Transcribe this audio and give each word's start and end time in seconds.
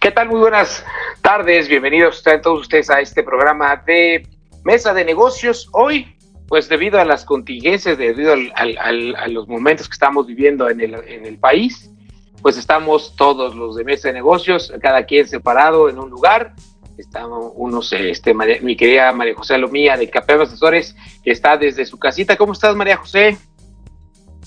¿Qué 0.00 0.10
tal? 0.10 0.28
Muy 0.28 0.40
buenas 0.40 0.84
tardes. 1.22 1.68
Bienvenidos 1.68 2.22
todos 2.42 2.60
ustedes 2.60 2.90
a 2.90 3.00
este 3.00 3.22
programa 3.22 3.82
de 3.86 4.26
Mesa 4.64 4.92
de 4.92 5.04
Negocios. 5.04 5.68
Hoy, 5.72 6.16
pues 6.48 6.68
debido 6.68 7.00
a 7.00 7.04
las 7.04 7.24
contingencias, 7.24 7.96
debido 7.96 8.34
a 8.34 9.28
los 9.28 9.48
momentos 9.48 9.88
que 9.88 9.94
estamos 9.94 10.26
viviendo 10.26 10.68
en 10.68 10.80
el, 10.80 10.94
en 10.94 11.24
el 11.24 11.38
país, 11.38 11.90
pues 12.42 12.56
estamos 12.56 13.14
todos 13.16 13.54
los 13.54 13.76
de 13.76 13.84
Mesa 13.84 14.08
de 14.08 14.14
Negocios, 14.14 14.72
cada 14.82 15.04
quien 15.04 15.26
separado 15.26 15.88
en 15.88 15.98
un 15.98 16.10
lugar. 16.10 16.54
Estamos 16.98 17.52
unos, 17.54 17.92
este, 17.92 18.34
mi 18.34 18.76
querida 18.76 19.12
María 19.12 19.34
José 19.34 19.54
Alomía 19.54 19.96
de 19.96 20.10
Capeva 20.10 20.44
Asesores, 20.44 20.96
que 21.22 21.30
está 21.30 21.56
desde 21.56 21.86
su 21.86 21.98
casita. 21.98 22.36
¿Cómo 22.36 22.52
estás, 22.52 22.74
María 22.76 22.96
José? 22.96 23.38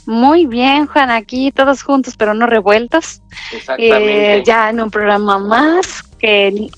Muy 0.09 0.47
bien, 0.47 0.87
Juan, 0.87 1.11
aquí 1.11 1.51
todos 1.51 1.83
juntos, 1.83 2.15
pero 2.17 2.33
no 2.33 2.47
revueltos. 2.47 3.21
Exactamente. 3.51 4.37
Eh, 4.37 4.43
ya 4.43 4.71
en 4.71 4.81
un 4.81 4.89
programa 4.89 5.37
más 5.37 6.01
que 6.17 6.71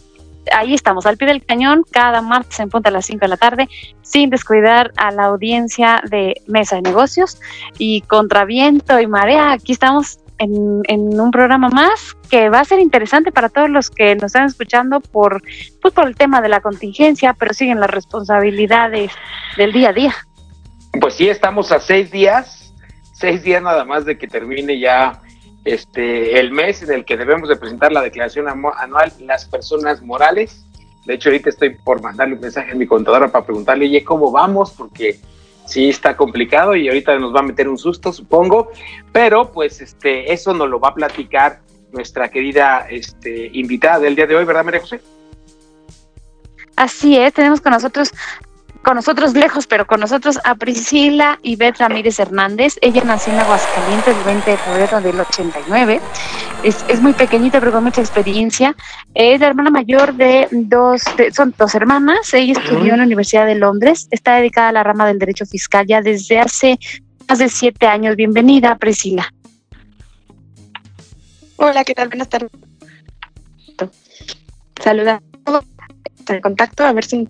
ahí 0.52 0.74
estamos, 0.74 1.06
al 1.06 1.16
pie 1.16 1.30
del 1.30 1.46
cañón, 1.46 1.86
cada 1.92 2.22
martes 2.22 2.60
en 2.60 2.68
punto 2.68 2.90
a 2.90 2.92
las 2.92 3.06
5 3.06 3.20
de 3.22 3.28
la 3.30 3.38
tarde, 3.38 3.70
sin 4.02 4.32
descuidar 4.32 4.92
a 4.98 5.12
la 5.12 5.28
audiencia 5.28 6.04
de 6.10 6.42
Mesa 6.48 6.76
de 6.76 6.82
Negocios. 6.82 7.40
Y 7.78 8.02
contra 8.02 8.44
viento 8.44 9.00
y 9.00 9.08
marea, 9.08 9.54
aquí 9.54 9.72
estamos 9.72 10.20
en, 10.38 10.82
en, 10.90 11.18
un 11.18 11.32
programa 11.32 11.70
más 11.70 12.18
que 12.30 12.50
va 12.50 12.60
a 12.60 12.66
ser 12.66 12.82
interesante 12.82 13.32
para 13.32 13.48
todos 13.48 13.70
los 13.70 13.90
que 13.90 14.14
nos 14.16 14.26
están 14.26 14.48
escuchando 14.48 15.00
por, 15.00 15.42
pues 15.82 15.94
por 15.94 16.06
el 16.06 16.18
tema 16.18 16.42
de 16.42 16.50
la 16.50 16.60
contingencia, 16.60 17.32
pero 17.32 17.54
siguen 17.54 17.80
las 17.80 17.92
responsabilidades 17.92 19.14
del 19.56 19.72
día 19.72 19.92
a 19.92 19.94
día. 19.94 20.14
Pues 21.00 21.14
sí, 21.14 21.30
estamos 21.30 21.72
a 21.72 21.80
seis 21.80 22.12
días 22.12 22.61
seis 23.22 23.44
días 23.44 23.62
nada 23.62 23.86
más 23.86 24.04
de 24.04 24.18
que 24.18 24.28
termine 24.28 24.80
ya 24.80 25.22
este 25.64 26.40
el 26.40 26.52
mes 26.52 26.82
en 26.82 26.92
el 26.92 27.06
que 27.06 27.16
debemos 27.16 27.48
de 27.48 27.56
presentar 27.56 27.92
la 27.92 28.02
declaración 28.02 28.48
anual 28.50 29.14
las 29.22 29.46
personas 29.46 30.02
morales. 30.02 30.66
De 31.06 31.14
hecho, 31.14 31.30
ahorita 31.30 31.50
estoy 31.50 31.70
por 31.70 32.02
mandarle 32.02 32.36
un 32.36 32.42
mensaje 32.42 32.72
a 32.72 32.76
mi 32.76 32.86
contadora 32.86 33.32
para 33.32 33.46
preguntarle, 33.46 33.86
oye, 33.86 34.04
¿cómo 34.04 34.32
vamos? 34.32 34.72
Porque 34.72 35.20
sí 35.66 35.90
está 35.90 36.18
complicado 36.18 36.76
y 36.76 36.88
ahorita 36.88 37.18
nos 37.18 37.34
va 37.34 37.40
a 37.40 37.44
meter 37.44 37.70
un 37.70 37.78
susto, 37.78 38.12
supongo. 38.12 38.72
Pero 39.12 39.52
pues 39.52 39.82
este, 39.82 40.32
eso 40.34 40.54
nos 40.54 40.70
lo 40.70 40.80
va 40.80 40.90
a 40.90 40.94
platicar 40.94 41.62
nuestra 41.92 42.30
querida 42.30 42.88
este, 42.90 43.50
invitada 43.54 44.00
del 44.00 44.16
día 44.16 44.28
de 44.28 44.36
hoy, 44.36 44.46
¿verdad, 44.46 44.64
María 44.64 44.80
José? 44.80 45.00
Así 46.76 47.18
es, 47.18 47.34
tenemos 47.34 47.62
con 47.62 47.74
nosotros 47.74 48.12
con 48.82 48.96
nosotros 48.96 49.34
lejos, 49.34 49.68
pero 49.68 49.86
con 49.86 50.00
nosotros 50.00 50.40
a 50.44 50.56
Priscila 50.56 51.40
Ivette 51.44 51.80
Ramírez 51.80 52.20
Hernández. 52.20 52.78
Ella 52.82 53.04
nació 53.04 53.34
en 53.34 53.40
Aguascalientes 53.40 54.16
el 54.18 54.24
20 54.24 54.52
de 54.52 54.58
febrero 54.58 55.02
del 55.02 55.20
89. 55.20 56.02
Es, 56.64 56.84
es 56.88 57.02
muy 57.02 57.14
pequeñita, 57.14 57.60
pero 57.60 57.72
con 57.72 57.84
mucha 57.84 58.02
experiencia. 58.02 58.76
Es 59.14 59.40
la 59.40 59.48
hermana 59.48 59.70
mayor 59.70 60.14
de 60.16 60.48
dos, 60.52 61.04
de, 61.18 61.32
son 61.32 61.54
dos 61.58 61.76
hermanas. 61.76 62.34
Ella 62.34 62.54
estudió 62.54 62.94
en 62.94 63.00
la 63.00 63.06
Universidad 63.06 63.46
de 63.46 63.56
Londres. 63.56 64.08
Está 64.12 64.38
dedicada 64.38 64.70
a 64.70 64.72
la 64.72 64.84
rama 64.84 65.08
del 65.08 65.20
derecho 65.20 65.46
fiscal 65.46 65.86
ya 65.86 66.02
desde 66.02 66.40
hace 66.40 66.80
más 67.28 67.40
de 67.40 67.50
siete 67.50 67.86
años. 67.86 68.16
Bienvenida, 68.16 68.76
Priscila. 68.78 69.32
Hola, 71.58 71.84
¿qué 71.84 71.94
tal? 71.94 72.08
Buenas 72.08 72.30
tardes. 72.30 72.50
Saluda. 74.82 75.22
Está 76.18 76.36
en 76.36 76.42
contacto, 76.42 76.84
a 76.84 76.94
ver 76.94 77.06
si 77.06 77.28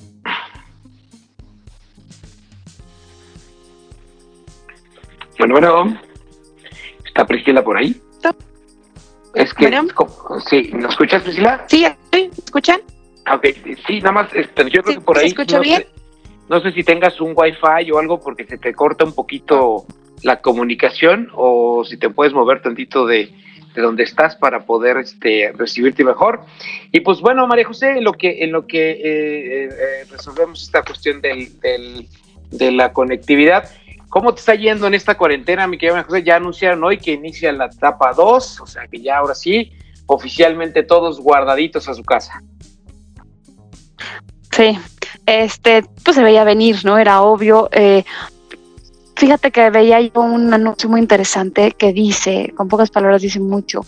Bueno, 5.41 5.55
bueno, 5.55 5.99
¿está 7.03 7.25
Priscila 7.25 7.63
por 7.63 7.75
ahí? 7.75 7.99
Es 9.33 9.51
que, 9.55 9.69
bueno. 9.69 9.87
sí, 10.47 10.69
¿nos 10.71 10.91
escuchas, 10.91 11.23
Priscila? 11.23 11.65
Sí, 11.67 11.83
¿me 12.11 12.29
escuchan? 12.45 12.79
Ok, 13.33 13.47
sí, 13.87 13.97
nada 14.01 14.11
más, 14.11 14.35
este, 14.35 14.69
yo 14.69 14.83
creo 14.83 14.93
sí, 14.93 14.99
que 14.99 15.01
por 15.01 15.17
ahí. 15.17 15.23
¿Se 15.23 15.27
escucha 15.29 15.57
no 15.57 15.63
bien? 15.63 15.81
Sé, 15.81 15.89
no 16.47 16.61
sé 16.61 16.71
si 16.73 16.83
tengas 16.83 17.19
un 17.19 17.33
wifi 17.35 17.89
o 17.91 17.97
algo 17.97 18.19
porque 18.19 18.45
se 18.45 18.59
te 18.59 18.75
corta 18.75 19.03
un 19.03 19.13
poquito 19.13 19.87
la 20.21 20.41
comunicación 20.41 21.29
o 21.33 21.83
si 21.85 21.97
te 21.97 22.11
puedes 22.11 22.33
mover 22.33 22.61
tantito 22.61 23.07
de, 23.07 23.33
de 23.73 23.81
donde 23.81 24.03
estás 24.03 24.35
para 24.35 24.67
poder 24.67 24.97
este, 24.97 25.53
recibirte 25.57 26.03
mejor. 26.03 26.41
Y 26.91 26.99
pues 26.99 27.19
bueno, 27.19 27.47
María 27.47 27.65
José, 27.65 27.97
en 27.97 28.03
lo 28.03 28.13
que, 28.13 28.43
en 28.43 28.51
lo 28.51 28.67
que 28.67 28.91
eh, 28.91 29.69
eh, 29.71 30.05
resolvemos 30.11 30.61
esta 30.61 30.83
cuestión 30.83 31.19
del, 31.19 31.59
del, 31.61 32.07
de 32.51 32.71
la 32.71 32.93
conectividad, 32.93 33.67
¿Cómo 34.11 34.33
te 34.33 34.41
está 34.41 34.55
yendo 34.55 34.87
en 34.87 34.93
esta 34.93 35.17
cuarentena, 35.17 35.67
mi 35.67 35.77
querida 35.77 36.03
José? 36.03 36.21
Ya 36.21 36.35
anunciaron 36.35 36.83
hoy 36.83 36.97
que 36.97 37.13
inicia 37.13 37.49
la 37.53 37.67
etapa 37.67 38.11
2, 38.11 38.59
o 38.59 38.67
sea 38.67 38.85
que 38.85 38.99
ya 38.99 39.19
ahora 39.19 39.33
sí, 39.33 39.71
oficialmente 40.05 40.83
todos 40.83 41.21
guardaditos 41.21 41.87
a 41.87 41.93
su 41.93 42.03
casa. 42.03 42.43
Sí, 44.51 44.77
este, 45.25 45.85
pues 46.03 46.17
se 46.17 46.23
veía 46.23 46.43
venir, 46.43 46.83
¿no? 46.83 46.97
Era 46.97 47.21
obvio. 47.21 47.69
Eh, 47.71 48.03
fíjate 49.15 49.49
que 49.49 49.69
veía 49.69 50.01
yo 50.01 50.19
un 50.19 50.53
anuncio 50.53 50.89
muy 50.89 50.99
interesante 50.99 51.71
que 51.71 51.93
dice, 51.93 52.51
con 52.57 52.67
pocas 52.67 52.91
palabras 52.91 53.21
dice 53.21 53.39
mucho, 53.39 53.79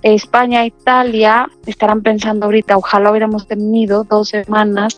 España 0.00 0.62
e 0.62 0.68
Italia 0.68 1.46
estarán 1.66 2.00
pensando 2.00 2.46
ahorita, 2.46 2.78
ojalá 2.78 3.10
hubiéramos 3.10 3.46
tenido 3.46 4.04
dos 4.04 4.30
semanas 4.30 4.96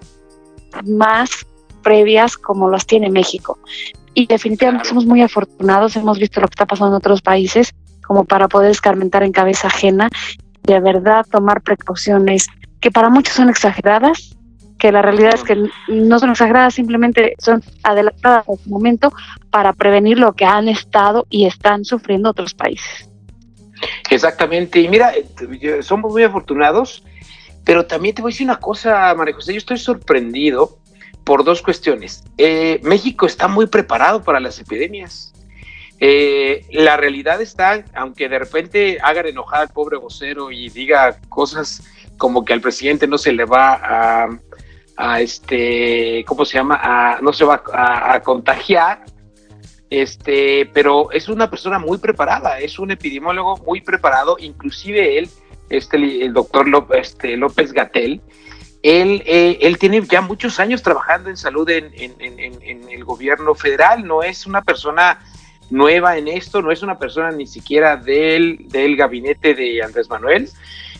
más 0.86 1.44
previas 1.82 2.36
como 2.36 2.70
las 2.70 2.86
tiene 2.86 3.10
México 3.10 3.58
definitivamente 4.26 4.88
somos 4.88 5.06
muy 5.06 5.22
afortunados, 5.22 5.96
hemos 5.96 6.18
visto 6.18 6.40
lo 6.40 6.48
que 6.48 6.54
está 6.54 6.66
pasando 6.66 6.94
en 6.94 6.98
otros 6.98 7.22
países 7.22 7.72
como 8.06 8.24
para 8.24 8.48
poder 8.48 8.70
escarmentar 8.70 9.22
en 9.22 9.32
cabeza 9.32 9.68
ajena, 9.68 10.08
de 10.62 10.80
verdad 10.80 11.24
tomar 11.30 11.62
precauciones 11.62 12.48
que 12.80 12.90
para 12.90 13.08
muchos 13.08 13.34
son 13.34 13.48
exageradas, 13.48 14.36
que 14.78 14.90
la 14.90 15.02
realidad 15.02 15.34
es 15.34 15.44
que 15.44 15.68
no 15.88 16.18
son 16.18 16.30
exageradas, 16.30 16.74
simplemente 16.74 17.34
son 17.38 17.62
adelantadas 17.82 18.48
a 18.48 18.56
su 18.56 18.68
momento 18.68 19.12
para 19.50 19.72
prevenir 19.74 20.18
lo 20.18 20.32
que 20.32 20.44
han 20.44 20.68
estado 20.68 21.26
y 21.30 21.46
están 21.46 21.84
sufriendo 21.84 22.30
otros 22.30 22.54
países. 22.54 23.08
Exactamente, 24.10 24.80
y 24.80 24.88
mira, 24.88 25.12
somos 25.82 26.12
muy 26.12 26.24
afortunados, 26.24 27.04
pero 27.64 27.86
también 27.86 28.14
te 28.14 28.22
voy 28.22 28.30
a 28.30 28.32
decir 28.32 28.46
una 28.46 28.58
cosa, 28.58 29.14
María 29.14 29.34
José, 29.34 29.52
yo 29.52 29.58
estoy 29.58 29.78
sorprendido 29.78 30.78
por 31.24 31.44
dos 31.44 31.62
cuestiones. 31.62 32.24
Eh, 32.38 32.80
México 32.82 33.26
está 33.26 33.48
muy 33.48 33.66
preparado 33.66 34.22
para 34.22 34.40
las 34.40 34.58
epidemias. 34.58 35.32
Eh, 36.02 36.64
la 36.72 36.96
realidad 36.96 37.42
está, 37.42 37.84
aunque 37.94 38.28
de 38.28 38.38
repente 38.38 38.98
hagan 39.02 39.26
enojar 39.26 39.60
al 39.60 39.68
pobre 39.68 39.98
vocero 39.98 40.50
y 40.50 40.70
diga 40.70 41.20
cosas 41.28 41.82
como 42.16 42.44
que 42.44 42.54
al 42.54 42.62
presidente 42.62 43.06
no 43.06 43.18
se 43.18 43.32
le 43.32 43.44
va 43.44 44.30
a, 44.96 45.20
este, 45.20 46.24
¿cómo 46.26 46.44
se 46.44 46.58
llama? 46.58 47.18
No 47.22 47.32
se 47.32 47.44
va 47.44 47.62
a, 47.72 48.20
contagiar, 48.20 49.04
este, 49.88 50.68
pero 50.72 51.10
es 51.12 51.28
una 51.28 51.48
persona 51.48 51.78
muy 51.78 51.98
preparada, 51.98 52.60
es 52.60 52.78
un 52.78 52.90
epidemiólogo 52.90 53.58
muy 53.58 53.80
preparado, 53.80 54.36
inclusive 54.38 55.18
él, 55.18 55.30
este, 55.70 55.96
el 55.96 56.32
doctor 56.32 56.66
este, 56.94 57.36
López 57.36 57.72
Gatel, 57.72 58.20
él, 58.82 59.22
eh, 59.26 59.58
él 59.60 59.78
tiene 59.78 60.02
ya 60.02 60.20
muchos 60.20 60.58
años 60.58 60.82
trabajando 60.82 61.28
en 61.28 61.36
salud 61.36 61.68
en, 61.68 61.92
el 62.90 63.04
gobierno 63.04 63.54
federal, 63.54 64.06
no 64.06 64.22
es 64.22 64.46
una 64.46 64.62
persona 64.62 65.20
nueva 65.68 66.16
en 66.16 66.28
esto, 66.28 66.62
no 66.62 66.72
es 66.72 66.82
una 66.82 66.98
persona 66.98 67.30
ni 67.30 67.46
siquiera 67.46 67.96
del, 67.96 68.68
del 68.68 68.96
gabinete 68.96 69.54
de 69.54 69.82
Andrés 69.82 70.08
Manuel. 70.08 70.48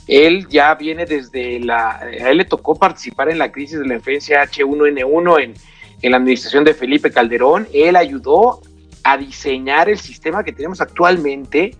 Él 0.07 0.47
ya 0.49 0.75
viene 0.75 1.07
desde 1.07 1.61
la, 1.61 1.97
a 1.97 2.31
él 2.31 2.39
le 2.39 2.45
tocó 2.45 2.75
participar 2.75 3.31
en 3.31 3.39
la 3.39 3.53
crisis 3.53 3.79
de 3.79 3.87
la 3.87 3.95
influencia 3.95 4.43
H1N1 4.45 5.43
en, 5.43 5.55
en 6.03 6.11
la 6.11 6.17
administración 6.17 6.65
de 6.65 6.75
Felipe 6.75 7.11
Calderón. 7.11 7.69
Él 7.73 7.97
ayudó 7.97 8.61
a 9.05 9.17
diseñar 9.17 9.89
el 9.89 9.99
sistema 9.99 10.45
que 10.45 10.53
tenemos 10.53 10.81
actualmente 10.81 11.75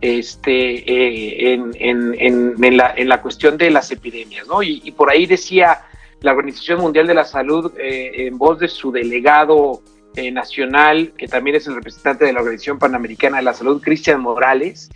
este, 0.00 0.90
eh, 0.90 1.54
en, 1.54 1.72
en, 1.78 2.64
en, 2.64 2.76
la, 2.76 2.94
en, 2.96 3.08
la, 3.08 3.22
cuestión 3.22 3.56
de 3.56 3.70
las 3.70 3.90
epidemias, 3.90 4.46
¿no? 4.46 4.62
Y, 4.62 4.82
y, 4.84 4.92
por 4.92 5.10
ahí 5.10 5.26
decía 5.26 5.82
la 6.20 6.32
Organización 6.32 6.80
Mundial 6.80 7.06
de 7.06 7.14
la 7.14 7.24
Salud, 7.24 7.72
eh, 7.78 8.26
en 8.26 8.38
voz 8.38 8.58
de 8.58 8.68
su 8.68 8.92
delegado 8.92 9.82
eh, 10.16 10.30
nacional, 10.30 11.12
que 11.16 11.28
también 11.28 11.56
es 11.56 11.66
el 11.66 11.74
representante 11.74 12.24
de 12.24 12.32
la 12.32 12.40
Organización 12.40 12.78
Panamericana 12.78 13.36
de 13.36 13.42
la 13.42 13.52
Salud, 13.52 13.82
Cristian 13.82 14.20
Morales, 14.20 14.90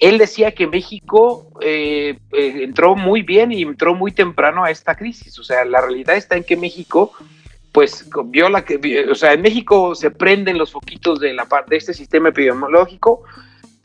él 0.00 0.18
decía 0.18 0.52
que 0.52 0.66
México 0.66 1.48
eh, 1.60 2.18
eh, 2.32 2.60
entró 2.62 2.96
muy 2.96 3.22
bien 3.22 3.52
y 3.52 3.62
entró 3.62 3.94
muy 3.94 4.12
temprano 4.12 4.64
a 4.64 4.70
esta 4.70 4.96
crisis. 4.96 5.38
O 5.38 5.44
sea, 5.44 5.64
la 5.64 5.80
realidad 5.80 6.16
está 6.16 6.36
en 6.36 6.44
que 6.44 6.56
México, 6.56 7.12
pues, 7.72 8.08
vio 8.26 8.48
la 8.48 8.64
que, 8.64 9.06
o 9.10 9.14
sea, 9.14 9.32
en 9.32 9.42
México 9.42 9.94
se 9.94 10.10
prenden 10.10 10.58
los 10.58 10.72
foquitos 10.72 11.20
de 11.20 11.34
la 11.34 11.46
de 11.68 11.76
este 11.76 11.94
sistema 11.94 12.30
epidemiológico 12.30 13.22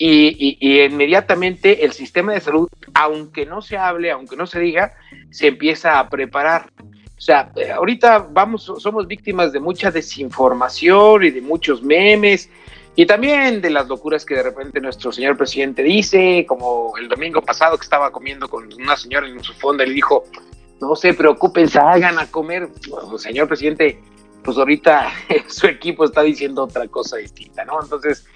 y, 0.05 0.83
inmediatamente 0.85 1.85
el 1.85 1.94
sistema 1.94 2.33
de 2.33 2.41
salud, 2.41 2.67
aunque 2.94 3.45
no 3.45 3.61
se 3.61 3.77
hable, 3.77 4.11
aunque 4.11 4.35
no 4.35 4.45
se 4.45 4.59
diga, 4.59 4.94
se 5.29 5.47
empieza 5.47 5.97
a 6.00 6.09
preparar. 6.09 6.69
O 7.17 7.21
sea, 7.21 7.51
eh, 7.55 7.71
ahorita 7.71 8.27
vamos, 8.31 8.69
somos 8.79 9.07
víctimas 9.07 9.53
de 9.53 9.61
mucha 9.61 9.91
desinformación 9.91 11.23
y 11.23 11.29
de 11.29 11.41
muchos 11.41 11.81
memes 11.81 12.50
y 12.95 13.05
también 13.05 13.61
de 13.61 13.69
las 13.69 13.88
locuras 13.88 14.25
que 14.25 14.35
de 14.35 14.44
repente 14.44 14.81
nuestro 14.81 15.11
señor 15.11 15.38
presidente 15.38 15.81
dice, 15.83 16.45
como 16.47 16.97
el 16.97 17.07
domingo 17.07 17.41
pasado 17.41 17.77
que 17.77 17.83
estaba 17.83 18.11
comiendo 18.11 18.50
con 18.50 18.71
una 18.73 18.97
señora 18.97 19.27
en 19.27 19.41
su 19.41 19.53
fonda 19.53 19.85
y 19.85 19.88
le 19.88 19.94
dijo, 19.94 20.25
no 20.81 20.97
se 20.97 21.13
preocupen, 21.13 21.69
salgan 21.69 22.19
a 22.19 22.29
comer. 22.29 22.67
señor 23.17 23.47
presidente, 23.47 24.00
pues 24.44 24.57
ahorita 24.57 25.13
su 25.47 25.67
equipo 25.67 26.03
está 26.03 26.23
diciendo 26.23 26.63
otra 26.63 26.89
cosa 26.89 27.17
distinta, 27.17 27.63
¿no? 27.63 27.81
Entonces, 27.81 28.27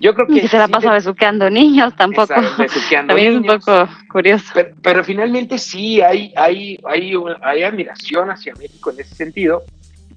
yo 0.00 0.14
creo 0.14 0.26
que... 0.26 0.34
Y 0.34 0.48
se 0.48 0.58
la 0.58 0.68
pasa 0.68 0.92
besuqueando 0.92 1.48
niños 1.50 1.94
tampoco. 1.96 2.34
También 3.06 3.32
es 3.32 3.36
un 3.36 3.44
poco 3.44 3.88
curioso. 4.10 4.52
Pero, 4.82 5.04
finalmente 5.04 5.58
sí 5.58 6.00
hay, 6.00 6.32
hay, 6.36 6.78
hay, 6.84 7.16
hay 7.42 7.62
admiración 7.62 8.30
hacia 8.30 8.54
México 8.54 8.90
en 8.90 9.00
ese 9.00 9.14
sentido, 9.14 9.62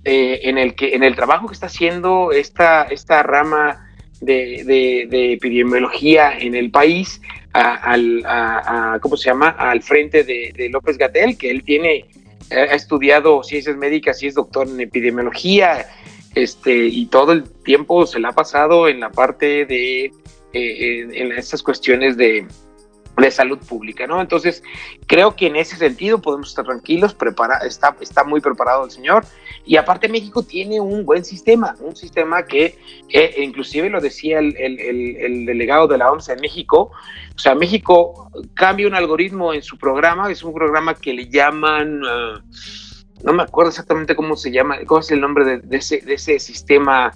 eh, 0.04 0.42
en 0.44 0.58
el 0.58 0.76
que 0.76 0.96
en 0.96 1.04
el 1.04 1.16
trabajo 1.16 1.48
que 1.48 1.54
está 1.54 1.68
haciendo 1.68 2.32
esta, 2.32 2.84
esta 2.84 3.24
rama 3.24 3.88
de, 4.22 5.34
epidemiología 5.34 6.38
en 6.38 6.56
el 6.56 6.72
país, 6.72 7.22
al, 7.54 8.24
¿cómo 9.02 9.18
se 9.18 9.30
llama?, 9.30 9.50
al 9.50 9.82
frente 9.82 10.24
de, 10.24 10.70
López 10.72 10.98
Gatel, 10.98 11.38
que 11.38 11.50
él 11.50 11.64
tiene, 11.64 12.06
ha 12.52 12.76
estudiado 12.76 13.44
ciencias 13.44 13.76
médicas 13.78 14.22
y 14.24 14.28
es 14.28 14.36
doctor 14.36 14.68
en 14.68 14.80
epidemiología, 14.80 15.88
este, 16.36 16.88
y 16.88 17.08
todo 17.08 17.32
el 17.32 17.50
tiempo 17.50 18.06
se 18.06 18.20
le 18.20 18.28
ha 18.28 18.32
pasado 18.32 18.88
en 18.88 19.00
la 19.00 19.12
parte 19.12 19.66
de, 19.66 20.12
eh, 20.54 21.08
en 21.12 21.32
estas 21.32 21.64
cuestiones 21.64 22.18
de, 22.18 22.48
de 23.22 23.32
salud 23.32 23.58
pública, 23.58 24.06
¿no? 24.06 24.22
Entonces, 24.22 24.64
creo 25.08 25.36
que 25.36 25.48
en 25.48 25.56
ese 25.56 25.76
sentido 25.76 26.22
podemos 26.22 26.50
estar 26.50 26.66
tranquilos, 26.66 27.14
prepara, 27.16 27.58
está, 27.60 27.96
está 28.00 28.24
muy 28.24 28.42
preparado 28.42 28.86
el 28.86 28.92
señor, 28.92 29.26
y 29.66 29.76
aparte 29.78 30.08
México 30.08 30.44
tiene 30.44 30.80
un 30.80 31.04
buen 31.04 31.26
sistema, 31.26 31.76
un 31.80 31.96
sistema 31.96 32.46
que, 32.46 32.78
eh, 33.10 33.36
inclusive 33.40 33.90
lo 33.90 34.02
decía 34.02 34.40
el, 34.40 34.56
el, 34.56 35.46
delegado 35.46 35.88
de 35.88 35.98
la 35.98 36.12
OMS 36.12 36.30
en 36.30 36.40
México, 36.42 36.92
o 37.36 37.40
sea, 37.40 37.56
México 37.56 38.32
cambia 38.54 38.88
un 38.88 38.96
algoritmo 38.96 39.54
en 39.54 39.64
su 39.64 39.78
programa, 39.78 40.32
es 40.32 40.44
un 40.44 40.54
programa 40.54 40.94
que 40.94 41.14
le 41.14 41.28
llaman, 41.28 42.02
ah, 42.06 42.44
no 43.24 43.34
me 43.34 43.44
acuerdo 43.44 43.70
exactamente 43.70 44.16
cómo 44.16 44.36
se 44.36 44.52
llama, 44.52 44.78
cómo 44.86 45.02
es 45.02 45.12
el 45.12 45.22
nombre 45.22 45.60
de, 45.60 45.78
ese, 45.78 46.02
de 46.02 46.14
ese 46.14 46.40
sistema 46.40 47.12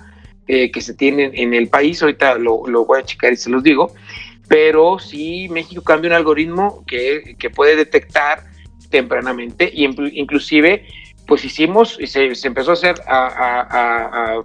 eh, 0.48 0.72
que 0.72 0.82
se 0.82 0.94
tiene 0.94 1.32
en 1.34 1.54
el 1.54 1.70
país, 1.70 2.02
ahorita 2.02 2.36
lo, 2.36 2.68
lo 2.68 2.86
voy 2.86 3.00
a 3.00 3.04
checar 3.04 3.34
y 3.34 3.38
se 3.38 3.50
los 3.50 3.64
digo, 3.64 3.94
pero 4.52 5.00
sí 5.00 5.48
México 5.50 5.82
cambia 5.82 6.10
un 6.10 6.16
algoritmo 6.16 6.84
que, 6.86 7.38
puede 7.56 7.78
detectar 7.78 8.44
tempranamente 8.90 9.72
y 9.74 9.86
inclusive 9.86 10.88
pues 11.26 11.46
hicimos 11.46 11.98
y 11.98 12.08
se, 12.08 12.34
empezó 12.44 12.72
a 12.72 12.74
hacer 12.74 12.96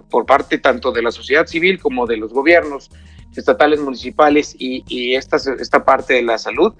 por 0.09 0.25
parte 0.25 0.59
tanto 0.59 0.93
de 0.93 1.01
la 1.01 1.11
sociedad 1.11 1.45
civil 1.45 1.79
como 1.79 2.05
de 2.05 2.15
los 2.15 2.31
gobiernos 2.31 2.89
estatales, 3.35 3.81
municipales 3.81 4.55
y, 4.57 5.13
esta, 5.15 5.35
esta 5.35 5.83
parte 5.83 6.13
de 6.13 6.21
la 6.21 6.37
salud, 6.37 6.73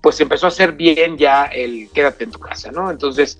pues 0.00 0.20
empezó 0.20 0.46
a 0.46 0.48
hacer 0.48 0.72
bien 0.72 1.16
ya 1.16 1.44
el 1.44 1.88
quédate 1.94 2.24
en 2.24 2.32
tu 2.32 2.40
casa, 2.40 2.72
¿no? 2.72 2.90
Entonces, 2.90 3.38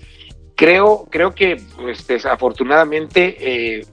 creo, 0.54 1.06
creo 1.10 1.34
que 1.34 1.60
pues, 1.76 2.06
desafortunadamente 2.06 3.36
eh, 3.78 3.86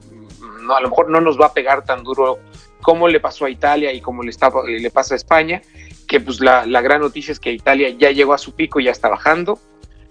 a 0.69 0.81
lo 0.81 0.89
mejor 0.89 1.09
no 1.09 1.21
nos 1.21 1.39
va 1.39 1.47
a 1.47 1.53
pegar 1.53 1.83
tan 1.83 2.03
duro 2.03 2.39
como 2.81 3.07
le 3.07 3.19
pasó 3.19 3.45
a 3.45 3.49
Italia 3.49 3.93
y 3.93 4.01
como 4.01 4.23
le, 4.23 4.31
está, 4.31 4.51
pasa 4.93 5.13
a 5.13 5.17
España, 5.17 5.61
que 6.07 6.19
pues 6.19 6.39
la, 6.39 6.65
gran 6.81 7.01
noticia 7.01 7.31
es 7.31 7.39
que 7.39 7.51
Italia 7.51 7.89
ya 7.89 8.11
llegó 8.11 8.33
a 8.33 8.37
su 8.37 8.53
pico 8.53 8.79
y 8.79 8.85
ya 8.85 8.91
está 8.91 9.07
bajando 9.07 9.59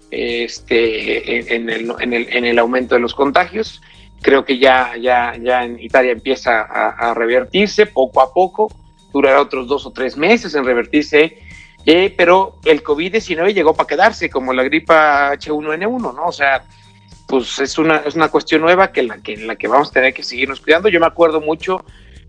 este, 0.09 1.53
en, 1.55 1.69
el, 1.69 1.93
en, 1.99 2.13
el, 2.13 2.27
en 2.35 2.45
el 2.45 2.59
aumento 2.59 2.95
de 2.95 3.01
los 3.01 3.13
contagios. 3.13 3.81
Creo 4.21 4.45
que 4.45 4.57
ya, 4.57 4.95
ya, 4.97 5.35
ya 5.41 5.63
en 5.63 5.79
Italia 5.79 6.11
empieza 6.11 6.61
a, 6.61 7.13
revertirse 7.13 7.87
poco 7.87 8.21
a 8.21 8.33
poco, 8.33 8.71
durará 9.11 9.41
otros 9.41 9.67
dos 9.67 9.85
o 9.85 9.91
tres 9.91 10.15
meses 10.15 10.53
en 10.55 10.63
revertirse, 10.63 11.37
eh, 11.85 12.13
pero 12.15 12.59
el 12.65 12.83
COVID-19 12.83 13.53
llegó 13.53 13.73
para 13.73 13.87
quedarse, 13.87 14.29
como 14.29 14.53
la 14.53 14.63
gripa 14.63 15.33
H1N1, 15.33 16.15
¿no? 16.15 16.25
O 16.25 16.31
sea, 16.31 16.63
pues 17.27 17.59
es 17.59 17.77
una, 17.77 17.97
es 17.97 18.15
una 18.15 18.29
cuestión 18.29 18.61
nueva 18.61 18.91
que, 18.91 19.03
la, 19.03 19.17
que 19.19 19.33
en 19.33 19.47
la 19.47 19.55
que 19.55 19.67
vamos 19.67 19.89
a 19.89 19.93
tener 19.93 20.13
que 20.13 20.23
seguirnos 20.23 20.61
cuidando. 20.61 20.89
Yo 20.89 20.99
me 20.99 21.07
acuerdo 21.07 21.41
mucho 21.41 21.83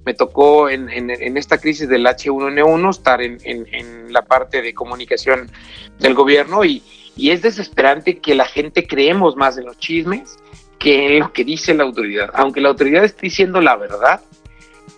me 0.04 0.14
tocó 0.14 0.68
en, 0.68 0.90
en, 0.90 1.36
esta 1.36 1.58
crisis 1.58 1.88
del 1.88 2.04
H1N1 2.06 2.90
estar 2.90 3.22
en, 3.22 3.38
en, 3.44 4.12
la 4.12 4.22
parte 4.22 4.60
de 4.60 4.74
comunicación 4.74 5.50
del 5.98 6.14
gobierno 6.14 6.64
y, 6.64 6.82
y, 7.16 7.30
es 7.30 7.42
desesperante 7.42 8.18
que 8.18 8.34
la 8.34 8.44
gente 8.44 8.86
creemos 8.86 9.36
más 9.36 9.56
en 9.58 9.66
los 9.66 9.78
chismes 9.78 10.38
que 10.78 11.06
en 11.06 11.20
lo 11.20 11.32
que 11.32 11.44
dice 11.44 11.72
la 11.74 11.84
autoridad. 11.84 12.30
Aunque 12.34 12.60
la 12.60 12.70
autoridad 12.70 13.04
esté 13.04 13.22
diciendo 13.22 13.60
la 13.60 13.76
verdad, 13.76 14.20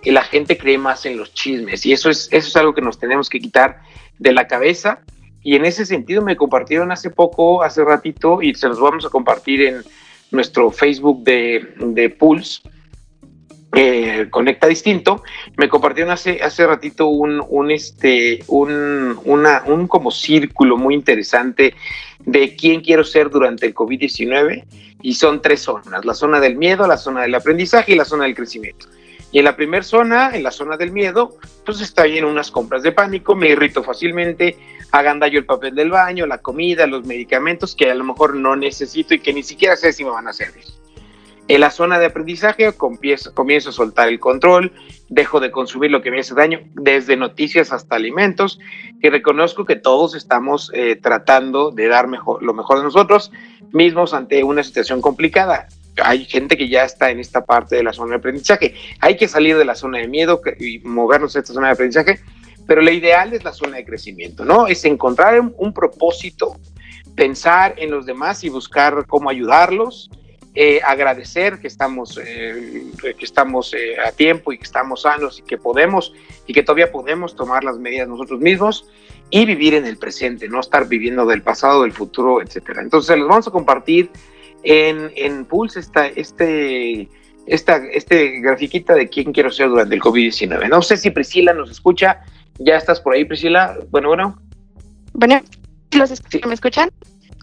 la 0.04 0.22
gente 0.22 0.56
cree 0.56 0.78
más 0.78 1.04
en 1.06 1.16
los 1.16 1.32
chismes 1.34 1.84
y 1.86 1.92
eso 1.92 2.10
es, 2.10 2.28
eso 2.30 2.48
es 2.48 2.56
algo 2.56 2.74
que 2.74 2.80
nos 2.80 2.98
tenemos 2.98 3.28
que 3.28 3.40
quitar 3.40 3.82
de 4.18 4.32
la 4.32 4.46
cabeza. 4.46 5.00
Y 5.42 5.56
en 5.56 5.64
ese 5.64 5.84
sentido 5.84 6.22
me 6.22 6.36
compartieron 6.36 6.90
hace 6.90 7.10
poco, 7.10 7.62
hace 7.62 7.84
ratito, 7.84 8.40
y 8.42 8.54
se 8.54 8.68
los 8.68 8.80
vamos 8.80 9.04
a 9.04 9.10
compartir 9.10 9.62
en 9.62 9.82
nuestro 10.30 10.70
Facebook 10.70 11.22
de, 11.22 11.74
de 11.78 12.10
Pulse, 12.10 12.62
eh, 13.76 14.28
Conecta 14.30 14.68
Distinto, 14.68 15.22
me 15.56 15.68
compartieron 15.68 16.12
hace, 16.12 16.40
hace 16.42 16.66
ratito 16.66 17.08
un, 17.08 17.42
un, 17.48 17.70
este, 17.70 18.40
un, 18.46 19.18
un 19.24 19.88
como 19.88 20.10
círculo 20.10 20.76
muy 20.76 20.94
interesante 20.94 21.74
de 22.20 22.54
quién 22.56 22.80
quiero 22.80 23.04
ser 23.04 23.30
durante 23.30 23.66
el 23.66 23.74
COVID-19 23.74 24.64
y 25.02 25.14
son 25.14 25.42
tres 25.42 25.60
zonas, 25.60 26.04
la 26.04 26.14
zona 26.14 26.40
del 26.40 26.56
miedo, 26.56 26.86
la 26.86 26.96
zona 26.96 27.22
del 27.22 27.34
aprendizaje 27.34 27.92
y 27.92 27.96
la 27.96 28.04
zona 28.04 28.24
del 28.24 28.34
crecimiento. 28.34 28.86
Y 29.34 29.40
en 29.40 29.46
la 29.46 29.56
primera 29.56 29.82
zona, 29.82 30.30
en 30.32 30.44
la 30.44 30.52
zona 30.52 30.76
del 30.76 30.92
miedo, 30.92 31.36
pues 31.66 31.80
está 31.80 32.06
en 32.06 32.24
unas 32.24 32.52
compras 32.52 32.84
de 32.84 32.92
pánico, 32.92 33.34
me 33.34 33.48
irrito 33.48 33.82
fácilmente, 33.82 34.56
hagan 34.92 35.18
daño 35.18 35.40
el 35.40 35.44
papel 35.44 35.74
del 35.74 35.90
baño, 35.90 36.24
la 36.24 36.38
comida, 36.38 36.86
los 36.86 37.04
medicamentos 37.04 37.74
que 37.74 37.90
a 37.90 37.96
lo 37.96 38.04
mejor 38.04 38.36
no 38.36 38.54
necesito 38.54 39.12
y 39.12 39.18
que 39.18 39.32
ni 39.32 39.42
siquiera 39.42 39.74
sé 39.74 39.92
si 39.92 40.04
me 40.04 40.10
van 40.10 40.28
a 40.28 40.32
servir. 40.32 40.62
En 41.48 41.60
la 41.60 41.72
zona 41.72 41.98
de 41.98 42.06
aprendizaje 42.06 42.72
comienzo, 42.74 43.70
a 43.70 43.72
soltar 43.72 44.06
el 44.06 44.20
control, 44.20 44.70
dejo 45.08 45.40
de 45.40 45.50
consumir 45.50 45.90
lo 45.90 46.00
que 46.00 46.12
me 46.12 46.20
hace 46.20 46.36
daño, 46.36 46.60
desde 46.74 47.16
noticias 47.16 47.72
hasta 47.72 47.96
alimentos, 47.96 48.60
y 49.02 49.08
reconozco 49.08 49.64
que 49.64 49.74
todos 49.74 50.14
estamos 50.14 50.70
eh, 50.74 50.94
tratando 50.94 51.72
de 51.72 51.88
dar 51.88 52.06
mejor, 52.06 52.40
lo 52.40 52.54
mejor 52.54 52.78
de 52.78 52.84
nosotros 52.84 53.32
mismos 53.72 54.14
ante 54.14 54.44
una 54.44 54.62
situación 54.62 55.02
complicada. 55.02 55.66
Hay 56.02 56.24
gente 56.24 56.56
que 56.56 56.68
ya 56.68 56.84
está 56.84 57.10
en 57.10 57.20
esta 57.20 57.44
parte 57.44 57.76
de 57.76 57.82
la 57.82 57.92
zona 57.92 58.10
de 58.10 58.16
aprendizaje. 58.16 58.74
Hay 59.00 59.16
que 59.16 59.28
salir 59.28 59.56
de 59.56 59.64
la 59.64 59.74
zona 59.74 59.98
de 59.98 60.08
miedo 60.08 60.40
y 60.58 60.80
movernos 60.80 61.36
a 61.36 61.40
esta 61.40 61.52
zona 61.52 61.68
de 61.68 61.74
aprendizaje, 61.74 62.20
pero 62.66 62.82
lo 62.82 62.90
ideal 62.90 63.32
es 63.32 63.44
la 63.44 63.52
zona 63.52 63.76
de 63.76 63.84
crecimiento, 63.84 64.44
¿no? 64.44 64.66
Es 64.66 64.84
encontrar 64.84 65.40
un 65.40 65.72
propósito, 65.72 66.58
pensar 67.14 67.74
en 67.76 67.90
los 67.90 68.06
demás 68.06 68.42
y 68.44 68.48
buscar 68.48 69.06
cómo 69.06 69.30
ayudarlos, 69.30 70.10
eh, 70.56 70.80
agradecer 70.84 71.58
que 71.58 71.66
estamos, 71.66 72.18
eh, 72.22 72.84
que 73.02 73.24
estamos 73.24 73.74
eh, 73.74 73.96
a 73.98 74.12
tiempo 74.12 74.52
y 74.52 74.58
que 74.58 74.64
estamos 74.64 75.02
sanos 75.02 75.40
y 75.40 75.42
que 75.42 75.58
podemos 75.58 76.12
y 76.46 76.52
que 76.52 76.62
todavía 76.62 76.92
podemos 76.92 77.34
tomar 77.34 77.64
las 77.64 77.76
medidas 77.78 78.06
nosotros 78.06 78.40
mismos 78.40 78.88
y 79.30 79.46
vivir 79.46 79.74
en 79.74 79.84
el 79.84 79.96
presente, 79.96 80.48
no 80.48 80.60
estar 80.60 80.86
viviendo 80.86 81.26
del 81.26 81.42
pasado, 81.42 81.82
del 81.82 81.90
futuro, 81.90 82.40
etcétera. 82.40 82.82
Entonces, 82.82 83.16
les 83.16 83.26
vamos 83.26 83.48
a 83.48 83.50
compartir 83.50 84.10
en, 84.64 85.12
en 85.16 85.44
Pulse 85.44 85.80
esta, 85.80 86.06
este, 86.06 87.08
esta 87.46 87.76
este 87.92 88.40
grafiquita 88.40 88.94
de 88.94 89.08
quién 89.08 89.32
quiero 89.32 89.50
ser 89.50 89.68
durante 89.68 89.94
el 89.94 90.00
COVID-19. 90.00 90.68
No 90.68 90.82
sé 90.82 90.96
si 90.96 91.10
Priscila 91.10 91.52
nos 91.52 91.70
escucha. 91.70 92.20
¿Ya 92.58 92.76
estás 92.76 93.00
por 93.00 93.14
ahí, 93.14 93.24
Priscila? 93.24 93.78
Bueno, 93.90 94.08
bueno. 94.08 94.40
Bueno, 95.12 95.40
¿los 95.92 96.12
¿me 96.46 96.54
escuchan? 96.54 96.90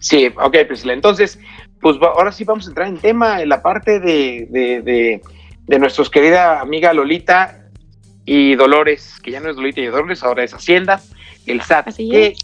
Sí, 0.00 0.26
ok, 0.36 0.56
Priscila. 0.66 0.94
Entonces, 0.94 1.38
pues 1.80 1.96
ahora 2.00 2.32
sí 2.32 2.44
vamos 2.44 2.66
a 2.66 2.70
entrar 2.70 2.88
en 2.88 2.98
tema, 2.98 3.40
en 3.40 3.48
la 3.48 3.62
parte 3.62 4.00
de, 4.00 4.46
de, 4.50 5.20
de, 5.66 5.78
nuestros 5.78 6.10
querida 6.10 6.60
amiga 6.60 6.92
Lolita 6.92 7.68
y 8.24 8.54
Dolores, 8.56 9.20
que 9.22 9.30
ya 9.30 9.40
no 9.40 9.50
es 9.50 9.56
Lolita 9.56 9.80
y 9.80 9.86
Dolores, 9.86 10.22
ahora 10.22 10.44
es 10.44 10.54
Hacienda, 10.54 11.00
el 11.46 11.62
SAT. 11.62 11.94
¿Qué, 11.96 12.34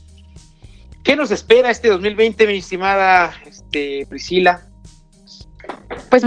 ¿Qué, 1.02 1.16
nos 1.16 1.30
espera 1.30 1.70
este 1.70 1.88
2020, 1.88 2.46
mi 2.46 2.58
estimada 2.58 3.34
este, 3.44 4.06
Priscila? 4.08 4.67
Pues 6.10 6.22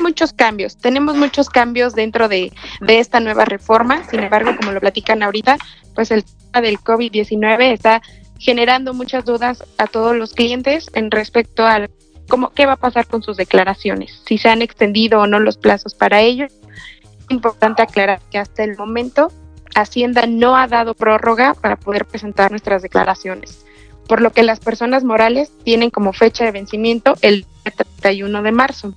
muchos 0.00 0.32
cambios, 0.32 0.76
tenemos 0.76 1.16
muchos 1.16 1.48
cambios 1.48 1.94
dentro 1.94 2.28
de, 2.28 2.52
de 2.80 2.98
esta 2.98 3.20
nueva 3.20 3.44
reforma, 3.44 4.04
sin 4.08 4.20
embargo, 4.20 4.56
como 4.56 4.72
lo 4.72 4.80
platican 4.80 5.22
ahorita, 5.22 5.58
pues 5.94 6.10
el 6.10 6.24
tema 6.24 6.60
del 6.62 6.78
COVID-19 6.78 7.72
está 7.72 8.02
generando 8.38 8.94
muchas 8.94 9.24
dudas 9.24 9.64
a 9.78 9.86
todos 9.86 10.16
los 10.16 10.34
clientes 10.34 10.90
en 10.94 11.10
respecto 11.10 11.66
a 11.66 11.88
cómo, 12.28 12.50
qué 12.50 12.66
va 12.66 12.72
a 12.72 12.76
pasar 12.76 13.06
con 13.06 13.22
sus 13.22 13.36
declaraciones, 13.36 14.22
si 14.26 14.38
se 14.38 14.48
han 14.48 14.62
extendido 14.62 15.20
o 15.20 15.26
no 15.26 15.38
los 15.38 15.56
plazos 15.56 15.94
para 15.94 16.20
ello. 16.20 16.46
Es 16.46 17.30
importante 17.30 17.82
aclarar 17.82 18.20
que 18.30 18.38
hasta 18.38 18.64
el 18.64 18.76
momento 18.76 19.32
Hacienda 19.74 20.26
no 20.26 20.56
ha 20.56 20.68
dado 20.68 20.94
prórroga 20.94 21.54
para 21.54 21.76
poder 21.76 22.06
presentar 22.06 22.50
nuestras 22.50 22.82
declaraciones, 22.82 23.64
por 24.08 24.20
lo 24.20 24.32
que 24.32 24.42
las 24.42 24.60
personas 24.60 25.04
morales 25.04 25.50
tienen 25.64 25.90
como 25.90 26.12
fecha 26.12 26.44
de 26.44 26.52
vencimiento 26.52 27.14
el 27.22 27.46
31 27.62 28.42
de 28.42 28.52
marzo. 28.52 28.94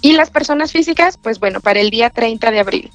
Y 0.00 0.12
las 0.12 0.30
personas 0.30 0.72
físicas, 0.72 1.16
pues 1.16 1.40
bueno, 1.40 1.60
para 1.60 1.80
el 1.80 1.90
día 1.90 2.10
30 2.10 2.50
de 2.50 2.60
abril. 2.60 2.90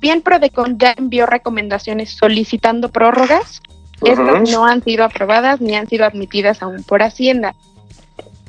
Bien, 0.00 0.20
Prodecon 0.20 0.78
ya 0.78 0.94
envió 0.96 1.26
recomendaciones 1.26 2.10
solicitando 2.10 2.90
prórrogas. 2.90 3.62
Estas 4.02 4.50
no 4.50 4.66
han 4.66 4.82
sido 4.82 5.04
aprobadas 5.04 5.60
ni 5.60 5.74
han 5.74 5.88
sido 5.88 6.04
admitidas 6.04 6.62
aún 6.62 6.82
por 6.82 7.02
Hacienda. 7.02 7.54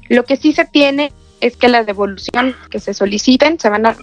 Lo 0.10 0.26
que 0.26 0.36
sí 0.36 0.54
se 0.54 0.66
tiene 0.66 1.14
es 1.40 1.56
que 1.56 1.70
las 1.70 1.86
devoluciones 1.86 2.56
que 2.70 2.80
se 2.80 2.94
soliciten 2.94 3.60
se 3.60 3.70
van 3.70 3.86
a 3.86 3.96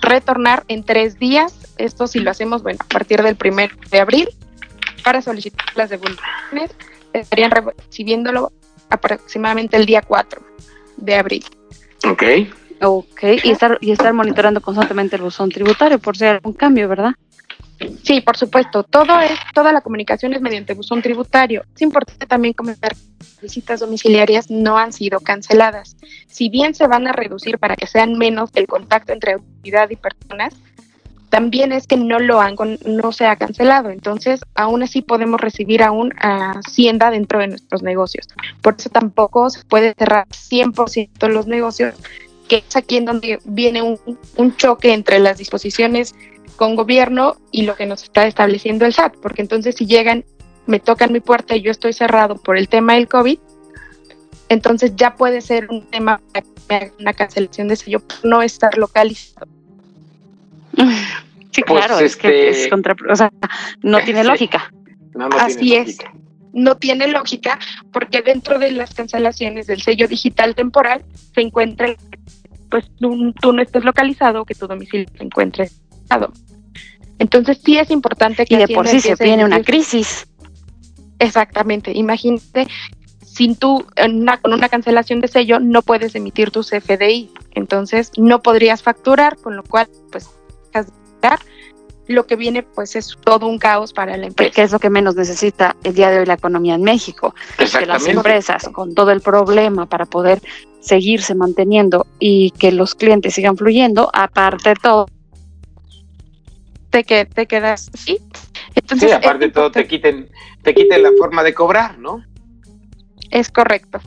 retornar 0.00 0.64
en 0.68 0.84
tres 0.84 1.18
días. 1.18 1.54
Esto 1.78 2.06
si 2.06 2.20
lo 2.20 2.30
hacemos, 2.30 2.62
bueno, 2.62 2.78
a 2.82 2.88
partir 2.88 3.22
del 3.22 3.36
primero 3.36 3.74
de 3.90 4.00
abril, 4.00 4.28
para 5.04 5.22
solicitar 5.22 5.66
las 5.76 5.90
devoluciones, 5.90 6.74
estarían 7.12 7.50
recibiéndolo 7.50 8.52
aproximadamente 8.90 9.76
el 9.76 9.86
día 9.86 10.02
4 10.02 10.42
de 10.96 11.14
abril. 11.14 11.44
Ok. 12.08 12.22
Ok, 12.82 13.22
y 13.44 13.50
estar, 13.50 13.78
y 13.80 13.92
estar 13.92 14.12
monitorando 14.12 14.60
constantemente 14.60 15.16
el 15.16 15.22
buzón 15.22 15.48
tributario 15.50 15.98
por 15.98 16.16
si 16.16 16.24
hay 16.24 16.30
algún 16.32 16.52
cambio, 16.52 16.88
¿verdad? 16.88 17.12
Sí, 18.02 18.20
por 18.20 18.36
supuesto. 18.36 18.82
Todo 18.82 19.20
es, 19.20 19.32
toda 19.54 19.72
la 19.72 19.80
comunicación 19.80 20.32
es 20.34 20.40
mediante 20.40 20.74
buzón 20.74 21.02
tributario. 21.02 21.64
Es 21.74 21.82
importante 21.82 22.26
también 22.26 22.54
comentar 22.54 22.94
que 22.94 23.26
visitas 23.42 23.80
domiciliarias 23.80 24.50
no 24.50 24.78
han 24.78 24.92
sido 24.92 25.20
canceladas. 25.20 25.96
Si 26.26 26.48
bien 26.48 26.74
se 26.74 26.86
van 26.86 27.06
a 27.06 27.12
reducir 27.12 27.58
para 27.58 27.76
que 27.76 27.86
sean 27.86 28.16
menos 28.18 28.50
el 28.54 28.66
contacto 28.66 29.12
entre 29.12 29.34
autoridad 29.34 29.90
y 29.90 29.96
personas, 29.96 30.54
también 31.34 31.72
es 31.72 31.88
que 31.88 31.96
no 31.96 32.20
lo 32.20 32.40
han 32.40 32.54
no 32.86 33.10
se 33.10 33.26
ha 33.26 33.34
cancelado. 33.34 33.90
Entonces, 33.90 34.42
aún 34.54 34.84
así 34.84 35.02
podemos 35.02 35.40
recibir 35.40 35.82
aún 35.82 36.12
Hacienda 36.20 37.10
dentro 37.10 37.40
de 37.40 37.48
nuestros 37.48 37.82
negocios. 37.82 38.28
Por 38.62 38.76
eso 38.78 38.88
tampoco 38.88 39.50
se 39.50 39.64
puede 39.64 39.94
cerrar 39.98 40.28
100% 40.28 41.26
los 41.26 41.48
negocios, 41.48 41.96
que 42.46 42.58
es 42.58 42.76
aquí 42.76 42.98
en 42.98 43.06
donde 43.06 43.40
viene 43.46 43.82
un, 43.82 43.98
un 44.36 44.56
choque 44.56 44.92
entre 44.92 45.18
las 45.18 45.36
disposiciones 45.36 46.14
con 46.54 46.76
gobierno 46.76 47.34
y 47.50 47.62
lo 47.62 47.74
que 47.74 47.86
nos 47.86 48.04
está 48.04 48.28
estableciendo 48.28 48.86
el 48.86 48.94
SAT, 48.94 49.16
porque 49.20 49.42
entonces 49.42 49.74
si 49.74 49.86
llegan, 49.86 50.24
me 50.66 50.78
tocan 50.78 51.12
mi 51.12 51.18
puerta 51.18 51.56
y 51.56 51.62
yo 51.62 51.72
estoy 51.72 51.94
cerrado 51.94 52.36
por 52.36 52.56
el 52.56 52.68
tema 52.68 52.94
del 52.94 53.08
COVID, 53.08 53.40
entonces 54.50 54.92
ya 54.94 55.16
puede 55.16 55.40
ser 55.40 55.66
un 55.68 55.84
tema 55.90 56.20
una 57.00 57.12
cancelación 57.12 57.66
de 57.66 57.74
sello 57.74 57.98
por 57.98 58.24
no 58.24 58.40
estar 58.40 58.78
localizado. 58.78 59.53
Sí, 61.52 61.62
pues 61.64 61.86
claro, 61.86 62.00
es 62.00 62.16
que 62.16 62.48
es 62.48 62.56
este, 62.56 62.70
contra, 62.70 62.96
o 63.08 63.14
sea, 63.14 63.30
no 63.80 64.00
tiene 64.00 64.24
lógica. 64.24 64.72
Así 65.38 65.76
es. 65.76 65.98
No 66.52 66.78
tiene 66.78 67.06
lógica 67.06 67.60
porque 67.92 68.22
dentro 68.22 68.58
de 68.58 68.72
las 68.72 68.92
cancelaciones 68.92 69.68
del 69.68 69.80
sello 69.80 70.08
digital 70.08 70.56
temporal 70.56 71.04
se 71.32 71.42
encuentra, 71.42 71.94
pues 72.70 72.90
tú, 72.98 73.32
tú 73.40 73.52
no 73.52 73.62
estés 73.62 73.84
localizado, 73.84 74.44
que 74.44 74.56
tu 74.56 74.66
domicilio 74.66 75.06
se 75.16 75.22
encuentre 75.22 75.70
entonces 77.18 77.60
sí 77.64 77.78
es 77.78 77.90
importante 77.90 78.44
que... 78.44 78.54
Y 78.54 78.58
de 78.58 78.68
por 78.68 78.88
sí 78.88 79.00
se 79.00 79.14
viene 79.16 79.44
una 79.44 79.62
crisis. 79.62 80.26
Exactamente, 81.18 81.92
imagínate, 81.92 82.66
sin 83.22 83.56
tú, 83.56 83.86
con 84.42 84.52
una 84.52 84.68
cancelación 84.68 85.20
de 85.20 85.28
sello, 85.28 85.60
no 85.60 85.82
puedes 85.82 86.14
emitir 86.14 86.50
tu 86.50 86.62
CFDI, 86.62 87.30
entonces 87.54 88.10
no 88.16 88.42
podrías 88.42 88.82
facturar, 88.82 89.36
con 89.36 89.56
lo 89.56 89.62
cual, 89.62 89.88
pues, 90.10 90.28
lo 92.06 92.26
que 92.26 92.36
viene, 92.36 92.62
pues, 92.62 92.96
es 92.96 93.16
todo 93.24 93.46
un 93.46 93.58
caos 93.58 93.92
para 93.92 94.16
la 94.16 94.26
empresa. 94.26 94.52
Que 94.52 94.62
es 94.62 94.72
lo 94.72 94.78
que 94.78 94.90
menos 94.90 95.16
necesita 95.16 95.74
el 95.84 95.94
día 95.94 96.10
de 96.10 96.20
hoy 96.20 96.26
la 96.26 96.34
economía 96.34 96.74
en 96.74 96.82
México. 96.82 97.34
Que 97.56 97.86
las 97.86 98.06
empresas, 98.06 98.68
con 98.72 98.94
todo 98.94 99.10
el 99.10 99.20
problema 99.20 99.86
para 99.86 100.04
poder 100.04 100.42
seguirse 100.80 101.34
manteniendo 101.34 102.06
y 102.18 102.50
que 102.52 102.72
los 102.72 102.94
clientes 102.94 103.34
sigan 103.34 103.56
fluyendo, 103.56 104.10
aparte 104.12 104.70
de 104.70 104.74
todo, 104.76 105.06
que 107.02 107.24
te 107.24 107.46
quedas 107.46 107.90
así. 107.92 108.20
Entonces, 108.76 109.10
sí, 109.10 109.14
aparte 109.14 109.46
de 109.46 109.52
todo 109.52 109.72
te 109.72 109.86
quiten, 109.88 110.30
te 110.62 110.74
quiten 110.74 111.02
la 111.02 111.10
forma 111.18 111.42
de 111.42 111.54
cobrar, 111.54 111.98
¿no? 111.98 112.24
Es 113.30 113.50
correcto. 113.50 113.98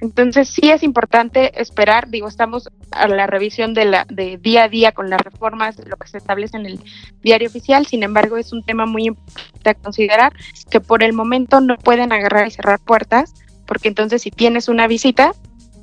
Entonces 0.00 0.48
sí 0.48 0.70
es 0.70 0.82
importante 0.82 1.60
esperar, 1.60 2.08
digo, 2.08 2.28
estamos 2.28 2.68
a 2.92 3.08
la 3.08 3.26
revisión 3.26 3.74
de 3.74 3.84
la 3.84 4.06
de 4.08 4.36
día 4.36 4.64
a 4.64 4.68
día 4.68 4.92
con 4.92 5.10
las 5.10 5.20
reformas, 5.20 5.78
lo 5.84 5.96
que 5.96 6.06
se 6.06 6.18
establece 6.18 6.56
en 6.56 6.66
el 6.66 6.80
diario 7.20 7.48
oficial, 7.48 7.84
sin 7.86 8.04
embargo 8.04 8.36
es 8.36 8.52
un 8.52 8.62
tema 8.62 8.86
muy 8.86 9.06
importante 9.06 9.70
a 9.70 9.74
considerar 9.74 10.32
que 10.70 10.80
por 10.80 11.02
el 11.02 11.12
momento 11.12 11.60
no 11.60 11.76
pueden 11.76 12.12
agarrar 12.12 12.46
y 12.46 12.52
cerrar 12.52 12.78
puertas, 12.78 13.34
porque 13.66 13.88
entonces 13.88 14.22
si 14.22 14.30
tienes 14.30 14.68
una 14.68 14.86
visita, 14.86 15.32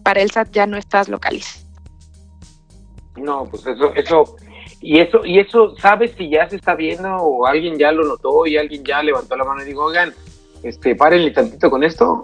para 0.04 0.22
el 0.22 0.32
SAT 0.32 0.52
ya 0.52 0.66
no 0.66 0.78
estás 0.78 1.10
localizado. 1.10 1.66
No, 3.18 3.46
pues 3.46 3.66
eso, 3.66 3.94
eso 3.96 4.36
y 4.82 5.00
eso, 5.00 5.26
y 5.26 5.40
eso, 5.40 5.76
¿sabes 5.78 6.12
si 6.16 6.30
ya 6.30 6.48
se 6.48 6.58
está 6.58 6.76
viendo 6.76 7.10
o 7.16 7.48
alguien 7.48 7.78
ya 7.78 7.92
lo 7.92 8.06
notó 8.06 8.46
y 8.46 8.56
alguien 8.56 8.84
ya 8.84 9.02
levantó 9.02 9.36
la 9.36 9.44
mano 9.44 9.64
y 9.64 9.66
dijo, 9.66 9.84
oigan, 9.84 10.14
este, 10.64 10.96
párenle 10.96 11.32
tantito 11.32 11.72
con 11.72 11.84
esto? 11.84 12.22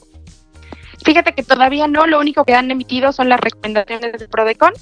Fíjate 1.03 1.33
que 1.33 1.43
todavía 1.43 1.87
no, 1.87 2.05
lo 2.05 2.19
único 2.19 2.45
que 2.45 2.53
han 2.53 2.69
emitido 2.69 3.11
son 3.11 3.29
las 3.29 3.39
recomendaciones 3.39 4.13
del 4.13 4.29
PRODECON, 4.29 4.73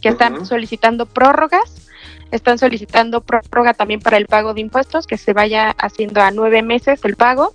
que 0.00 0.08
están 0.08 0.44
solicitando 0.46 1.06
prórrogas, 1.06 1.88
están 2.30 2.58
solicitando 2.58 3.20
prórroga 3.20 3.74
también 3.74 4.00
para 4.00 4.16
el 4.16 4.26
pago 4.26 4.54
de 4.54 4.60
impuestos, 4.60 5.06
que 5.06 5.16
se 5.16 5.32
vaya 5.32 5.70
haciendo 5.78 6.20
a 6.20 6.30
nueve 6.30 6.62
meses 6.62 7.04
el 7.04 7.16
pago. 7.16 7.54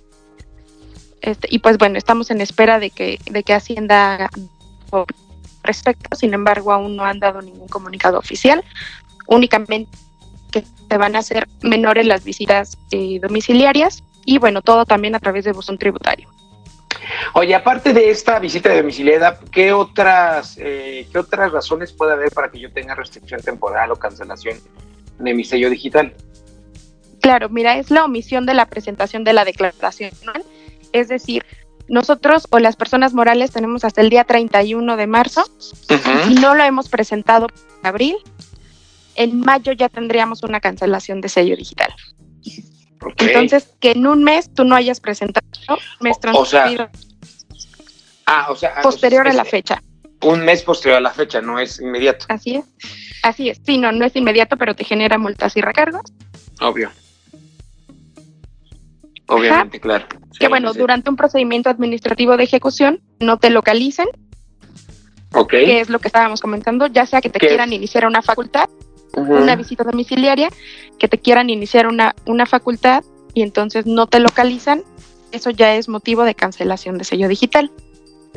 Este, 1.20 1.48
y 1.50 1.58
pues 1.58 1.78
bueno, 1.78 1.96
estamos 1.96 2.30
en 2.30 2.40
espera 2.40 2.78
de 2.78 2.90
que, 2.90 3.18
de 3.30 3.42
que 3.42 3.54
Hacienda 3.54 4.30
respecto, 5.62 6.16
sin 6.16 6.34
embargo 6.34 6.72
aún 6.72 6.96
no 6.96 7.04
han 7.04 7.18
dado 7.18 7.40
ningún 7.40 7.68
comunicado 7.68 8.18
oficial, 8.18 8.62
únicamente 9.26 9.90
que 10.50 10.62
se 10.88 10.98
van 10.98 11.16
a 11.16 11.20
hacer 11.20 11.48
menores 11.62 12.06
las 12.06 12.22
visitas 12.22 12.78
eh, 12.90 13.18
domiciliarias 13.20 14.04
y 14.24 14.38
bueno, 14.38 14.62
todo 14.62 14.84
también 14.84 15.14
a 15.14 15.20
través 15.20 15.44
de 15.44 15.52
buzón 15.52 15.78
tributario. 15.78 16.33
Oye, 17.34 17.54
aparte 17.54 17.92
de 17.92 18.10
esta 18.10 18.38
visita 18.38 18.68
de 18.68 18.76
domiciliada, 18.76 19.38
¿qué 19.50 19.72
otras, 19.72 20.56
eh, 20.58 21.06
¿qué 21.10 21.18
otras 21.18 21.52
razones 21.52 21.92
puede 21.92 22.12
haber 22.12 22.30
para 22.30 22.50
que 22.50 22.58
yo 22.58 22.72
tenga 22.72 22.94
restricción 22.94 23.40
temporal 23.40 23.90
o 23.90 23.96
cancelación 23.96 24.58
de 25.18 25.34
mi 25.34 25.44
sello 25.44 25.70
digital? 25.70 26.14
Claro, 27.20 27.48
mira, 27.48 27.78
es 27.78 27.90
la 27.90 28.04
omisión 28.04 28.46
de 28.46 28.54
la 28.54 28.66
presentación 28.66 29.24
de 29.24 29.32
la 29.32 29.44
declaración. 29.44 30.10
Es 30.92 31.08
decir, 31.08 31.44
nosotros 31.88 32.46
o 32.50 32.58
las 32.58 32.76
personas 32.76 33.14
morales 33.14 33.50
tenemos 33.50 33.84
hasta 33.84 34.00
el 34.00 34.10
día 34.10 34.24
31 34.24 34.96
de 34.96 35.06
marzo. 35.06 35.44
y 36.28 36.34
no 36.34 36.54
lo 36.54 36.64
hemos 36.64 36.88
presentado 36.88 37.46
en 37.80 37.86
abril, 37.86 38.16
en 39.16 39.40
mayo 39.40 39.72
ya 39.72 39.88
tendríamos 39.88 40.42
una 40.42 40.60
cancelación 40.60 41.20
de 41.20 41.28
sello 41.28 41.56
digital. 41.56 41.94
Entonces, 43.18 43.74
que 43.80 43.92
en 43.92 44.06
un 44.06 44.24
mes 44.24 44.52
tú 44.52 44.64
no 44.64 44.74
hayas 44.74 45.00
presentado 45.00 45.46
mes 46.00 46.18
transcurrido. 46.20 46.88
ah, 48.26 48.46
o 48.50 48.56
sea, 48.56 48.80
posterior 48.82 49.26
a 49.28 49.32
la 49.32 49.44
fecha. 49.44 49.82
Un 50.22 50.44
mes 50.44 50.62
posterior 50.62 50.98
a 50.98 51.00
la 51.00 51.10
fecha, 51.10 51.40
no 51.40 51.58
es 51.58 51.80
inmediato. 51.80 52.26
Así 52.28 52.56
es. 52.56 52.64
Así 53.22 53.50
es. 53.50 53.60
Sí, 53.64 53.78
no, 53.78 53.92
no 53.92 54.04
es 54.04 54.16
inmediato, 54.16 54.56
pero 54.56 54.74
te 54.74 54.84
genera 54.84 55.18
multas 55.18 55.56
y 55.56 55.60
recargos. 55.60 56.02
Obvio. 56.60 56.90
Obviamente, 59.26 59.80
claro. 59.80 60.06
que 60.38 60.48
bueno, 60.48 60.72
durante 60.74 61.08
un 61.08 61.16
procedimiento 61.16 61.70
administrativo 61.70 62.36
de 62.36 62.44
ejecución 62.44 63.00
no 63.20 63.38
te 63.38 63.50
localicen. 63.50 64.08
Ok. 65.32 65.50
Que 65.50 65.80
es 65.80 65.88
lo 65.88 65.98
que 65.98 66.08
estábamos 66.08 66.40
comentando, 66.40 66.86
ya 66.86 67.06
sea 67.06 67.20
que 67.20 67.30
te 67.30 67.38
quieran 67.38 67.72
iniciar 67.72 68.06
una 68.06 68.22
facultad 68.22 68.68
una 69.16 69.56
visita 69.56 69.84
domiciliaria, 69.84 70.50
que 70.98 71.08
te 71.08 71.18
quieran 71.18 71.50
iniciar 71.50 71.86
una, 71.86 72.14
una 72.26 72.46
facultad 72.46 73.04
y 73.34 73.42
entonces 73.42 73.86
no 73.86 74.06
te 74.06 74.20
localizan, 74.20 74.82
eso 75.32 75.50
ya 75.50 75.74
es 75.74 75.88
motivo 75.88 76.24
de 76.24 76.34
cancelación 76.34 76.98
de 76.98 77.04
sello 77.04 77.28
digital. 77.28 77.70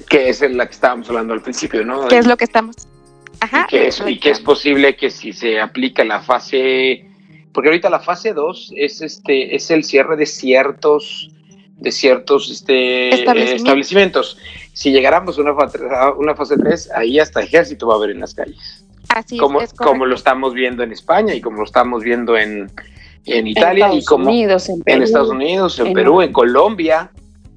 Que 0.10 0.30
es 0.30 0.42
la 0.42 0.66
que 0.66 0.74
estábamos 0.74 1.10
hablando 1.10 1.34
al 1.34 1.42
principio, 1.42 1.86
¿no? 1.86 2.08
Que 2.08 2.18
es 2.18 2.28
lo 2.28 2.38
que 2.38 2.44
estamos. 2.44 2.76
Ajá. 3.40 3.66
Y 3.68 3.70
que, 3.70 3.88
es, 3.88 4.04
y 4.06 4.20
que 4.20 4.32
es 4.32 4.40
posible 4.40 4.96
que 4.96 5.12
si 5.12 5.34
se 5.34 5.60
aplica 5.60 6.04
la 6.04 6.22
fase, 6.22 7.06
porque 7.54 7.70
ahorita 7.70 7.90
la 7.90 8.00
fase 8.00 8.34
2 8.34 8.74
es 8.76 9.02
este, 9.02 9.56
es 9.56 9.70
el 9.70 9.84
cierre 9.84 10.18
de 10.18 10.26
ciertos 10.26 11.32
de 11.78 11.92
ciertos 11.92 12.50
este, 12.50 13.10
establecimientos. 13.54 14.38
Si 14.74 14.92
llegáramos 14.92 15.38
a 15.38 15.42
una, 15.42 15.54
una 16.18 16.36
fase 16.36 16.58
3, 16.58 16.92
ahí 16.96 17.20
hasta 17.20 17.42
ejército 17.42 17.88
va 17.88 17.94
a 17.94 17.98
haber 17.98 18.12
en 18.12 18.20
las 18.22 18.34
calles. 18.34 18.87
Así 19.10 19.38
como, 19.38 19.62
es, 19.62 19.74
como 19.74 20.06
lo 20.06 20.16
estamos 20.16 20.54
viendo 20.54 20.84
en 20.84 20.92
España 20.92 21.34
y 21.34 21.42
como 21.42 21.58
lo 21.58 21.64
estamos 21.64 22.04
viendo 22.04 22.38
en, 22.38 22.70
en 23.26 23.48
Italia 23.48 23.94
y 23.94 24.04
como 24.04 24.30
Unidos, 24.30 24.70
en, 24.70 24.82
en, 24.86 25.02
Estados 25.02 25.30
Unidos, 25.30 25.80
en, 25.80 25.94
Perú, 25.94 26.22
en 26.22 26.34
Colombia. 26.34 27.12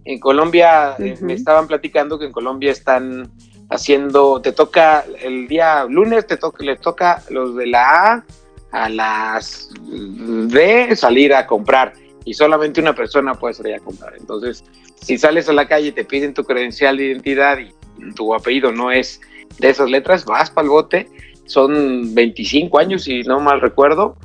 En 0.04 0.18
Colombia 0.18 0.96
eh, 0.98 1.16
me 1.20 1.34
estaban 1.34 1.66
platicando 1.66 2.18
que 2.18 2.26
en 2.26 2.32
Colombia 2.32 2.72
están 2.72 3.30
haciendo, 3.68 4.40
te 4.40 4.52
toca 4.52 5.04
el 5.22 5.46
día 5.46 5.84
lunes, 5.84 6.26
te 6.26 6.36
toca, 6.36 6.64
les 6.64 6.80
toca 6.80 7.22
los 7.30 7.56
de 7.56 7.66
la 7.66 8.12
A 8.12 8.24
a 8.72 8.88
las 8.88 9.68
D 9.88 10.94
salir 10.94 11.34
a 11.34 11.46
comprar 11.46 11.92
y 12.24 12.34
solamente 12.34 12.80
una 12.80 12.94
persona 12.94 13.34
puede 13.34 13.54
salir 13.54 13.74
a 13.74 13.80
comprar. 13.80 14.14
Entonces, 14.18 14.64
si 15.02 15.18
sales 15.18 15.48
a 15.48 15.52
la 15.52 15.66
calle 15.66 15.88
y 15.88 15.92
te 15.92 16.04
piden 16.04 16.34
tu 16.34 16.44
credencial 16.44 16.96
de 16.96 17.06
identidad 17.06 17.58
y 17.58 17.72
tu 18.14 18.34
apellido 18.34 18.72
no 18.72 18.90
es 18.90 19.20
de 19.58 19.70
esas 19.70 19.90
letras, 19.90 20.24
vas 20.24 20.50
para 20.50 20.64
el 20.64 20.70
bote. 20.70 21.08
Son 21.50 22.14
25 22.14 22.78
años, 22.78 23.02
si 23.02 23.22
no 23.22 23.40
mal 23.40 23.60
recuerdo, 23.60 24.16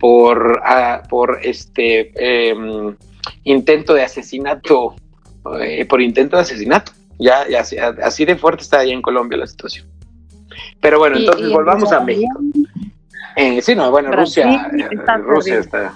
por, 0.00 0.62
ah, 0.64 1.02
por 1.10 1.38
este 1.42 2.12
em, 2.16 2.96
intento 3.44 3.92
de 3.92 4.02
asesinato, 4.02 4.94
eh, 5.60 5.84
por 5.84 6.00
intento 6.00 6.36
de 6.36 6.42
asesinato. 6.42 6.92
Ya, 7.18 7.46
ya 7.48 7.64
así 8.02 8.24
de 8.24 8.36
fuerte 8.36 8.62
está 8.62 8.78
ahí 8.78 8.92
en 8.92 9.02
Colombia 9.02 9.36
la 9.36 9.46
situación. 9.46 9.86
Pero 10.80 10.98
bueno, 10.98 11.18
entonces 11.18 11.50
volvamos 11.50 11.92
a 11.92 12.00
México. 12.00 12.40
Eh, 13.36 13.60
sí, 13.60 13.74
no, 13.74 13.90
bueno, 13.90 14.10
Rusia, 14.12 14.70
eh, 14.72 14.88
Rusia 15.18 15.58
está. 15.58 15.92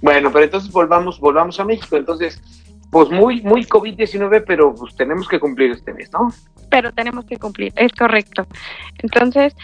Bueno, 0.00 0.32
pero 0.32 0.46
entonces 0.46 0.72
volvamos, 0.72 1.20
volvamos 1.20 1.60
a 1.60 1.64
México. 1.64 1.96
Entonces, 1.96 2.42
pues 2.90 3.08
muy, 3.08 3.40
muy 3.42 3.64
COVID-19, 3.64 4.44
pero 4.46 4.74
pues 4.74 4.96
tenemos 4.96 5.28
que 5.28 5.38
cumplir 5.38 5.70
este 5.70 5.94
mes, 5.94 6.10
¿no? 6.12 6.32
Pero 6.68 6.92
tenemos 6.92 7.24
que 7.24 7.36
cumplir, 7.36 7.72
es 7.76 7.92
correcto. 7.92 8.46
Entonces, 8.98 9.54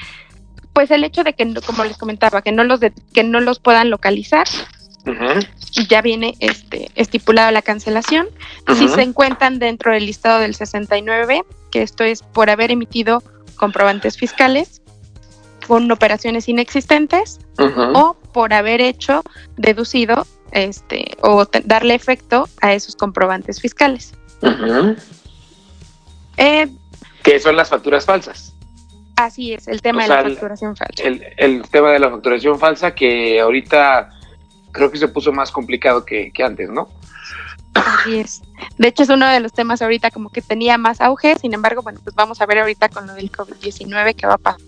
pues 0.79 0.93
el 0.93 1.03
hecho 1.03 1.25
de 1.25 1.33
que, 1.33 1.53
como 1.67 1.83
les 1.83 1.99
comentaba, 1.99 2.41
que 2.41 2.53
no 2.53 2.63
los 2.63 2.79
que 3.13 3.25
no 3.25 3.41
los 3.41 3.59
puedan 3.59 3.91
localizar, 3.91 4.47
ya 5.89 6.03
viene 6.03 6.37
este 6.39 6.89
estipulado 6.95 7.51
la 7.51 7.63
cancelación. 7.63 8.29
Si 8.77 8.87
se 8.87 9.03
encuentran 9.03 9.59
dentro 9.59 9.91
del 9.91 10.07
listado 10.07 10.39
del 10.39 10.55
69, 10.55 11.43
que 11.73 11.83
esto 11.83 12.05
es 12.05 12.23
por 12.23 12.49
haber 12.49 12.71
emitido 12.71 13.25
comprobantes 13.57 14.17
fiscales 14.17 14.81
con 15.67 15.91
operaciones 15.91 16.49
inexistentes 16.49 17.41
o 17.59 18.17
por 18.33 18.55
haber 18.55 18.81
hecho 18.81 19.25
deducido 19.57 20.29
este 20.53 21.17
o 21.23 21.45
darle 21.65 21.97
efecto 21.97 22.49
a 22.61 22.73
esos 22.73 22.95
comprobantes 22.95 23.61
fiscales. 23.61 24.13
Eh, 26.37 26.69
que 27.25 27.41
son 27.41 27.57
las 27.57 27.69
facturas 27.69 28.05
falsas. 28.05 28.55
Así 29.19 29.53
es, 29.53 29.67
el 29.67 29.83
tema 29.83 30.05
de 30.05 30.11
la 30.11 30.23
facturación 30.23 30.77
falsa. 30.77 31.03
El, 31.03 31.63
tema 31.73 31.91
de 31.91 31.99
la 31.99 32.09
facturación 32.09 32.57
falsa 32.57 32.95
que 32.95 33.41
ahorita 33.41 34.11
creo 34.71 34.93
que 34.93 34.97
se 34.97 35.09
puso 35.09 35.33
más 35.33 35.51
complicado 35.51 36.05
que, 36.05 36.31
antes, 36.41 36.71
¿no? 36.71 36.89
Así 37.75 38.21
es. 38.21 38.43
De 38.77 38.87
hecho, 38.87 39.03
es 39.03 39.09
uno 39.09 39.27
de 39.27 39.41
los 39.41 39.53
temas 39.53 39.83
ahorita 39.83 40.13
como 40.13 40.31
que 40.31 40.41
tenía 40.41 40.79
más 40.79 41.01
auge, 41.01 41.35
sin 41.35 41.53
embargo, 41.53 41.83
bueno, 41.83 41.99
pues 42.05 42.15
vamos 42.15 42.41
a 42.41 42.47
ver 42.47 42.61
ahorita 42.61 42.91
con 42.91 43.09
lo 43.09 43.15
del 43.15 43.33
COVID-19 43.33 44.15
qué 44.15 44.29
va 44.29 44.35
a 44.35 44.39
pasar, 44.39 44.61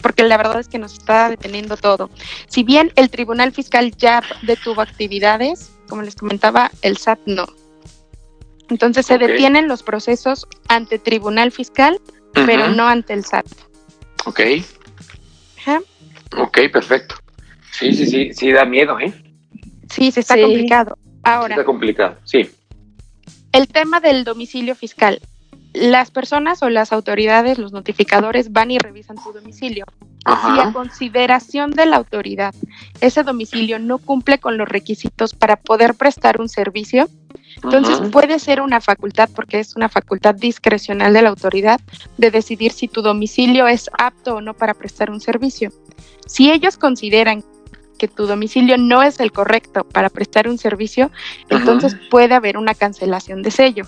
porque 0.00 0.22
la 0.22 0.36
verdad 0.36 0.60
es 0.60 0.68
que 0.68 0.78
nos 0.78 0.92
está 0.92 1.28
deteniendo 1.28 1.76
todo. 1.76 2.10
Si 2.46 2.62
bien 2.62 2.92
el 2.94 3.10
Tribunal 3.10 3.50
Fiscal 3.50 3.96
ya 3.96 4.22
detuvo 4.42 4.80
actividades, 4.80 5.72
como 5.88 6.02
les 6.02 6.14
comentaba, 6.14 6.70
el 6.82 6.98
SAT 6.98 7.18
no. 7.26 7.46
Entonces 8.70 9.06
se 9.06 9.18
detienen 9.18 9.66
los 9.66 9.82
procesos 9.82 10.46
ante 10.68 11.00
Tribunal 11.00 11.50
Fiscal 11.50 12.00
pero 12.32 12.68
no 12.68 12.86
ante 12.86 13.14
el 13.14 13.24
SAT. 13.24 13.46
Ok. 14.26 14.40
Ok, 16.36 16.58
perfecto. 16.72 17.16
Sí, 17.72 17.92
sí, 17.92 18.06
sí, 18.06 18.32
sí 18.32 18.52
da 18.52 18.64
miedo, 18.64 18.98
¿eh? 18.98 19.12
Sí, 19.90 20.10
se 20.10 20.20
está 20.20 20.40
complicado. 20.40 20.98
Ahora. 21.22 21.54
está 21.54 21.64
complicado, 21.64 22.16
sí. 22.24 22.50
El 23.52 23.68
tema 23.68 24.00
del 24.00 24.24
domicilio 24.24 24.74
fiscal. 24.74 25.20
Las 25.74 26.10
personas 26.10 26.62
o 26.62 26.70
las 26.70 26.92
autoridades, 26.92 27.58
los 27.58 27.72
notificadores, 27.72 28.52
van 28.52 28.70
y 28.70 28.78
revisan 28.78 29.16
tu 29.22 29.32
domicilio. 29.32 29.84
Si 30.26 30.60
a 30.60 30.72
consideración 30.72 31.70
de 31.70 31.86
la 31.86 31.96
autoridad 31.96 32.54
ese 33.00 33.22
domicilio 33.22 33.78
no 33.78 33.98
cumple 33.98 34.38
con 34.38 34.58
los 34.58 34.68
requisitos 34.68 35.34
para 35.34 35.56
poder 35.56 35.94
prestar 35.94 36.40
un 36.40 36.48
servicio, 36.48 37.08
entonces 37.62 38.00
puede 38.10 38.38
ser 38.38 38.60
una 38.60 38.80
facultad, 38.80 39.28
porque 39.34 39.58
es 39.58 39.74
una 39.76 39.88
facultad 39.88 40.34
discrecional 40.34 41.12
de 41.12 41.22
la 41.22 41.30
autoridad, 41.30 41.80
de 42.16 42.30
decidir 42.30 42.72
si 42.72 42.88
tu 42.88 43.02
domicilio 43.02 43.66
es 43.66 43.90
apto 43.98 44.36
o 44.36 44.40
no 44.40 44.54
para 44.54 44.74
prestar 44.74 45.10
un 45.10 45.20
servicio. 45.20 45.72
Si 46.26 46.50
ellos 46.50 46.76
consideran 46.76 47.44
que 47.98 48.08
tu 48.08 48.26
domicilio 48.26 48.78
no 48.78 49.02
es 49.02 49.18
el 49.18 49.32
correcto 49.32 49.84
para 49.84 50.08
prestar 50.08 50.48
un 50.48 50.56
servicio, 50.56 51.10
entonces 51.48 51.96
puede 52.10 52.34
haber 52.34 52.56
una 52.56 52.74
cancelación 52.74 53.42
de 53.42 53.50
sello. 53.50 53.86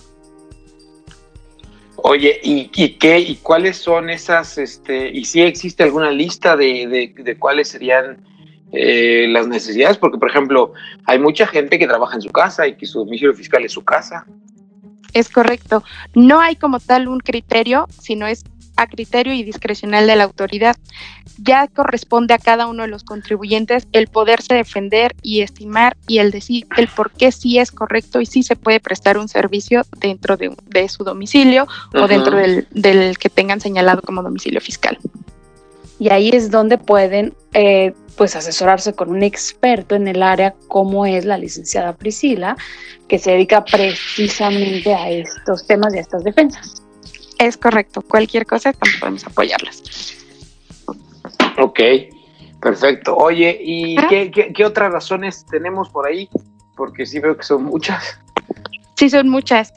Oye, 2.02 2.40
¿y, 2.42 2.68
qué 2.68 3.20
y 3.20 3.36
cuáles 3.36 3.76
son 3.76 4.10
esas, 4.10 4.58
este, 4.58 5.10
y 5.10 5.26
si 5.26 5.42
existe 5.42 5.82
alguna 5.82 6.10
lista 6.10 6.56
de, 6.56 7.12
de 7.14 7.36
cuáles 7.36 7.68
serían 7.68 8.24
eh, 8.72 9.26
las 9.28 9.48
necesidades, 9.48 9.98
porque 9.98 10.18
por 10.18 10.30
ejemplo, 10.30 10.72
hay 11.04 11.18
mucha 11.18 11.46
gente 11.46 11.78
que 11.78 11.86
trabaja 11.86 12.14
en 12.14 12.22
su 12.22 12.30
casa 12.30 12.66
y 12.66 12.76
que 12.76 12.86
su 12.86 13.00
domicilio 13.00 13.34
fiscal 13.34 13.64
es 13.64 13.72
su 13.72 13.84
casa. 13.84 14.24
Es 15.12 15.28
correcto. 15.28 15.82
No 16.14 16.40
hay 16.40 16.54
como 16.56 16.78
tal 16.78 17.08
un 17.08 17.18
criterio, 17.18 17.88
sino 18.00 18.26
es 18.26 18.44
a 18.76 18.86
criterio 18.86 19.34
y 19.34 19.42
discrecional 19.42 20.06
de 20.06 20.16
la 20.16 20.24
autoridad. 20.24 20.76
Ya 21.36 21.66
corresponde 21.66 22.32
a 22.32 22.38
cada 22.38 22.66
uno 22.66 22.82
de 22.82 22.88
los 22.88 23.02
contribuyentes 23.02 23.88
el 23.92 24.06
poderse 24.06 24.54
defender 24.54 25.16
y 25.22 25.40
estimar 25.40 25.96
y 26.06 26.18
el 26.18 26.30
decir 26.30 26.66
el 26.76 26.88
por 26.88 27.10
qué 27.10 27.32
sí 27.32 27.58
es 27.58 27.72
correcto 27.72 28.20
y 28.20 28.26
sí 28.26 28.42
se 28.42 28.56
puede 28.56 28.80
prestar 28.80 29.18
un 29.18 29.28
servicio 29.28 29.82
dentro 29.98 30.36
de, 30.36 30.88
su 30.88 31.04
domicilio 31.04 31.66
o 31.94 32.06
dentro 32.06 32.36
del, 32.36 32.68
del 32.70 33.18
que 33.18 33.28
tengan 33.30 33.60
señalado 33.60 34.00
como 34.02 34.22
domicilio 34.22 34.60
fiscal 34.60 34.98
y 36.00 36.08
ahí 36.08 36.30
es 36.32 36.50
donde 36.50 36.78
pueden 36.78 37.34
eh, 37.52 37.92
pues 38.16 38.34
asesorarse 38.34 38.94
con 38.94 39.10
un 39.10 39.22
experto 39.22 39.94
en 39.94 40.08
el 40.08 40.22
área 40.22 40.54
como 40.66 41.04
es 41.04 41.26
la 41.26 41.36
licenciada 41.36 41.94
Priscila, 41.94 42.56
que 43.06 43.18
se 43.18 43.32
dedica 43.32 43.62
precisamente 43.64 44.94
a 44.94 45.10
estos 45.10 45.66
temas 45.66 45.94
y 45.94 45.98
a 45.98 46.00
estas 46.00 46.24
defensas. 46.24 46.82
Es 47.38 47.58
correcto, 47.58 48.00
cualquier 48.00 48.46
cosa 48.46 48.72
también 48.72 48.98
podemos 48.98 49.26
apoyarlas. 49.26 49.82
Ok, 51.58 51.80
perfecto. 52.62 53.14
Oye, 53.16 53.58
¿y 53.62 53.96
qué, 54.08 54.64
otras 54.64 54.90
razones 54.92 55.44
tenemos 55.50 55.90
por 55.90 56.06
ahí? 56.06 56.30
Porque 56.76 57.04
sí 57.04 57.20
veo 57.20 57.36
que 57.36 57.42
son 57.42 57.64
muchas. 57.64 58.18
Sí, 58.96 59.10
son 59.10 59.28
muchas. 59.28 59.74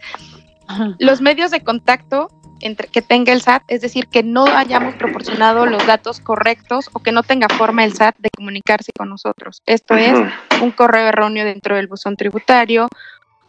Los 0.99 1.19
medios 1.19 1.51
de 1.51 1.61
contacto 1.61 2.29
entre, 2.63 2.87
que 2.87 3.01
tenga 3.01 3.33
el 3.33 3.41
SAT, 3.41 3.63
es 3.67 3.81
decir, 3.81 4.07
que 4.07 4.23
no 4.23 4.45
hayamos 4.45 4.95
proporcionado 4.95 5.65
los 5.65 5.85
datos 5.85 6.21
correctos 6.21 6.89
o 6.93 6.99
que 6.99 7.11
no 7.11 7.21
tenga 7.21 7.49
forma 7.49 7.83
el 7.83 7.93
SAT 7.93 8.15
de 8.19 8.29
comunicarse 8.29 8.91
con 8.97 9.09
nosotros. 9.09 9.61
Esto 9.65 9.95
es 9.95 10.17
un 10.61 10.71
correo 10.71 11.07
erróneo 11.07 11.43
dentro 11.43 11.75
del 11.75 11.87
buzón 11.87 12.15
tributario, 12.15 12.87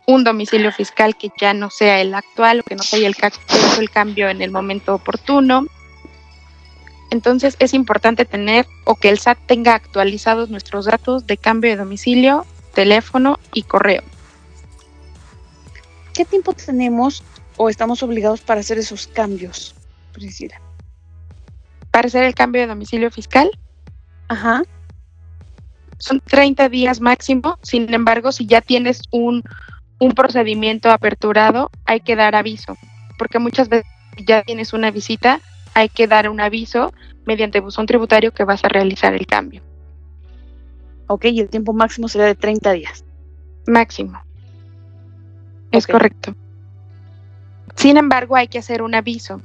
un 0.07 0.25
domicilio 0.25 0.73
fiscal 0.73 1.17
que 1.17 1.31
ya 1.41 1.55
no 1.55 1.71
sea 1.71 2.01
el 2.01 2.13
actual 2.13 2.61
o 2.61 2.63
que 2.65 2.75
no 2.75 2.83
se 2.83 2.97
haya 2.97 3.07
el, 3.07 3.17
el 3.79 3.91
cambio 3.91 4.29
en 4.29 4.43
el 4.43 4.51
momento 4.51 4.95
oportuno. 4.97 5.65
Entonces 7.11 7.55
es 7.61 7.73
importante 7.73 8.25
tener 8.25 8.67
o 8.85 8.97
que 8.97 9.11
el 9.11 9.21
SAT 9.21 9.39
tenga 9.47 9.75
actualizados 9.75 10.51
nuestros 10.51 10.87
datos 10.87 11.27
de 11.29 11.37
cambio 11.37 11.71
de 11.71 11.77
domicilio, 11.77 12.45
teléfono 12.75 13.39
y 13.53 13.63
correo. 13.63 14.03
¿Qué 16.13 16.25
tiempo 16.25 16.53
tenemos 16.53 17.23
o 17.57 17.69
estamos 17.69 18.03
obligados 18.03 18.41
para 18.41 18.61
hacer 18.61 18.79
esos 18.79 19.07
cambios, 19.07 19.75
Priscila? 20.13 20.61
Para 21.91 22.09
hacer 22.09 22.25
el 22.25 22.35
cambio 22.35 22.63
de 22.63 22.69
domicilio 22.69 23.11
fiscal. 23.11 23.51
Ajá. 24.29 24.63
Son 25.99 26.21
30 26.21 26.69
días 26.69 27.01
máximo, 27.01 27.59
sin 27.63 27.93
embargo, 27.95 28.33
si 28.33 28.47
ya 28.47 28.61
tienes 28.61 29.03
un, 29.11 29.43
un 30.01 30.13
procedimiento 30.13 30.91
aperturado, 30.91 31.71
hay 31.85 32.01
que 32.01 32.17
dar 32.17 32.35
aviso, 32.35 32.77
porque 33.19 33.39
muchas 33.39 33.69
veces 33.69 33.87
ya 34.27 34.43
tienes 34.43 34.73
una 34.73 34.91
visita, 34.91 35.41
hay 35.75 35.89
que 35.89 36.07
dar 36.07 36.29
un 36.29 36.41
aviso 36.41 36.93
mediante 37.27 37.61
buzón 37.61 37.87
tributario 37.87 38.33
que 38.33 38.45
vas 38.45 38.65
a 38.65 38.69
realizar 38.69 39.15
el 39.15 39.27
cambio. 39.27 39.63
Ok, 41.07 41.27
y 41.27 41.41
el 41.41 41.49
tiempo 41.49 41.73
máximo 41.73 42.09
sería 42.09 42.27
de 42.27 42.35
30 42.35 42.73
días. 42.73 43.05
Máximo. 43.67 44.21
Es 45.71 45.87
correcto. 45.87 46.35
Sin 47.77 47.97
embargo, 47.97 48.37
hay 48.37 48.49
que 48.49 48.59
hacer 48.59 48.83
un 48.83 48.95
aviso. 48.95 49.41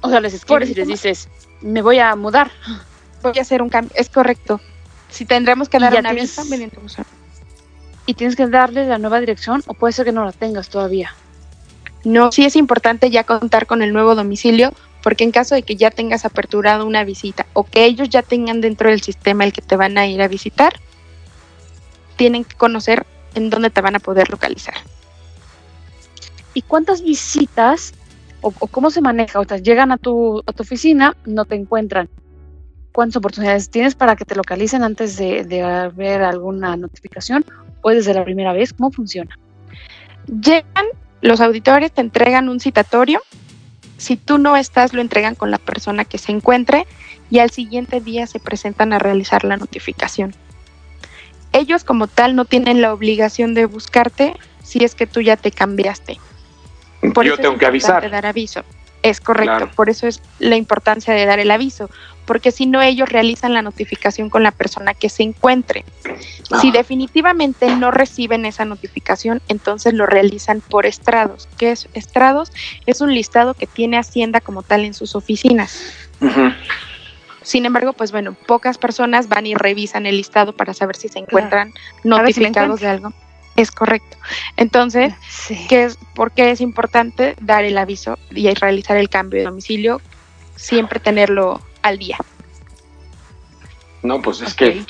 O 0.00 0.10
sea, 0.10 0.20
les 0.20 0.34
escribes 0.34 0.70
y 0.70 0.74
les 0.74 0.86
dices, 0.88 1.28
me 1.62 1.80
voy 1.82 1.98
a 1.98 2.14
mudar. 2.14 2.50
Voy 3.22 3.38
a 3.38 3.42
hacer 3.42 3.62
un 3.62 3.70
cambio. 3.70 3.92
Es 3.96 4.10
correcto. 4.10 4.60
Si 5.08 5.24
tendremos 5.24 5.68
que 5.68 5.78
dar 5.78 5.92
tienes- 5.92 6.38
aviso. 6.38 7.02
Y 8.06 8.14
tienes 8.14 8.36
que 8.36 8.46
darle 8.46 8.86
la 8.86 8.98
nueva 8.98 9.18
dirección 9.20 9.62
o 9.66 9.72
puede 9.72 9.92
ser 9.94 10.04
que 10.04 10.12
no 10.12 10.24
la 10.26 10.32
tengas 10.32 10.68
todavía. 10.68 11.14
No, 12.04 12.30
sí 12.32 12.44
es 12.44 12.54
importante 12.54 13.08
ya 13.08 13.24
contar 13.24 13.66
con 13.66 13.80
el 13.80 13.94
nuevo 13.94 14.14
domicilio, 14.14 14.74
porque 15.02 15.24
en 15.24 15.30
caso 15.30 15.54
de 15.54 15.62
que 15.62 15.76
ya 15.76 15.90
tengas 15.90 16.26
aperturado 16.26 16.84
una 16.84 17.02
visita 17.04 17.46
o 17.54 17.64
que 17.64 17.86
ellos 17.86 18.10
ya 18.10 18.20
tengan 18.20 18.60
dentro 18.60 18.90
del 18.90 19.00
sistema 19.00 19.44
el 19.44 19.54
que 19.54 19.62
te 19.62 19.76
van 19.76 19.96
a 19.96 20.06
ir 20.06 20.20
a 20.20 20.28
visitar, 20.28 20.78
tienen 22.16 22.44
que 22.44 22.56
conocer 22.56 23.06
en 23.34 23.50
dónde 23.50 23.70
te 23.70 23.80
van 23.80 23.96
a 23.96 24.00
poder 24.00 24.30
localizar. 24.30 24.74
¿Y 26.54 26.62
cuántas 26.62 27.02
visitas 27.02 27.92
o, 28.40 28.50
cómo 28.52 28.90
se 28.90 29.00
maneja? 29.00 29.40
O 29.40 29.44
sea, 29.44 29.58
llegan 29.58 29.90
a 29.90 29.98
tu, 29.98 30.42
a 30.46 30.52
tu 30.52 30.62
oficina, 30.62 31.16
no 31.24 31.44
te 31.44 31.56
encuentran. 31.56 32.08
¿Cuántas 32.92 33.16
oportunidades 33.16 33.70
tienes 33.70 33.96
para 33.96 34.14
que 34.14 34.24
te 34.24 34.36
localicen 34.36 34.84
antes 34.84 35.16
de, 35.16 35.44
de 35.44 35.62
haber 35.62 36.22
alguna 36.22 36.76
notificación 36.76 37.44
o 37.82 37.90
desde 37.90 38.14
la 38.14 38.24
primera 38.24 38.52
vez? 38.52 38.72
¿Cómo 38.72 38.92
funciona? 38.92 39.36
Llegan, 40.26 40.86
los 41.20 41.40
auditores 41.40 41.90
te 41.90 42.02
entregan 42.02 42.48
un 42.48 42.60
citatorio. 42.60 43.20
Si 43.96 44.16
tú 44.16 44.38
no 44.38 44.56
estás, 44.56 44.92
lo 44.92 45.00
entregan 45.00 45.34
con 45.34 45.50
la 45.50 45.58
persona 45.58 46.04
que 46.04 46.18
se 46.18 46.30
encuentre 46.30 46.86
y 47.30 47.40
al 47.40 47.50
siguiente 47.50 48.00
día 48.00 48.28
se 48.28 48.38
presentan 48.38 48.92
a 48.92 49.00
realizar 49.00 49.42
la 49.42 49.56
notificación. 49.56 50.34
Ellos 51.54 51.84
como 51.84 52.06
tal 52.08 52.36
no 52.36 52.44
tienen 52.44 52.82
la 52.82 52.92
obligación 52.92 53.54
de 53.54 53.64
buscarte 53.64 54.34
si 54.62 54.84
es 54.84 54.94
que 54.94 55.06
tú 55.06 55.22
ya 55.22 55.36
te 55.38 55.50
cambiaste. 55.50 56.18
Por 57.14 57.24
Yo 57.24 57.34
eso 57.34 57.42
tengo 57.42 57.54
es 57.54 57.60
que 57.60 57.66
avisar. 57.66 58.10
dar 58.10 58.26
aviso. 58.26 58.62
Es 59.02 59.20
correcto, 59.20 59.56
Claro. 59.58 59.70
por 59.76 59.90
eso 59.90 60.06
es 60.06 60.22
la 60.38 60.56
importancia 60.56 61.12
de 61.12 61.26
dar 61.26 61.38
el 61.38 61.50
aviso, 61.50 61.90
porque 62.24 62.50
si 62.50 62.64
no 62.64 62.80
ellos 62.80 63.10
realizan 63.10 63.52
la 63.52 63.60
notificación 63.60 64.30
con 64.30 64.42
la 64.42 64.50
persona 64.50 64.94
que 64.94 65.10
se 65.10 65.22
encuentre. 65.22 65.84
Si 66.62 66.70
definitivamente 66.70 67.66
no 67.76 67.90
reciben 67.90 68.46
esa 68.46 68.64
notificación, 68.64 69.42
entonces 69.48 69.92
lo 69.92 70.06
realizan 70.06 70.62
por 70.62 70.86
estrados. 70.86 71.48
¿Qué 71.58 71.72
es 71.72 71.86
estrados? 71.92 72.50
Es 72.86 73.02
un 73.02 73.12
listado 73.14 73.52
que 73.52 73.66
tiene 73.66 73.98
Hacienda 73.98 74.40
como 74.40 74.62
tal 74.62 74.86
en 74.86 74.94
sus 74.94 75.14
oficinas. 75.14 75.78
Sin 77.54 77.66
embargo, 77.66 77.92
pues 77.92 78.10
bueno, 78.10 78.34
pocas 78.48 78.78
personas 78.78 79.28
van 79.28 79.46
y 79.46 79.54
revisan 79.54 80.06
el 80.06 80.16
listado 80.16 80.56
para 80.56 80.74
saber 80.74 80.96
si 80.96 81.06
se 81.06 81.20
encuentran 81.20 81.72
si 82.02 82.08
notificados 82.08 82.80
de 82.80 82.88
algo. 82.88 83.12
Es 83.54 83.70
correcto. 83.70 84.16
Entonces, 84.56 85.14
Sí. 85.28 85.64
¿qué 85.68 85.84
es, 85.84 85.96
¿por 86.16 86.32
qué 86.32 86.50
es 86.50 86.60
importante 86.60 87.36
dar 87.40 87.62
el 87.62 87.78
aviso 87.78 88.18
y 88.32 88.52
realizar 88.54 88.96
el 88.96 89.08
cambio 89.08 89.38
de 89.38 89.44
domicilio? 89.44 90.00
Siempre 90.56 90.98
tenerlo 90.98 91.60
al 91.82 91.96
día. 91.96 92.18
No, 94.02 94.20
pues 94.20 94.40
es 94.40 94.52
que 94.52 94.84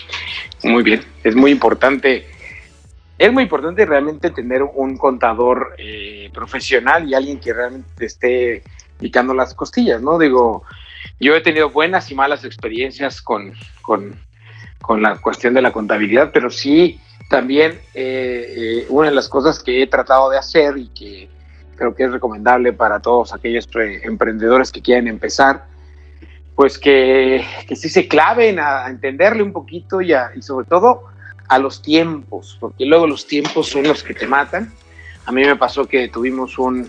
muy 0.63 0.83
bien, 0.83 1.05
es 1.23 1.37
muy 1.37 1.51
importante. 1.51 2.27
Es 3.19 3.31
muy 3.31 3.43
importante 3.43 3.85
realmente 3.85 4.31
tener 4.31 4.63
un 4.63 4.97
contador 4.97 5.75
eh, 5.77 6.31
profesional 6.33 7.07
y 7.07 7.13
alguien 7.13 7.39
que 7.39 7.53
realmente 7.53 7.91
te 7.95 8.07
esté 8.07 8.63
picando 8.99 9.35
las 9.35 9.53
costillas, 9.53 10.01
¿no? 10.01 10.19
Digo, 10.19 10.65
yo 11.21 11.35
he 11.35 11.41
tenido 11.41 11.71
buenas 11.71 12.11
y 12.11 12.15
malas 12.15 12.45
experiencias 12.45 13.23
con, 13.23 13.53
con, 13.83 14.19
con 14.83 15.03
la 15.03 15.17
cuestión 15.17 15.55
de 15.55 15.63
la 15.63 15.73
contabilidad, 15.73 16.31
pero 16.33 16.51
sí 16.51 17.01
también 17.31 17.81
eh, 17.95 18.55
eh, 18.57 18.87
una 18.89 19.09
de 19.09 19.15
las 19.15 19.29
cosas 19.29 19.63
que 19.63 19.83
he 19.83 19.87
tratado 19.87 20.29
de 20.31 20.39
hacer 20.39 20.77
y 20.77 20.89
que 20.89 21.29
creo 21.77 21.95
que 21.95 22.05
es 22.05 22.13
recomendable 22.13 22.73
para 22.73 23.01
todos 23.01 23.33
aquellos 23.33 23.67
pre- 23.67 24.05
emprendedores 24.05 24.71
que 24.71 24.83
quieren 24.83 25.09
empezar, 25.09 25.65
pues 26.55 26.79
que, 26.79 27.45
que 27.67 27.75
sí 27.75 27.89
se 27.89 28.07
claven 28.07 28.59
a, 28.59 28.85
a 28.85 28.91
entenderle 28.91 29.43
un 29.43 29.53
poquito 29.53 30.01
y, 30.01 30.13
a- 30.13 30.31
y 30.37 30.43
sobre 30.43 30.67
todo 30.67 31.05
a 31.49 31.59
los 31.59 31.83
tiempos, 31.83 32.57
porque 32.61 32.85
luego 32.87 33.07
los 33.07 33.27
tiempos 33.27 33.69
son 33.69 33.85
los 33.85 34.03
que 34.03 34.15
te 34.15 34.27
matan. 34.27 34.73
A 35.27 35.33
mí 35.33 35.43
me 35.43 35.57
pasó 35.57 35.85
que 35.87 36.09
tuvimos 36.09 36.59
un, 36.59 36.89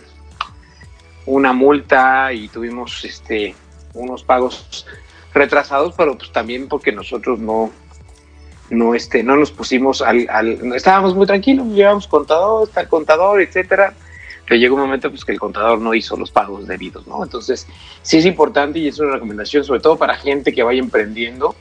una 1.25 1.53
multa 1.53 2.31
y 2.33 2.47
tuvimos 2.49 3.03
este, 3.05 3.55
unos 3.95 4.23
pagos 4.23 4.85
retrasados, 5.33 5.93
pero 5.97 6.17
pues 6.17 6.31
también 6.31 6.67
porque 6.67 6.91
nosotros 6.91 7.39
no, 7.39 7.71
no, 8.69 8.95
este, 8.95 9.23
no 9.23 9.35
nos 9.35 9.51
pusimos 9.51 10.01
al, 10.01 10.27
al- 10.29 10.73
estábamos 10.75 11.15
muy 11.15 11.25
tranquilos, 11.25 11.67
llevamos 11.67 12.07
contador, 12.07 12.67
está 12.67 12.81
el 12.81 12.87
contador, 12.87 13.41
etcétera. 13.41 13.93
Pero 14.47 14.59
llegó 14.59 14.75
un 14.75 14.81
momento 14.81 15.09
pues 15.09 15.25
que 15.25 15.31
el 15.31 15.39
contador 15.39 15.79
no 15.79 15.95
hizo 15.95 16.15
los 16.15 16.29
pagos 16.29 16.67
debidos, 16.67 17.07
¿no? 17.07 17.23
Entonces, 17.23 17.65
sí 18.03 18.17
es 18.17 18.25
importante 18.27 18.77
y 18.77 18.87
es 18.87 18.99
una 18.99 19.13
recomendación, 19.13 19.63
sobre 19.63 19.79
todo 19.79 19.97
para 19.97 20.15
gente 20.15 20.53
que 20.53 20.61
vaya 20.61 20.79
emprendiendo, 20.79 21.55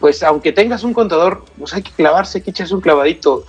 pues 0.00 0.22
aunque 0.22 0.52
tengas 0.52 0.84
un 0.84 0.92
contador, 0.92 1.46
pues 1.58 1.72
hay 1.72 1.80
que 1.80 1.92
clavarse, 1.92 2.38
hay 2.38 2.44
que 2.44 2.50
echarse 2.50 2.74
un 2.74 2.82
clavadito. 2.82 3.46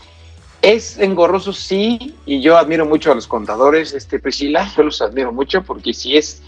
Es 0.61 0.97
engorroso, 0.99 1.51
sí, 1.51 2.15
y 2.25 2.39
yo 2.41 2.57
admiro 2.57 2.85
mucho 2.85 3.11
a 3.11 3.15
los 3.15 3.27
contadores, 3.27 3.93
este 3.93 4.19
Priscila, 4.19 4.71
yo 4.77 4.83
los 4.83 5.01
admiro 5.01 5.33
mucho 5.33 5.63
porque 5.63 5.93
si 5.93 6.15
es, 6.15 6.41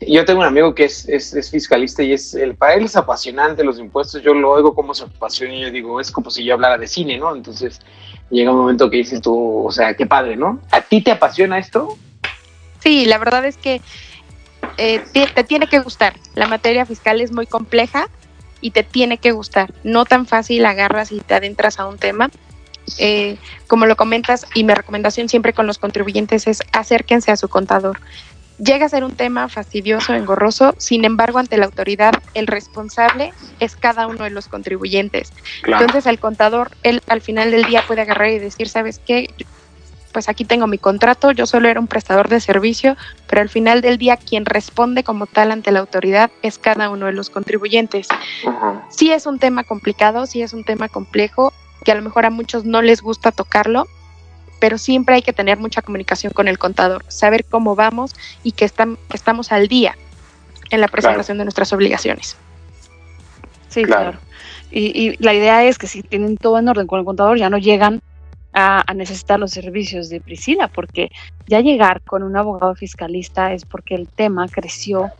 yo 0.00 0.24
tengo 0.24 0.40
un 0.40 0.46
amigo 0.46 0.74
que 0.74 0.84
es, 0.84 1.08
es, 1.08 1.50
fiscalista 1.50 2.02
y 2.02 2.12
es, 2.12 2.34
el, 2.34 2.54
para 2.54 2.74
él 2.74 2.84
es 2.84 2.96
apasionante 2.96 3.64
los 3.64 3.78
impuestos, 3.78 4.22
yo 4.22 4.34
lo 4.34 4.50
oigo 4.50 4.74
como 4.74 4.94
se 4.94 5.04
apasiona 5.04 5.54
y 5.54 5.60
yo 5.62 5.70
digo, 5.70 6.00
es 6.00 6.10
como 6.10 6.30
si 6.30 6.44
yo 6.44 6.54
hablara 6.54 6.78
de 6.78 6.86
cine, 6.86 7.18
¿no? 7.18 7.34
Entonces 7.34 7.80
llega 8.30 8.50
un 8.50 8.58
momento 8.58 8.90
que 8.90 8.98
dices 8.98 9.20
tú, 9.20 9.66
o 9.66 9.72
sea, 9.72 9.94
qué 9.94 10.06
padre, 10.06 10.36
¿no? 10.36 10.60
¿A 10.70 10.80
ti 10.80 11.00
te 11.00 11.12
apasiona 11.12 11.58
esto? 11.58 11.96
Sí, 12.80 13.06
la 13.06 13.18
verdad 13.18 13.44
es 13.44 13.56
que 13.56 13.80
eh, 14.76 15.02
te, 15.12 15.26
te 15.28 15.44
tiene 15.44 15.66
que 15.66 15.78
gustar. 15.78 16.14
La 16.34 16.46
materia 16.46 16.84
fiscal 16.84 17.20
es 17.20 17.32
muy 17.32 17.46
compleja 17.46 18.08
y 18.60 18.70
te 18.70 18.82
tiene 18.82 19.18
que 19.18 19.32
gustar. 19.32 19.72
No 19.84 20.04
tan 20.04 20.26
fácil 20.26 20.66
agarras 20.66 21.12
y 21.12 21.20
te 21.20 21.34
adentras 21.34 21.78
a 21.78 21.86
un 21.86 21.98
tema. 21.98 22.30
Eh, 22.98 23.36
como 23.66 23.86
lo 23.86 23.96
comentas, 23.96 24.46
y 24.54 24.64
mi 24.64 24.72
recomendación 24.72 25.28
siempre 25.28 25.52
con 25.52 25.66
los 25.66 25.78
contribuyentes 25.78 26.46
es 26.46 26.62
acérquense 26.72 27.32
a 27.32 27.36
su 27.36 27.48
contador. 27.48 27.98
Llega 28.58 28.86
a 28.86 28.88
ser 28.88 29.04
un 29.04 29.14
tema 29.14 29.48
fastidioso, 29.48 30.14
engorroso, 30.14 30.74
sin 30.78 31.04
embargo, 31.04 31.38
ante 31.38 31.58
la 31.58 31.66
autoridad, 31.66 32.14
el 32.32 32.46
responsable 32.46 33.34
es 33.60 33.76
cada 33.76 34.06
uno 34.06 34.24
de 34.24 34.30
los 34.30 34.48
contribuyentes. 34.48 35.32
Entonces 35.66 36.06
el 36.06 36.18
contador, 36.18 36.70
él 36.82 37.00
al 37.08 37.20
final 37.20 37.50
del 37.50 37.64
día 37.64 37.82
puede 37.86 38.00
agarrar 38.00 38.30
y 38.30 38.38
decir, 38.38 38.68
¿sabes 38.68 38.98
qué? 39.04 39.26
Pues 40.12 40.30
aquí 40.30 40.46
tengo 40.46 40.66
mi 40.66 40.78
contrato, 40.78 41.32
yo 41.32 41.44
solo 41.44 41.68
era 41.68 41.78
un 41.78 41.86
prestador 41.86 42.30
de 42.30 42.40
servicio, 42.40 42.96
pero 43.28 43.42
al 43.42 43.50
final 43.50 43.82
del 43.82 43.98
día 43.98 44.16
quien 44.16 44.46
responde 44.46 45.04
como 45.04 45.26
tal 45.26 45.52
ante 45.52 45.70
la 45.70 45.80
autoridad 45.80 46.30
es 46.40 46.56
cada 46.56 46.88
uno 46.88 47.04
de 47.04 47.12
los 47.12 47.28
contribuyentes. 47.28 48.08
Ujú. 48.42 48.80
Sí 48.88 49.12
es 49.12 49.26
un 49.26 49.38
tema 49.38 49.64
complicado, 49.64 50.24
sí 50.24 50.40
es 50.40 50.54
un 50.54 50.64
tema 50.64 50.88
complejo, 50.88 51.52
que 51.84 51.92
a 51.92 51.94
lo 51.94 52.00
mejor 52.00 52.24
a 52.24 52.30
muchos 52.30 52.64
no 52.64 52.80
les 52.80 53.02
gusta 53.02 53.32
tocarlo, 53.32 53.86
pero 54.60 54.78
siempre 54.78 55.14
hay 55.16 55.22
que 55.22 55.32
tener 55.32 55.58
mucha 55.58 55.82
comunicación 55.82 56.32
con 56.32 56.48
el 56.48 56.58
contador, 56.58 57.04
saber 57.08 57.44
cómo 57.44 57.74
vamos 57.76 58.14
y 58.42 58.52
que, 58.52 58.64
estam- 58.66 58.96
que 59.08 59.16
estamos 59.16 59.52
al 59.52 59.68
día 59.68 59.96
en 60.70 60.80
la 60.80 60.88
presentación 60.88 61.38
de 61.38 61.44
nuestras 61.44 61.72
obligaciones. 61.72 62.36
Sí, 63.68 63.84
Claro. 63.84 64.12
claro. 64.12 64.18
Y, 64.70 64.80
y 65.10 65.16
la 65.18 65.32
idea 65.34 65.62
es 65.64 65.78
que 65.78 65.86
si 65.86 66.02
tienen 66.02 66.36
todo 66.36 66.58
en 66.58 66.68
orden 66.68 66.86
con 66.86 66.98
el 66.98 67.04
contador, 67.04 67.38
ya 67.38 67.48
no 67.50 67.58
llegan 67.58 68.02
a, 68.52 68.82
a 68.90 68.94
necesitar 68.94 69.38
los 69.38 69.52
servicios 69.52 70.08
de 70.08 70.20
Priscila, 70.20 70.68
porque 70.68 71.10
ya 71.46 71.60
llegar 71.60 72.00
con 72.02 72.22
un 72.22 72.36
abogado 72.36 72.74
fiscalista 72.74 73.52
es 73.52 73.64
porque 73.64 73.94
el 73.94 74.08
tema 74.08 74.48
creció. 74.48 75.10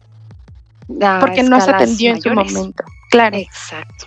a 1.03 1.20
Porque 1.20 1.42
no 1.42 1.61
se 1.61 1.70
atendió 1.70 2.11
en 2.12 2.22
su 2.22 2.31
momento. 2.31 2.83
Claro. 3.11 3.37
Exacto. 3.37 4.07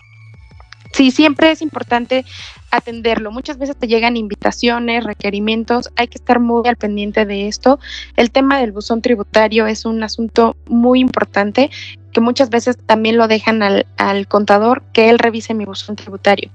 Sí, 0.94 1.12
siempre 1.12 1.52
es 1.52 1.62
importante 1.62 2.26
atenderlo. 2.72 3.32
Muchas 3.32 3.58
veces 3.58 3.76
te 3.76 3.88
llegan 3.88 4.18
invitaciones, 4.18 5.04
requerimientos, 5.04 5.90
hay 5.96 6.08
que 6.08 6.18
estar 6.18 6.40
muy 6.40 6.68
al 6.68 6.76
pendiente 6.76 7.26
de 7.26 7.48
esto. 7.48 7.80
El 8.16 8.32
tema 8.32 8.60
del 8.60 8.72
buzón 8.72 9.02
tributario 9.02 9.68
es 9.68 9.86
un 9.86 10.04
asunto 10.04 10.56
muy 10.68 11.00
importante 11.00 11.70
que 12.12 12.22
muchas 12.22 12.50
veces 12.50 12.78
también 12.86 13.18
lo 13.18 13.28
dejan 13.28 13.62
al, 13.64 13.86
al 13.98 14.28
contador 14.28 14.84
que 14.94 15.10
él 15.10 15.20
revise 15.20 15.54
mi 15.54 15.66
buzón 15.66 15.96
tributario. 15.96 16.50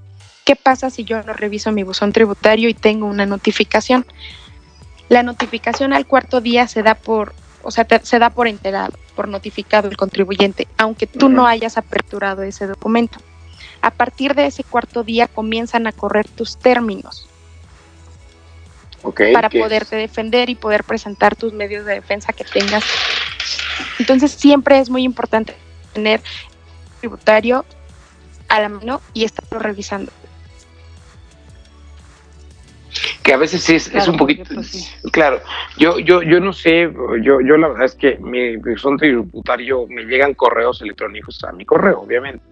¿Qué 0.45 0.57
pasa 0.57 0.91
si 0.91 1.05
yo 1.05 1.23
no 1.23 1.33
reviso 1.33 1.73
mi 1.73 1.83
buzón 1.85 2.13
tributario 2.13 2.69
y 2.69 2.75
tengo 2.75 3.07
una 3.07 3.25
notificación? 3.25 4.05
La 5.09 5.23
notificación 5.23 5.93
al 5.93 6.07
cuarto 6.07 6.41
día 6.41 6.67
se 6.69 6.83
da 6.83 6.95
por, 6.95 7.35
o 7.63 7.71
sea, 7.71 7.85
te- 7.85 8.05
se 8.05 8.19
da 8.19 8.31
por 8.31 8.49
enterado, 8.49 8.93
por 9.15 9.29
notificado 9.29 9.89
el 9.89 9.97
contribuyente, 9.97 10.67
aunque 10.77 11.07
tú 11.07 11.29
no 11.29 11.47
hayas 11.47 11.79
aperturado 11.79 12.43
ese 12.43 12.67
documento. 12.67 13.19
A 13.85 13.91
partir 13.91 14.35
de 14.35 14.47
ese 14.47 14.65
cuarto 14.65 15.05
día 15.05 15.29
comienzan 15.29 15.87
a 15.87 15.93
correr 15.93 16.27
tus 16.27 16.57
términos 16.57 17.29
Ok, 19.03 19.21
para 19.35 19.51
poderte 19.51 19.95
defender 19.95 20.49
y 20.49 20.55
poder 20.55 20.85
presentar 20.85 21.37
tus 21.37 21.53
medios 21.53 21.85
de 21.85 21.93
defensa 21.93 22.33
que 22.33 22.45
tengas. 22.45 22.83
Entonces 23.99 24.33
siempre 24.33 24.79
es 24.79 24.89
muy 24.89 25.03
importante 25.03 25.55
tener 25.93 26.23
tributario 27.01 27.67
a 28.49 28.61
la 28.61 28.71
mano 28.71 29.03
y 29.13 29.25
estarlo 29.25 29.59
revisando. 29.59 30.11
que 33.23 33.33
a 33.35 33.37
veces 33.37 33.69
es, 33.69 33.87
es 33.89 33.93
Claro, 33.93 34.13
un 34.13 34.19
poquito 34.19 34.45
porque, 34.45 34.55
pues, 34.55 34.69
sí. 34.69 34.89
claro 35.13 35.41
yo 35.77 35.99
yo 35.99 36.23
yo 36.23 36.41
no 36.41 36.53
sé 36.53 36.91
yo 37.23 37.41
yo 37.41 37.57
la 37.57 37.69
verdad 37.69 37.87
es 37.87 37.95
que 37.95 38.17
mi 38.19 38.57
buzón 38.57 38.97
tributario 38.99 39.87
me 39.89 40.05
llegan 40.05 40.35
correos 40.35 40.81
electrónicos 40.83 41.43
a 41.45 41.53
mi 41.53 41.65
correo 41.65 42.01
obviamente 42.01 42.45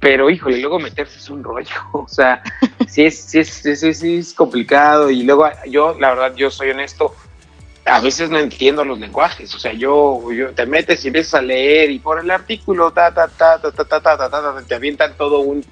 pero 0.00 0.28
híjole, 0.28 0.58
luego 0.58 0.78
meterse 0.78 1.18
es 1.18 1.30
un 1.30 1.42
rollo, 1.42 1.74
o 1.92 2.08
sea, 2.08 2.42
sí 2.86 3.04
es, 3.04 3.18
sí 3.18 3.38
es, 3.40 3.48
sí 3.48 3.70
es, 3.70 3.98
sí 3.98 4.16
es 4.16 4.34
complicado 4.34 5.10
y 5.10 5.22
luego 5.22 5.48
yo, 5.68 5.96
la 5.98 6.10
verdad, 6.10 6.34
yo 6.34 6.50
soy 6.50 6.70
honesto, 6.70 7.14
a 7.84 8.00
veces 8.00 8.30
no 8.30 8.38
entiendo 8.38 8.84
los 8.84 8.98
lenguajes, 8.98 9.54
o 9.54 9.58
sea, 9.58 9.72
yo, 9.72 10.32
yo 10.32 10.50
te 10.52 10.66
metes 10.66 11.04
y 11.04 11.08
empiezas 11.08 11.34
a 11.34 11.42
leer 11.42 11.90
y 11.90 11.98
por 11.98 12.20
el 12.20 12.30
artículo, 12.30 12.90
ta, 12.90 13.12
ta, 13.14 13.28
ta, 13.28 13.58
ta, 13.60 13.70
ta, 13.70 13.84
ta, 13.84 14.00
ta, 14.00 14.16
ta, 14.16 14.30
ta, 14.30 14.62
te 14.66 14.74
avientan 14.74 15.14
todo 15.16 15.40
un, 15.40 15.64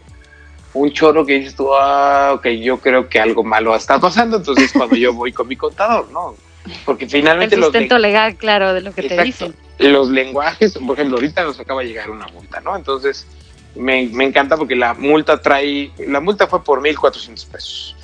un 0.72 0.92
chorro 0.92 1.26
que 1.26 1.34
dices 1.34 1.56
tú, 1.56 1.74
ah, 1.74 2.32
ok, 2.34 2.46
yo 2.48 2.78
creo 2.78 3.08
que 3.08 3.20
algo 3.20 3.44
malo 3.44 3.74
está 3.74 3.98
pasando, 4.00 4.38
entonces 4.38 4.72
cuando 4.72 4.96
yo 4.96 5.12
voy 5.12 5.32
con 5.32 5.48
mi 5.48 5.56
contador, 5.56 6.10
¿no? 6.10 6.34
Porque 6.86 7.06
finalmente 7.06 7.56
el 7.56 7.62
sustento 7.62 7.98
legal, 7.98 8.36
claro, 8.36 8.72
de 8.72 8.80
lo 8.80 8.92
que 8.92 9.02
te 9.02 9.22
dicen. 9.22 9.54
Los 9.78 10.08
lenguajes, 10.08 10.78
por 10.78 10.96
ejemplo, 10.96 11.18
ahorita 11.18 11.42
nos 11.42 11.60
acaba 11.60 11.82
de 11.82 11.88
llegar 11.88 12.10
una 12.10 12.26
multa, 12.28 12.60
¿no? 12.60 12.74
Entonces, 12.74 13.26
me, 13.76 14.06
me 14.08 14.24
encanta 14.24 14.56
porque 14.56 14.76
la 14.76 14.94
multa 14.94 15.40
trae, 15.40 15.90
la 16.06 16.20
multa 16.20 16.46
fue 16.46 16.62
por 16.62 16.80
1.400 16.80 17.46
pesos 17.48 17.96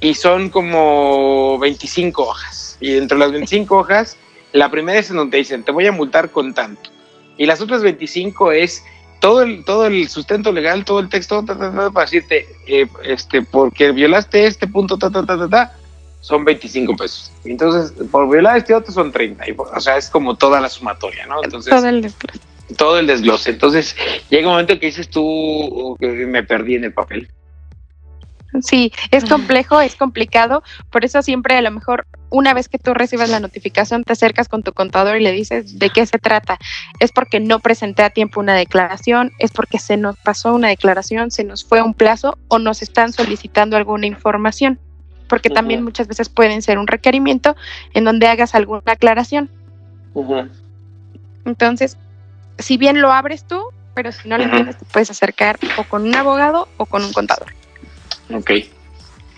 y 0.00 0.14
son 0.14 0.50
como 0.50 1.58
25 1.58 2.22
hojas 2.22 2.76
y 2.80 2.96
entre 2.96 3.18
las 3.18 3.32
25 3.32 3.76
hojas, 3.78 4.16
la 4.52 4.70
primera 4.70 4.98
es 4.98 5.10
en 5.10 5.16
donde 5.16 5.38
dicen, 5.38 5.62
te 5.62 5.72
voy 5.72 5.86
a 5.86 5.92
multar 5.92 6.30
con 6.30 6.54
tanto. 6.54 6.90
Y 7.36 7.46
las 7.46 7.60
otras 7.60 7.82
25 7.82 8.52
es 8.52 8.82
todo 9.20 9.42
el, 9.42 9.64
todo 9.64 9.86
el 9.86 10.08
sustento 10.08 10.52
legal, 10.52 10.84
todo 10.84 11.00
el 11.00 11.08
texto, 11.08 11.44
para 11.44 11.90
decirte, 12.04 12.46
eh, 12.66 12.86
este, 13.04 13.42
porque 13.42 13.92
violaste 13.92 14.46
este 14.46 14.66
punto, 14.66 14.96
ta, 14.96 15.10
ta, 15.10 15.24
ta, 15.24 15.36
ta, 15.38 15.48
ta, 15.48 15.76
son 16.20 16.44
25 16.44 16.96
pesos. 16.96 17.30
Entonces, 17.44 17.92
por 18.10 18.28
violar 18.28 18.56
este 18.56 18.74
otro 18.74 18.92
son 18.92 19.12
30. 19.12 19.44
o 19.58 19.80
sea, 19.80 19.96
es 19.96 20.08
como 20.08 20.34
toda 20.36 20.60
la 20.60 20.68
sumatoria, 20.68 21.26
¿no? 21.26 21.42
Entonces, 21.42 21.70
todo 21.70 21.86
el 21.86 22.02
desglose. 22.02 22.40
Todo 22.76 22.98
el 22.98 23.06
desglose. 23.06 23.50
Entonces, 23.50 23.96
llega 24.28 24.48
un 24.48 24.54
momento 24.54 24.78
que 24.78 24.86
dices 24.86 25.08
tú, 25.08 25.96
que 26.00 26.08
me 26.08 26.42
perdí 26.42 26.74
en 26.74 26.84
el 26.84 26.92
papel. 26.92 27.28
Sí, 28.62 28.92
es 29.10 29.24
complejo, 29.24 29.80
es 29.80 29.96
complicado, 29.96 30.62
por 30.90 31.04
eso 31.04 31.20
siempre 31.20 31.56
a 31.56 31.60
lo 31.60 31.70
mejor 31.70 32.06
una 32.30 32.54
vez 32.54 32.68
que 32.68 32.78
tú 32.78 32.94
recibes 32.94 33.28
la 33.28 33.40
notificación 33.40 34.04
te 34.04 34.12
acercas 34.12 34.48
con 34.48 34.62
tu 34.62 34.72
contador 34.72 35.16
y 35.16 35.22
le 35.22 35.32
dices 35.32 35.78
de 35.78 35.90
qué 35.90 36.06
se 36.06 36.18
trata. 36.18 36.58
Es 37.00 37.12
porque 37.12 37.40
no 37.40 37.60
presenté 37.60 38.02
a 38.02 38.10
tiempo 38.10 38.40
una 38.40 38.54
declaración, 38.54 39.32
es 39.38 39.50
porque 39.50 39.78
se 39.78 39.96
nos 39.96 40.16
pasó 40.16 40.54
una 40.54 40.68
declaración, 40.68 41.30
se 41.30 41.44
nos 41.44 41.64
fue 41.64 41.82
un 41.82 41.94
plazo 41.94 42.38
o 42.48 42.58
nos 42.58 42.82
están 42.82 43.12
solicitando 43.12 43.76
alguna 43.76 44.06
información, 44.06 44.78
porque 45.28 45.50
también 45.50 45.84
muchas 45.84 46.08
veces 46.08 46.28
pueden 46.28 46.62
ser 46.62 46.78
un 46.78 46.86
requerimiento 46.86 47.56
en 47.94 48.04
donde 48.04 48.26
hagas 48.26 48.54
alguna 48.54 48.82
aclaración. 48.86 49.50
Entonces, 51.44 51.98
si 52.58 52.76
bien 52.76 53.00
lo 53.00 53.12
abres 53.12 53.46
tú, 53.46 53.70
pero 53.94 54.12
si 54.12 54.28
no 54.28 54.36
lo 54.36 54.44
entiendes, 54.44 54.76
te 54.78 54.84
puedes 54.86 55.10
acercar 55.10 55.58
o 55.78 55.84
con 55.84 56.02
un 56.02 56.14
abogado 56.14 56.68
o 56.76 56.86
con 56.86 57.04
un 57.04 57.12
contador. 57.12 57.46
Ok, 58.32 58.50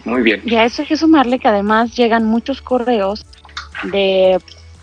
muy 0.05 0.23
bien. 0.23 0.43
Y 0.45 0.57
a 0.57 0.65
eso 0.65 0.83
hay 0.83 0.89
que 0.89 0.97
sumarle 0.97 1.39
que 1.39 1.49
además 1.49 1.95
llegan 1.97 2.25
muchos 2.25 2.63
correos 2.63 3.25
de 3.85 4.41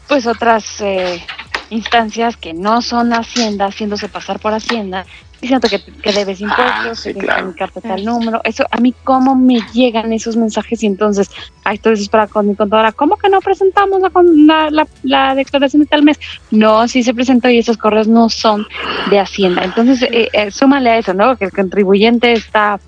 pues 0.08 0.28
otras 0.28 0.80
eh, 0.82 1.22
instancias 1.70 2.38
que 2.38 2.54
no 2.54 2.82
son 2.82 3.14
Hacienda, 3.14 3.66
haciéndose 3.66 4.08
pasar 4.08 4.40
por 4.40 4.54
Hacienda, 4.54 5.06
diciendo 5.46 5.68
que, 5.70 6.02
que 6.02 6.12
debes 6.12 6.42
ah, 6.42 6.46
impuestos, 6.46 7.04
que 7.04 7.14
claro. 7.14 7.54
tal 7.82 8.06
número. 8.06 8.42
Eso, 8.44 8.66
a 8.70 8.78
mí, 8.78 8.94
¿cómo 9.04 9.36
me 9.36 9.60
llegan 9.74 10.14
esos 10.14 10.36
mensajes? 10.36 10.84
Y 10.84 10.88
entonces, 10.88 11.30
ahí 11.64 11.76
estoy 11.76 11.92
desesperada 11.94 12.28
con 12.28 12.48
mi 12.48 12.56
contadora, 12.56 12.92
¿cómo 12.92 13.18
que 13.18 13.30
no 13.30 13.40
presentamos 13.42 14.02
la, 14.02 14.70
la, 14.70 14.88
la, 15.04 15.36
declaración 15.36 15.84
de 15.84 15.88
tal 15.88 16.04
mes? 16.04 16.20
No, 16.52 16.88
sí 16.88 17.04
se 17.04 17.14
presentó 17.14 17.50
y 17.50 17.60
esos 17.60 17.78
correos 17.78 18.08
no 18.08 18.30
son 18.30 18.68
de 19.10 19.20
Hacienda. 19.20 19.64
Entonces, 19.64 20.02
eh, 20.04 20.30
eh, 20.34 20.52
súmale 20.52 20.90
a 20.90 20.98
eso, 20.98 21.14
¿no? 21.14 21.36
Que 21.38 21.46
el 21.46 21.52
contribuyente 21.52 22.34
está 22.34 22.80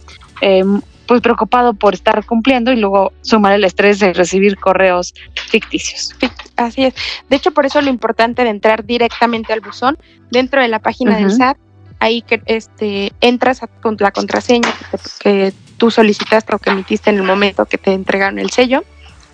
eh, 0.42 0.64
pues 1.08 1.22
preocupado 1.22 1.74
por 1.74 1.94
estar 1.94 2.24
cumpliendo 2.26 2.72
y 2.72 2.76
luego 2.76 3.14
sumar 3.22 3.54
el 3.54 3.64
estrés 3.64 4.00
de 4.00 4.14
recibir 4.14 4.58
correos 4.58 5.14
ficticios. 5.50 6.14
Así 6.58 6.86
es. 6.86 6.96
De 7.30 7.38
hecho, 7.38 7.52
por 7.52 7.66
eso 7.66 7.82
lo 7.82 7.90
importante 7.90 8.44
de 8.44 8.50
entrar 8.50 8.86
directamente 8.86 9.54
al 9.54 9.62
buzón 9.62 9.98
dentro 10.30 10.62
de 10.62 10.68
la 10.68 10.80
página 10.80 11.18
del 11.18 11.32
SAT, 11.32 11.58
ahí 12.00 12.22
que 12.22 12.42
este 12.46 13.14
entras 13.22 13.62
con 13.82 13.98
la 14.00 14.12
contraseña 14.12 14.74
que, 15.20 15.54
tú 15.78 15.92
solicitaste 15.92 16.56
o 16.56 16.60
que 16.60 16.72
emitiste 16.72 17.12
en 17.12 17.18
el 17.18 17.24
momento 17.24 17.66
que 17.66 17.78
te 17.78 17.94
entregaron 17.94 18.40
el 18.40 18.50
sello 18.50 18.84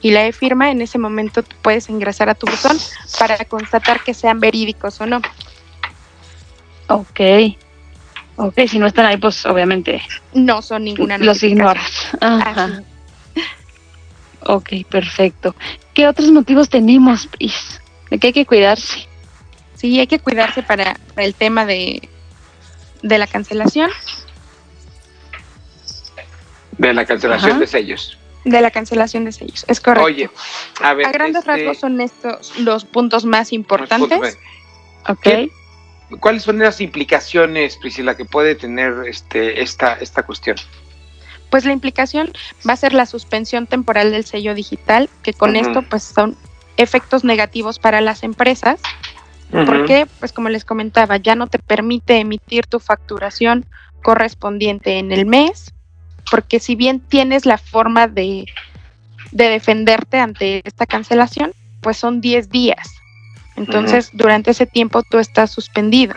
y 0.02 0.12
la 0.12 0.26
e-firma, 0.26 0.70
en 0.70 0.82
ese 0.82 0.98
momento 0.98 1.44
tú 1.44 1.56
puedes 1.62 1.90
ingresar 1.90 2.30
a 2.30 2.36
tu 2.36 2.46
buzón 2.46 2.78
para 3.18 3.38
constatar 3.46 4.04
que 4.04 4.14
sean 4.14 4.42
verídicos 4.42 5.00
o 5.00 5.06
no. 5.06 5.22
Ok. 6.90 7.22
Ok, 8.36 8.60
si 8.68 8.80
no 8.80 8.88
están 8.88 9.06
ahí, 9.06 9.16
pues 9.16 9.46
obviamente. 9.46 10.02
No 10.34 10.62
son 10.62 10.84
ninguna 10.84 11.18
Los 11.18 11.42
ignoras. 11.44 12.10
Ajá. 12.20 12.84
Ok, 14.46 14.70
perfecto. 14.90 15.56
¿Qué 15.94 16.08
otros 16.08 16.32
motivos 16.32 16.68
tenemos, 16.68 17.28
Pris? 17.28 17.80
¿De 18.10 18.20
qué 18.20 18.28
hay 18.28 18.34
que 18.34 18.46
cuidarse? 18.46 19.08
Sí, 19.76 20.00
hay 20.00 20.08
que 20.08 20.20
cuidarse 20.20 20.64
para, 20.64 20.98
el 21.16 21.34
tema 21.34 21.66
de, 21.66 22.10
de 23.04 23.18
la 23.20 23.28
cancelación. 23.28 23.92
De 26.78 26.94
la 26.94 27.06
cancelación 27.06 27.60
de 27.60 27.68
sellos. 27.68 28.18
De 28.46 28.60
la 28.60 28.72
cancelación 28.72 29.26
de 29.26 29.32
sellos, 29.32 29.64
es 29.68 29.80
correcto. 29.80 30.06
Oye, 30.06 30.30
a 30.82 30.94
ver. 30.96 31.06
A 31.06 31.12
grandes 31.12 31.42
este 31.42 31.52
rasgos 31.52 31.78
son 31.78 32.02
estos 32.02 32.58
los 32.60 32.84
puntos 32.84 33.26
más 33.26 33.54
importantes. 33.54 34.38
Ok. 35.08 35.28
¿Cuáles 36.20 36.44
son 36.44 36.60
las 36.60 36.82
implicaciones, 36.82 37.78
Priscila, 37.78 38.16
que 38.18 38.26
puede 38.26 38.56
tener 38.56 38.94
este, 39.08 39.62
esta, 39.62 39.94
esta 39.94 40.24
cuestión? 40.24 40.58
Pues 41.50 41.66
la 41.66 41.72
implicación 41.72 42.32
va 42.68 42.74
a 42.74 42.78
ser 42.78 42.94
la 42.94 43.06
suspensión 43.06 43.68
temporal 43.68 44.12
del 44.12 44.26
sello 44.26 44.54
digital, 44.54 45.10
que 45.22 45.34
con 45.34 45.56
esto 45.56 45.82
pues 45.84 46.04
son 46.04 46.36
efectos 46.78 47.24
negativos 47.24 47.80
para 47.80 48.02
las 48.02 48.24
empresas, 48.24 48.80
porque 49.54 50.08
pues 50.20 50.34
como 50.34 50.50
les 50.50 50.66
comentaba, 50.66 51.18
ya 51.18 51.36
no 51.36 51.48
te 51.48 51.60
permite 51.60 52.18
emitir 52.18 52.66
tu 52.66 52.80
facturación 52.80 53.66
correspondiente 54.02 54.98
en 54.98 55.12
el 55.12 55.26
mes, 55.26 55.74
porque 56.30 56.60
si 56.60 56.76
bien 56.76 57.00
tienes 57.00 57.46
la 57.46 57.58
forma 57.58 58.08
de, 58.08 58.46
de 59.32 59.50
defenderte 59.50 60.20
ante 60.20 60.62
esta 60.66 60.86
cancelación, 60.86 61.54
pues 61.82 61.98
son 61.98 62.22
10 62.22 62.50
días. 62.50 62.96
Entonces, 63.56 64.10
durante 64.14 64.52
ese 64.52 64.66
tiempo 64.66 65.04
tú 65.04 65.20
estás 65.20 65.52
suspendido, 65.52 66.16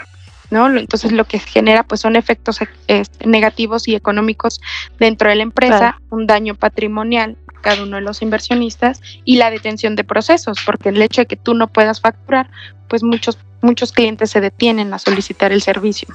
¿no? 0.51 0.75
Entonces, 0.75 1.13
lo 1.13 1.25
que 1.27 1.39
genera 1.39 1.83
pues 1.83 2.01
son 2.01 2.17
efectos 2.17 2.61
este, 2.87 3.27
negativos 3.27 3.89
y 3.89 3.95
económicos 3.95 4.61
dentro 4.99 5.29
de 5.29 5.37
la 5.37 5.43
empresa, 5.43 6.01
un 6.11 6.27
daño 6.27 6.55
patrimonial 6.55 7.37
cada 7.67 7.83
uno 7.83 7.97
de 7.97 8.03
los 8.03 8.23
inversionistas 8.23 9.01
y 9.25 9.39
la 9.39 9.51
detención 9.51 9.97
de 9.97 10.05
procesos, 10.05 10.59
porque 10.65 10.91
el 10.91 11.03
hecho 11.03 11.23
de 11.23 11.27
que 11.27 11.35
tú 11.35 11.53
no 11.53 11.67
puedas 11.67 12.01
facturar, 12.01 12.49
pues 12.87 13.03
muchos 13.03 13.39
muchos 13.61 13.91
clientes 13.91 14.31
se 14.31 14.41
detienen 14.41 14.95
a 14.95 15.01
solicitar 15.01 15.51
el 15.51 15.63
servicio. 15.63 16.07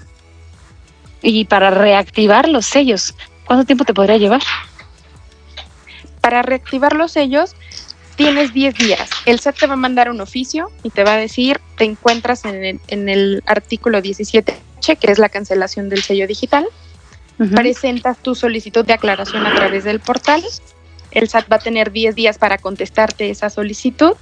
Y 1.21 1.43
para 1.43 1.69
reactivar 1.69 2.47
los 2.47 2.65
sellos, 2.65 3.13
¿cuánto 3.45 3.65
tiempo 3.65 3.83
te 3.83 3.93
podría 3.93 4.15
llevar? 4.15 4.41
Para 6.21 6.41
reactivar 6.41 6.93
los 6.93 7.11
sellos, 7.11 7.53
tienes 8.15 8.53
10 8.53 8.75
días. 8.75 9.09
El 9.25 9.41
SAT 9.41 9.59
te 9.59 9.67
va 9.67 9.73
a 9.73 9.75
mandar 9.75 10.09
un 10.09 10.21
oficio 10.21 10.71
y 10.83 10.91
te 10.91 11.03
va 11.03 11.15
a 11.15 11.17
decir, 11.17 11.59
te 11.77 11.83
encuentras 11.83 12.45
en 12.45 12.63
el, 12.63 12.79
en 12.87 13.09
el 13.09 13.43
artículo 13.45 14.01
17, 14.01 14.55
que 14.97 15.11
es 15.11 15.19
la 15.19 15.27
cancelación 15.27 15.89
del 15.89 16.01
sello 16.01 16.25
digital. 16.27 16.65
Presentas 17.55 18.17
tu 18.19 18.35
solicitud 18.35 18.85
de 18.85 18.93
aclaración 18.93 19.45
a 19.45 19.53
través 19.53 19.83
del 19.83 19.99
portal. 19.99 20.41
El 21.11 21.29
SAT 21.29 21.51
va 21.51 21.57
a 21.57 21.59
tener 21.59 21.91
10 21.91 22.15
días 22.15 22.37
para 22.37 22.57
contestarte 22.57 23.29
esa 23.29 23.49
solicitud 23.49 24.13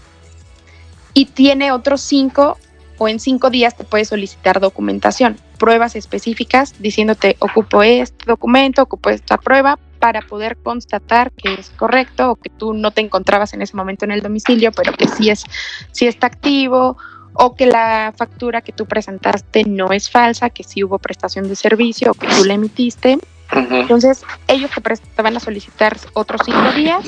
y 1.13 1.25
tiene 1.25 1.71
otros 1.71 2.02
5 2.02 2.58
o 2.97 3.08
en 3.08 3.19
5 3.19 3.49
días 3.49 3.78
te 3.78 3.84
puede 3.84 4.06
solicitar 4.06 4.60
documentación, 4.60 5.38
pruebas 5.58 5.95
específicas 5.95 6.75
diciéndote 6.80 7.38
ocupo 7.39 7.84
este 7.84 8.25
documento, 8.25 8.84
ocupo 8.84 9.10
esta 9.10 9.38
prueba 9.38 9.80
para 9.99 10.21
poder 10.21 10.58
constatar 10.58 11.32
que 11.32 11.54
es 11.56 11.69
correcto 11.71 12.32
o 12.32 12.36
que 12.36 12.49
tú 12.49 12.73
no 12.73 12.91
te 12.91 13.02
encontrabas 13.02 13.54
en 13.54 13.62
ese 13.62 13.75
momento 13.75 14.06
en 14.06 14.12
el 14.12 14.21
domicilio, 14.21 14.71
pero 14.71 14.93
que 14.93 15.08
sí 15.08 15.30
es 15.30 15.43
sí 15.91 16.08
está 16.08 16.28
activo 16.28 16.97
o 17.34 17.56
que 17.56 17.65
la 17.67 18.13
factura 18.17 18.62
que 18.62 18.71
tú 18.71 18.86
presentaste 18.86 19.63
no 19.63 19.91
es 19.91 20.10
falsa, 20.10 20.49
que 20.49 20.63
sí 20.63 20.84
hubo 20.84 20.99
prestación 20.99 21.47
de 21.47 21.56
servicio 21.56 22.12
o 22.12 22.13
que 22.13 22.28
tú 22.28 22.43
la 22.43 22.56
emitiste. 22.56 23.17
Entonces, 23.51 24.23
ellos 24.47 24.69
te, 24.71 24.81
te, 24.81 25.21
van 25.21 25.38
a 25.38 25.39
solicitar 25.39 25.97
otros 26.13 26.41
cinco 26.45 26.71
días. 26.73 27.05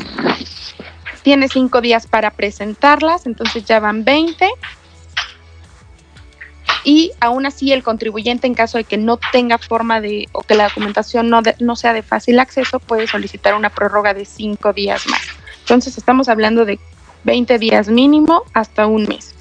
Tienes 1.24 1.52
cinco 1.54 1.82
días 1.82 2.08
para 2.08 2.32
presentarlas, 2.32 3.26
entonces 3.28 3.66
ya 3.66 3.80
van 3.80 4.04
20 4.04 4.50
y 6.84 7.12
aún 7.20 7.46
así 7.46 7.72
el 7.72 7.84
contribuyente 7.84 8.48
en 8.48 8.56
caso 8.56 8.78
de 8.78 8.84
que 8.84 8.98
no 8.98 9.20
tenga 9.32 9.58
forma 9.58 10.02
de 10.02 10.28
o 10.32 10.42
que 10.42 10.56
la 10.56 10.66
documentación 10.66 11.30
no, 11.30 11.42
no 11.60 11.76
sea 11.76 11.94
de 11.94 12.02
fácil 12.02 12.40
acceso 12.40 12.80
puede 12.80 13.08
solicitar 13.08 13.54
una 13.54 13.70
prórroga 13.70 14.14
de 14.14 14.26
cinco 14.26 14.74
días 14.74 15.06
más. 15.08 15.22
Entonces 15.60 15.98
estamos 15.98 16.28
hablando 16.28 16.66
de 16.66 16.80
20 17.24 17.60
días 17.60 17.88
mínimo 17.88 18.44
hasta 18.54 18.88
un 18.88 19.04
mes 19.04 19.36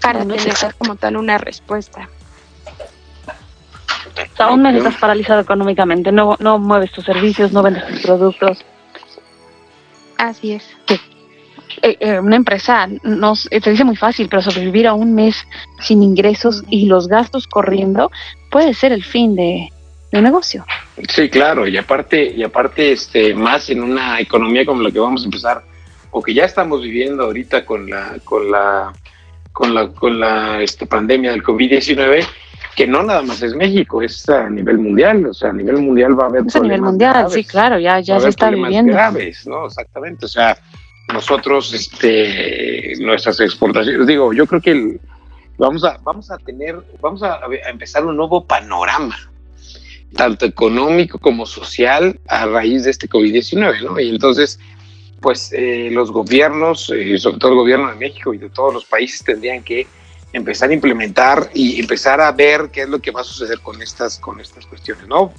para 0.00 0.20
tener 0.20 0.54
como 0.76 0.96
tal 0.96 1.16
una 1.16 1.38
respuesta. 1.38 2.08
Aún 4.38 4.62
no 4.62 4.70
estás 4.70 4.96
paralizado 4.96 5.40
económicamente, 5.40 6.12
no, 6.12 6.36
no 6.38 6.58
mueves 6.58 6.92
tus 6.92 7.04
servicios, 7.04 7.52
no 7.52 7.62
vendes 7.62 7.86
tus 7.86 8.00
productos. 8.00 8.64
Así 10.18 10.52
es. 10.52 10.64
Eh, 11.82 11.96
eh, 12.00 12.20
una 12.20 12.36
empresa 12.36 12.88
nos 13.02 13.48
te 13.48 13.70
dice 13.70 13.84
muy 13.84 13.96
fácil, 13.96 14.28
pero 14.28 14.42
sobrevivir 14.42 14.86
a 14.86 14.94
un 14.94 15.14
mes 15.14 15.36
sin 15.80 16.02
ingresos 16.02 16.62
y 16.68 16.86
los 16.86 17.08
gastos 17.08 17.46
corriendo 17.46 18.10
puede 18.50 18.74
ser 18.74 18.92
el 18.92 19.04
fin 19.04 19.34
de, 19.34 19.68
un 20.12 20.22
negocio. 20.22 20.64
Sí, 21.08 21.28
claro, 21.28 21.66
y 21.66 21.76
aparte, 21.76 22.32
y 22.36 22.44
aparte, 22.44 22.92
este, 22.92 23.34
más 23.34 23.68
en 23.70 23.82
una 23.82 24.20
economía 24.20 24.64
como 24.64 24.82
la 24.82 24.92
que 24.92 25.00
vamos 25.00 25.22
a 25.22 25.24
empezar, 25.24 25.64
o 26.12 26.22
que 26.22 26.32
ya 26.32 26.44
estamos 26.44 26.82
viviendo 26.82 27.24
ahorita 27.24 27.64
con 27.64 27.90
la, 27.90 28.16
con 28.22 28.50
la, 28.50 28.92
con 29.52 29.74
la, 29.74 29.88
con 29.88 30.20
la 30.20 30.62
este, 30.62 30.86
pandemia 30.86 31.32
del 31.32 31.42
COVID-19, 31.42 32.24
que 32.74 32.86
no 32.86 33.02
nada 33.02 33.22
más 33.22 33.42
es 33.42 33.54
México, 33.54 34.02
es 34.02 34.28
a 34.28 34.48
nivel 34.50 34.78
mundial, 34.78 35.26
o 35.26 35.34
sea, 35.34 35.50
a 35.50 35.52
nivel 35.52 35.78
mundial 35.78 36.18
va 36.18 36.24
a 36.24 36.28
haber 36.28 36.44
es 36.46 36.56
a 36.56 36.60
nivel 36.60 36.82
mundial, 36.82 37.30
sí, 37.30 37.44
claro, 37.44 37.78
ya, 37.78 38.00
ya 38.00 38.18
se 38.20 38.28
está 38.28 38.50
viviendo. 38.50 38.92
graves, 38.92 39.46
¿no? 39.46 39.66
Exactamente, 39.66 40.26
o 40.26 40.28
sea, 40.28 40.58
nosotros, 41.12 41.72
este, 41.72 42.94
nuestras 43.00 43.40
exportaciones, 43.40 44.06
digo, 44.06 44.32
yo 44.32 44.46
creo 44.46 44.60
que 44.60 44.98
vamos 45.56 45.84
a, 45.84 45.98
vamos 46.02 46.30
a 46.30 46.38
tener, 46.38 46.76
vamos 47.00 47.22
a, 47.22 47.40
empezar 47.68 48.04
un 48.04 48.16
nuevo 48.16 48.44
panorama, 48.44 49.16
tanto 50.16 50.46
económico 50.46 51.18
como 51.18 51.46
social, 51.46 52.18
a 52.28 52.46
raíz 52.46 52.84
de 52.84 52.90
este 52.90 53.08
COVID-19, 53.08 53.82
¿no? 53.82 54.00
Y 54.00 54.08
entonces, 54.10 54.58
pues 55.20 55.52
eh, 55.52 55.90
los 55.92 56.10
gobiernos, 56.10 56.90
eh, 56.90 57.18
sobre 57.18 57.38
todo 57.38 57.52
el 57.52 57.58
gobierno 57.58 57.88
de 57.88 57.96
México 57.96 58.34
y 58.34 58.38
de 58.38 58.50
todos 58.50 58.74
los 58.74 58.84
países, 58.84 59.24
tendrían 59.24 59.62
que 59.62 59.86
empezar 60.34 60.68
a 60.68 60.74
implementar 60.74 61.48
y 61.54 61.80
empezar 61.80 62.20
a 62.20 62.30
ver 62.32 62.68
qué 62.70 62.82
es 62.82 62.88
lo 62.88 63.00
que 63.00 63.10
va 63.10 63.22
a 63.22 63.24
suceder 63.24 63.60
con 63.60 63.80
estas, 63.80 64.18
con 64.18 64.40
estas 64.40 64.66
cuestiones, 64.66 65.06
¿no? 65.06 65.32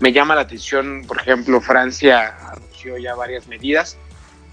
Me 0.00 0.12
llama 0.12 0.34
la 0.34 0.40
atención, 0.40 1.04
por 1.06 1.20
ejemplo, 1.20 1.60
Francia 1.60 2.34
anunció 2.52 2.96
ya 2.96 3.14
varias 3.14 3.46
medidas 3.46 3.98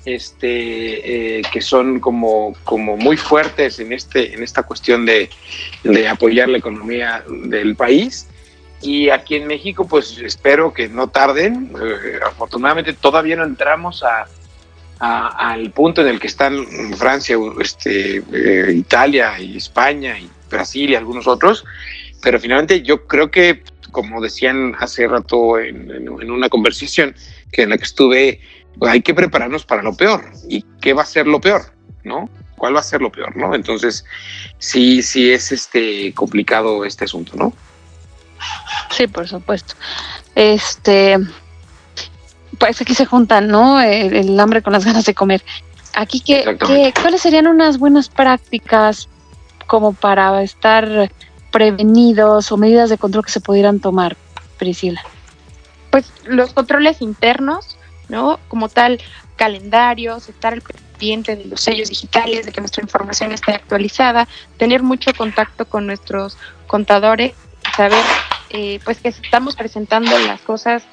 este, 0.05 1.39
eh, 1.39 1.41
que 1.51 1.61
son 1.61 1.99
como, 1.99 2.53
como 2.63 2.97
muy 2.97 3.17
fuertes 3.17 3.79
en, 3.79 3.93
este, 3.93 4.33
en 4.33 4.43
esta 4.43 4.63
cuestión 4.63 5.05
de, 5.05 5.29
de, 5.83 6.07
apoyar 6.07 6.49
la 6.49 6.59
economía 6.59 7.23
del 7.27 7.75
país. 7.75 8.27
Y 8.81 9.09
aquí 9.09 9.35
en 9.35 9.47
México, 9.47 9.87
pues 9.87 10.17
espero 10.19 10.73
que 10.73 10.89
no 10.89 11.07
tarden. 11.07 11.71
Eh, 11.81 12.19
afortunadamente 12.23 12.93
todavía 12.93 13.35
no 13.35 13.45
entramos 13.45 14.03
a, 14.03 14.27
al 14.99 15.71
punto 15.71 16.01
en 16.01 16.07
el 16.07 16.19
que 16.19 16.27
están 16.27 16.65
Francia, 16.95 17.37
este, 17.59 18.23
eh, 18.31 18.73
Italia 18.73 19.39
y 19.39 19.57
España 19.57 20.17
y 20.17 20.29
Brasil 20.49 20.89
y 20.89 20.95
algunos 20.95 21.27
otros, 21.27 21.65
pero 22.21 22.39
finalmente 22.39 22.81
yo 22.81 23.05
creo 23.07 23.29
que, 23.29 23.63
como 23.91 24.21
decían 24.21 24.75
hace 24.79 25.07
rato 25.07 25.59
en, 25.59 25.91
en, 25.91 26.31
una 26.31 26.49
conversación 26.49 27.15
que 27.51 27.63
en 27.63 27.71
la 27.71 27.77
que 27.77 27.83
estuve, 27.83 28.39
hay 28.81 29.01
que 29.01 29.13
prepararnos 29.13 29.65
para 29.65 29.83
lo 29.83 29.95
peor. 29.95 30.25
¿Y 30.47 30.63
qué 30.81 30.93
va 30.93 31.03
a 31.03 31.05
ser 31.05 31.27
lo 31.27 31.39
peor? 31.39 31.61
¿No? 32.03 32.29
¿Cuál 32.57 32.75
va 32.75 32.79
a 32.79 32.83
ser 32.83 33.01
lo 33.01 33.11
peor? 33.11 33.35
¿No? 33.35 33.53
Entonces, 33.53 34.05
sí, 34.57 35.01
sí 35.01 35.31
es 35.31 35.51
este 35.51 36.13
complicado 36.13 36.85
este 36.85 37.05
asunto, 37.05 37.33
¿no? 37.35 37.53
Sí, 38.91 39.07
por 39.07 39.27
supuesto. 39.27 39.75
Este, 40.35 41.17
pues 42.55 42.81
aquí 42.81 42.93
se 42.93 43.05
juntan, 43.05 43.47
¿no? 43.47 43.81
El, 43.81 44.39
hambre 44.39 44.61
con 44.61 44.73
las 44.73 44.85
ganas 44.85 45.05
de 45.05 45.13
comer. 45.13 45.43
Aquí, 45.95 46.19
¿qué, 46.19 46.57
¿cuáles 47.01 47.21
serían 47.21 47.47
unas 47.47 47.77
buenas 47.77 48.09
prácticas 48.09 49.07
como 49.67 49.93
para 49.93 50.41
estar 50.43 51.11
prevenidos 51.51 52.51
o 52.51 52.57
medidas 52.57 52.89
de 52.89 52.97
control 52.97 53.25
que 53.25 53.31
se 53.31 53.39
pudieran 53.39 53.79
tomar, 53.79 54.17
Priscila? 54.57 55.01
Pues 55.89 56.11
los 56.25 56.51
controles 56.53 57.01
internos, 57.01 57.77
¿no? 58.09 58.39
Como 58.49 58.67
tal, 58.67 58.99
calendarios, 59.37 60.27
estar 60.27 60.53
al 60.53 60.61
pendiente 60.61 61.35
de 61.35 61.45
los 61.45 61.61
sellos 61.61 61.89
digitales, 61.89 62.45
de 62.45 62.51
que 62.51 62.61
nuestra 62.61 62.83
información 62.83 63.31
esté 63.31 63.53
actualizada, 63.53 64.27
tener 64.57 64.83
mucho 64.83 65.13
contacto 65.13 65.65
con 65.65 65.87
nuestros 65.87 66.37
contadores, 66.67 67.33
saber 67.75 68.03
eh, 68.49 68.79
pues 68.83 68.99
que 68.99 69.09
estamos 69.09 69.55
presentando 69.55 70.17
las 70.19 70.41
cosas 70.41 70.83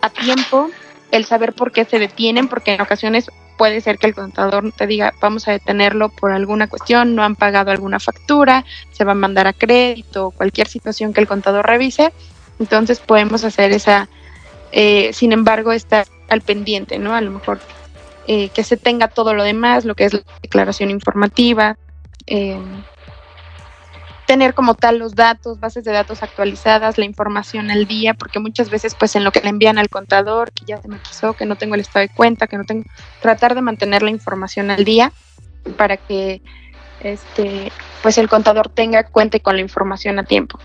a 0.00 0.10
tiempo, 0.10 0.70
el 1.10 1.24
saber 1.24 1.52
por 1.52 1.72
qué 1.72 1.84
se 1.84 1.98
detienen, 1.98 2.48
porque 2.48 2.74
en 2.74 2.80
ocasiones 2.80 3.30
puede 3.56 3.80
ser 3.80 3.98
que 3.98 4.06
el 4.06 4.14
contador 4.14 4.72
te 4.72 4.86
diga 4.86 5.12
vamos 5.20 5.46
a 5.46 5.52
detenerlo 5.52 6.08
por 6.08 6.32
alguna 6.32 6.66
cuestión, 6.66 7.14
no 7.14 7.22
han 7.22 7.36
pagado 7.36 7.70
alguna 7.70 8.00
factura, 8.00 8.64
se 8.90 9.04
va 9.04 9.12
a 9.12 9.14
mandar 9.14 9.46
a 9.46 9.52
crédito, 9.52 10.30
cualquier 10.30 10.66
situación 10.66 11.12
que 11.12 11.20
el 11.20 11.26
contador 11.26 11.66
revise, 11.66 12.12
entonces 12.58 13.00
podemos 13.00 13.44
hacer 13.44 13.72
esa, 13.72 14.08
eh, 14.72 15.10
sin 15.12 15.32
embargo, 15.32 15.72
estar 15.72 16.06
al 16.28 16.40
pendiente, 16.40 16.98
¿no? 16.98 17.14
A 17.14 17.20
lo 17.20 17.32
mejor 17.32 17.60
eh, 18.26 18.48
que 18.50 18.64
se 18.64 18.76
tenga 18.76 19.08
todo 19.08 19.34
lo 19.34 19.42
demás, 19.42 19.84
lo 19.84 19.94
que 19.94 20.04
es 20.04 20.14
la 20.14 20.22
declaración 20.40 20.90
informativa, 20.90 21.76
eh, 22.26 22.58
tener 24.30 24.54
como 24.54 24.76
tal 24.76 24.98
los 24.98 25.16
datos, 25.16 25.58
bases 25.58 25.82
de 25.82 25.90
datos 25.90 26.22
actualizadas, 26.22 26.98
la 26.98 27.04
información 27.04 27.68
al 27.72 27.88
día, 27.88 28.14
porque 28.14 28.38
muchas 28.38 28.70
veces 28.70 28.94
pues 28.94 29.16
en 29.16 29.24
lo 29.24 29.32
que 29.32 29.40
le 29.40 29.48
envían 29.48 29.76
al 29.76 29.88
contador, 29.88 30.52
que 30.52 30.66
ya 30.66 30.80
se 30.80 30.86
me 30.86 31.00
quiso, 31.00 31.32
que 31.32 31.46
no 31.46 31.56
tengo 31.56 31.74
el 31.74 31.80
estado 31.80 32.06
de 32.06 32.14
cuenta, 32.14 32.46
que 32.46 32.56
no 32.56 32.64
tengo, 32.64 32.84
tratar 33.20 33.56
de 33.56 33.60
mantener 33.60 34.04
la 34.04 34.10
información 34.10 34.70
al 34.70 34.84
día 34.84 35.10
para 35.76 35.96
que 35.96 36.42
este 37.00 37.72
pues 38.04 38.18
el 38.18 38.28
contador 38.28 38.68
tenga 38.68 39.02
cuenta 39.02 39.40
con 39.40 39.56
la 39.56 39.62
información 39.62 40.20
a 40.20 40.22
tiempo. 40.22 40.60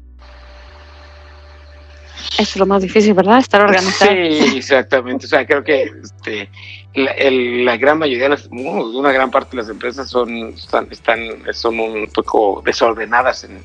Es 2.38 2.56
lo 2.56 2.66
más 2.66 2.82
difícil, 2.82 3.14
¿verdad? 3.14 3.40
Estar 3.40 3.62
organizado. 3.62 4.12
Sí, 4.12 4.58
exactamente. 4.58 5.26
O 5.26 5.30
sea, 5.30 5.46
creo 5.46 5.64
que 5.64 5.92
este, 6.04 6.50
la, 6.94 7.78
gran 7.78 8.00
mayoría, 8.00 8.30
las, 8.30 8.48
una 8.52 9.12
gran 9.12 9.32
parte 9.32 9.52
de 9.52 9.64
las 9.64 9.70
empresas 9.70 10.10
son, 10.10 10.50
están, 10.50 10.88
están 10.92 11.20
son 11.54 11.80
un 11.80 12.08
poco 12.08 12.62
desordenadas 12.66 13.44
en, 13.44 13.62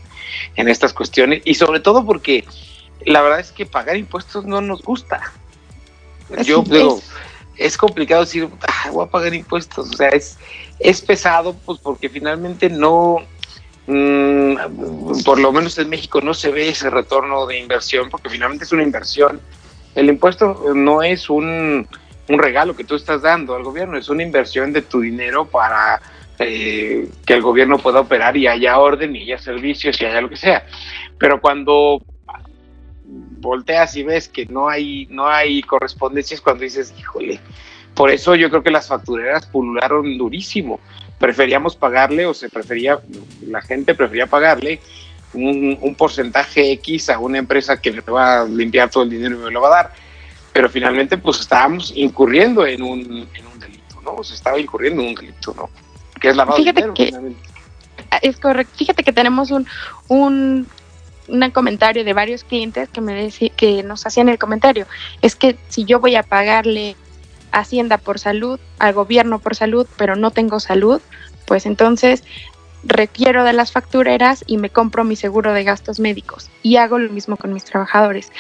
en 0.57 0.69
estas 0.69 0.93
cuestiones 0.93 1.43
y 1.45 1.55
sobre 1.55 1.81
todo 1.81 2.05
porque 2.05 2.45
la 3.05 3.23
verdad 3.23 3.41
es 3.41 3.53
que 3.53 3.67
pagar 3.67 3.97
impuestos 3.97 4.45
no 4.45 4.61
nos 4.61 4.83
gusta. 4.83 5.33
Yo 6.45 6.63
digo, 6.63 7.01
es 7.57 7.77
complicado 7.77 8.23
decir, 8.23 8.49
ah, 8.67 8.91
voy 8.91 9.05
a 9.05 9.11
pagar 9.11 9.35
impuestos. 9.35 9.91
O 9.91 9.97
sea, 9.97 10.09
es, 10.09 10.39
es 10.79 11.01
pesado, 11.01 11.55
pues 11.55 11.79
porque 11.81 12.09
finalmente 12.09 12.69
no, 12.71 13.19
Mm, 13.93 15.25
por 15.25 15.41
lo 15.41 15.51
menos 15.51 15.77
en 15.79 15.89
México 15.89 16.21
no 16.21 16.33
se 16.33 16.53
ve 16.53 16.69
ese 16.69 16.91
retorno 16.91 17.45
de 17.47 17.59
inversión 17.59 18.09
porque 18.09 18.29
finalmente 18.29 18.65
es 18.65 18.71
una 18.71 18.85
inversión. 18.85 19.41
El 19.97 20.09
impuesto 20.09 20.73
no 20.77 21.03
es 21.03 21.29
un, 21.29 21.89
regalo 22.29 22.77
que 22.77 22.85
tú 22.85 22.95
estás 22.95 23.23
dando 23.23 23.57
al 23.57 23.65
gobierno, 23.65 23.99
es 23.99 24.09
una 24.09 24.23
inversión 24.23 24.73
de 24.73 24.83
tu 24.83 25.01
dinero 25.01 25.47
para 25.47 26.01
eh, 26.39 27.09
que 27.27 27.35
el 27.35 27.43
gobierno 27.43 27.79
pueda 27.79 27.99
operar 27.99 28.37
y 28.37 28.47
haya 28.47 28.79
orden 28.79 29.17
y 29.17 29.23
haya 29.23 29.39
servicios 29.39 30.01
y 30.01 30.05
haya 30.05 30.21
lo 30.21 30.29
que 30.29 30.37
sea. 30.37 30.65
Pero 31.19 31.41
cuando 31.41 32.01
volteas 33.41 33.97
y 33.97 34.05
ves 34.05 34.29
que 34.29 34.47
no 34.47 34.69
hay, 34.69 35.09
no 35.11 35.27
hay 35.27 35.63
correspondencia 35.63 36.37
es 36.37 36.41
cuando 36.41 36.63
dices, 36.63 36.95
híjole, 36.97 37.41
por 37.97 38.13
eso 38.13 38.37
yo 38.37 38.51
creo 38.51 38.63
que 38.63 38.71
las 38.71 38.87
factureras 38.87 39.47
pulularon 39.47 40.17
durísimo 40.17 40.79
preferíamos 41.21 41.77
pagarle 41.77 42.25
o 42.25 42.33
se 42.33 42.49
prefería, 42.49 42.99
la 43.47 43.61
gente 43.61 43.95
prefería 43.95 44.27
pagarle 44.27 44.81
un, 45.35 45.95
porcentaje 45.97 46.73
X 46.73 47.11
a 47.11 47.19
una 47.19 47.39
empresa 47.39 47.81
que 47.81 47.93
me 47.93 48.01
va 48.01 48.41
a 48.41 48.45
limpiar 48.47 48.91
todo 48.91 49.05
el 49.05 49.11
dinero 49.11 49.37
y 49.37 49.45
me 49.45 49.51
lo 49.51 49.61
va 49.61 49.69
a 49.69 49.83
dar. 49.83 49.93
Pero 50.53 50.71
finalmente 50.71 51.19
pues 51.19 51.39
estábamos 51.41 51.93
incurriendo 51.95 52.67
en 52.67 52.83
un, 52.83 53.29
en 53.35 53.47
un 53.47 53.61
delito, 53.61 54.01
¿no? 54.03 54.25
Se 54.25 54.35
estaba 54.35 54.59
incurriendo 54.59 55.03
en 55.03 55.09
un 55.09 55.15
delito, 55.15 55.55
¿no? 55.55 55.69
Que 56.19 56.31
es 56.31 56.37
lavado 56.37 56.57
Fíjate 56.57 56.81
de 56.81 56.87
dinero, 56.89 57.35
que 58.19 58.27
Es 58.27 58.39
correcto. 58.39 58.73
Fíjate 58.77 59.05
que 59.05 59.13
tenemos 59.13 59.51
un, 59.51 59.67
un, 60.09 60.67
un 61.29 61.51
comentario 61.51 62.03
de 62.03 62.15
varios 62.15 62.45
clientes 62.45 62.89
que 62.89 63.03
me 63.03 63.31
que 63.57 63.83
nos 63.83 64.07
hacían 64.07 64.31
el 64.31 64.39
comentario. 64.39 64.87
Es 65.21 65.37
que 65.37 65.59
si 65.69 65.85
yo 65.85 66.01
voy 66.01 66.17
a 66.17 66.23
pagarle 66.23 66.97
Hacienda 67.53 67.99
por 67.99 68.19
salud, 68.19 68.61
al 68.79 68.93
gobierno 68.95 69.39
por 69.39 69.57
salud, 69.57 69.87
pero 69.97 70.17
no 70.17 70.31
tengo 70.31 70.61
salud, 70.61 71.01
pues 71.47 71.67
entonces 71.67 72.23
requiero 72.83 73.45
de 73.45 73.53
las 73.53 73.73
factureras 73.73 74.45
y 74.47 74.57
me 74.57 74.71
compro 74.71 75.05
mi 75.05 75.17
seguro 75.17 75.53
de 75.53 75.65
gastos 75.65 76.01
médicos 76.01 76.51
y 76.63 76.77
hago 76.77 76.99
lo 76.99 77.11
mismo 77.11 77.37
con 77.37 77.53
mis 77.53 77.65
trabajadores. 77.65 78.33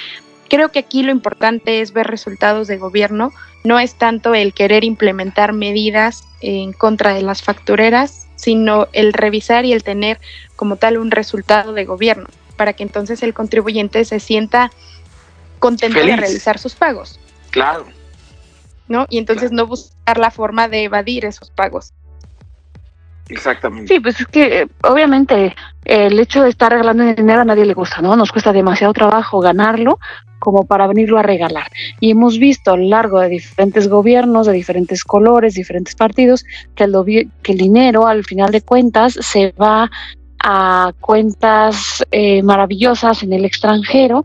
Creo 0.48 0.70
que 0.70 0.80
aquí 0.80 1.02
lo 1.02 1.12
importante 1.12 1.80
es 1.80 1.92
ver 1.92 2.08
resultados 2.08 2.66
de 2.66 2.76
gobierno, 2.76 3.32
no 3.62 3.78
es 3.78 3.94
tanto 3.94 4.34
el 4.34 4.52
querer 4.52 4.84
implementar 4.84 5.52
medidas 5.52 6.24
en 6.40 6.72
contra 6.72 7.14
de 7.14 7.22
las 7.22 7.42
factureras, 7.42 8.26
sino 8.34 8.88
el 8.92 9.12
revisar 9.12 9.64
y 9.64 9.72
el 9.72 9.84
tener 9.84 10.18
como 10.56 10.76
tal 10.76 10.98
un 10.98 11.10
resultado 11.10 11.72
de 11.72 11.84
gobierno, 11.84 12.26
para 12.56 12.72
que 12.72 12.82
entonces 12.82 13.22
el 13.22 13.34
contribuyente 13.34 14.04
se 14.04 14.18
sienta 14.18 14.72
contento 15.58 16.00
de 16.00 16.16
realizar 16.16 16.58
sus 16.58 16.74
pagos. 16.74 17.20
Claro. 17.50 17.86
¿No? 18.90 19.06
Y 19.08 19.16
entonces 19.16 19.52
no 19.52 19.66
buscar 19.66 20.18
la 20.18 20.30
forma 20.30 20.68
de 20.68 20.84
evadir 20.84 21.24
esos 21.24 21.50
pagos. 21.50 21.94
Exactamente. 23.30 23.94
Sí, 23.94 24.00
pues 24.00 24.20
es 24.20 24.26
que 24.26 24.68
obviamente 24.82 25.54
el 25.84 26.18
hecho 26.18 26.42
de 26.42 26.50
estar 26.50 26.72
regalando 26.72 27.04
dinero 27.04 27.42
a 27.42 27.44
nadie 27.44 27.64
le 27.64 27.74
gusta, 27.74 28.02
¿no? 28.02 28.16
Nos 28.16 28.32
cuesta 28.32 28.52
demasiado 28.52 28.92
trabajo 28.92 29.38
ganarlo 29.38 30.00
como 30.40 30.64
para 30.64 30.88
venirlo 30.88 31.18
a 31.18 31.22
regalar. 31.22 31.68
Y 32.00 32.10
hemos 32.10 32.38
visto 32.38 32.72
a 32.72 32.76
lo 32.76 32.88
largo 32.88 33.20
de 33.20 33.28
diferentes 33.28 33.88
gobiernos, 33.88 34.48
de 34.48 34.54
diferentes 34.54 35.04
colores, 35.04 35.54
diferentes 35.54 35.94
partidos, 35.94 36.44
que 36.74 36.84
el, 36.84 37.30
que 37.42 37.52
el 37.52 37.58
dinero 37.58 38.08
al 38.08 38.24
final 38.24 38.50
de 38.50 38.62
cuentas 38.62 39.16
se 39.20 39.52
va 39.52 39.88
a 40.42 40.92
cuentas 41.00 42.04
eh, 42.10 42.42
maravillosas 42.42 43.22
en 43.22 43.34
el 43.34 43.44
extranjero, 43.44 44.24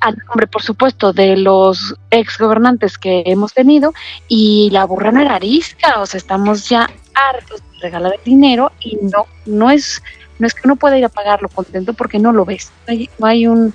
al 0.00 0.16
nombre, 0.28 0.46
por 0.46 0.62
supuesto, 0.62 1.12
de 1.12 1.36
los 1.36 1.94
ex 2.10 2.38
gobernantes 2.38 2.98
que 2.98 3.22
hemos 3.26 3.52
tenido, 3.52 3.92
y 4.28 4.70
la 4.72 4.84
burra 4.84 5.12
no 5.12 5.20
era 5.20 5.36
arisca, 5.36 6.00
o 6.00 6.06
sea, 6.06 6.18
estamos 6.18 6.68
ya 6.68 6.88
hartos 7.14 7.60
de 7.60 7.80
regalar 7.82 8.14
el 8.14 8.24
dinero 8.24 8.72
y 8.80 8.98
no, 9.02 9.26
no 9.46 9.70
es, 9.70 10.02
no 10.38 10.46
es 10.46 10.54
que 10.54 10.62
uno 10.64 10.76
pueda 10.76 10.98
ir 10.98 11.04
a 11.04 11.08
pagarlo 11.10 11.48
contento 11.48 11.92
porque 11.92 12.18
no 12.18 12.32
lo 12.32 12.44
ves. 12.44 12.72
Hay, 12.86 13.10
hay 13.20 13.46
un 13.46 13.74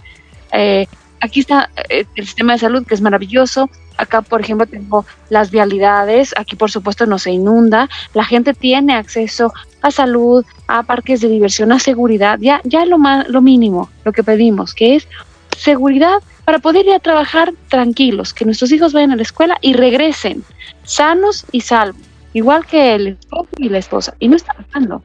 eh, 0.52 0.88
aquí 1.22 1.42
está 1.42 1.70
eh, 1.90 2.06
el 2.16 2.26
sistema 2.26 2.54
de 2.54 2.60
salud 2.60 2.86
que 2.86 2.94
es 2.94 3.02
maravilloso. 3.02 3.70
Acá, 3.98 4.22
por 4.22 4.42
ejemplo, 4.42 4.66
tengo 4.66 5.06
las 5.30 5.52
vialidades. 5.52 6.34
Aquí, 6.38 6.56
por 6.56 6.72
supuesto, 6.72 7.06
no 7.06 7.20
se 7.20 7.32
inunda. 7.32 7.90
La 8.14 8.26
gente 8.26 8.54
tiene 8.54 8.96
acceso 8.96 9.54
a 9.82 9.92
salud, 9.92 10.46
a 10.68 10.84
parques 10.84 11.22
de 11.22 11.30
diversión, 11.30 11.72
a 11.72 11.80
seguridad. 11.80 12.40
Ya, 12.42 12.62
ya 12.64 12.86
lo, 12.86 12.98
más, 12.98 13.28
lo 13.28 13.42
mínimo, 13.42 13.90
lo 14.04 14.12
que 14.14 14.24
pedimos, 14.24 14.74
que 14.74 14.96
es 14.96 15.08
seguridad 15.56 16.22
para 16.46 16.60
poder 16.60 16.86
ir 16.86 16.94
a 16.94 17.00
trabajar 17.00 17.54
tranquilos, 17.70 18.34
que 18.34 18.46
nuestros 18.46 18.72
hijos 18.72 18.94
vayan 18.94 19.12
a 19.12 19.16
la 19.16 19.24
escuela 19.24 19.58
y 19.62 19.74
regresen 19.74 20.44
sanos 20.84 21.46
y 21.52 21.62
salvos, 21.62 22.02
igual 22.34 22.66
que 22.66 22.96
el 22.96 23.08
esposo 23.08 23.50
y 23.58 23.70
la 23.70 23.80
esposa. 23.80 24.14
Y 24.20 24.28
no 24.28 24.36
está 24.36 24.54
pasando. 24.54 25.02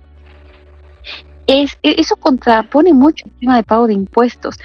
Es, 1.46 1.76
eso 1.82 2.16
contrapone 2.16 2.92
mucho 2.92 3.24
el 3.26 3.32
tema 3.40 3.56
de 3.56 3.62
pago 3.62 3.86
de 3.86 3.94
impuestos. 3.94 4.56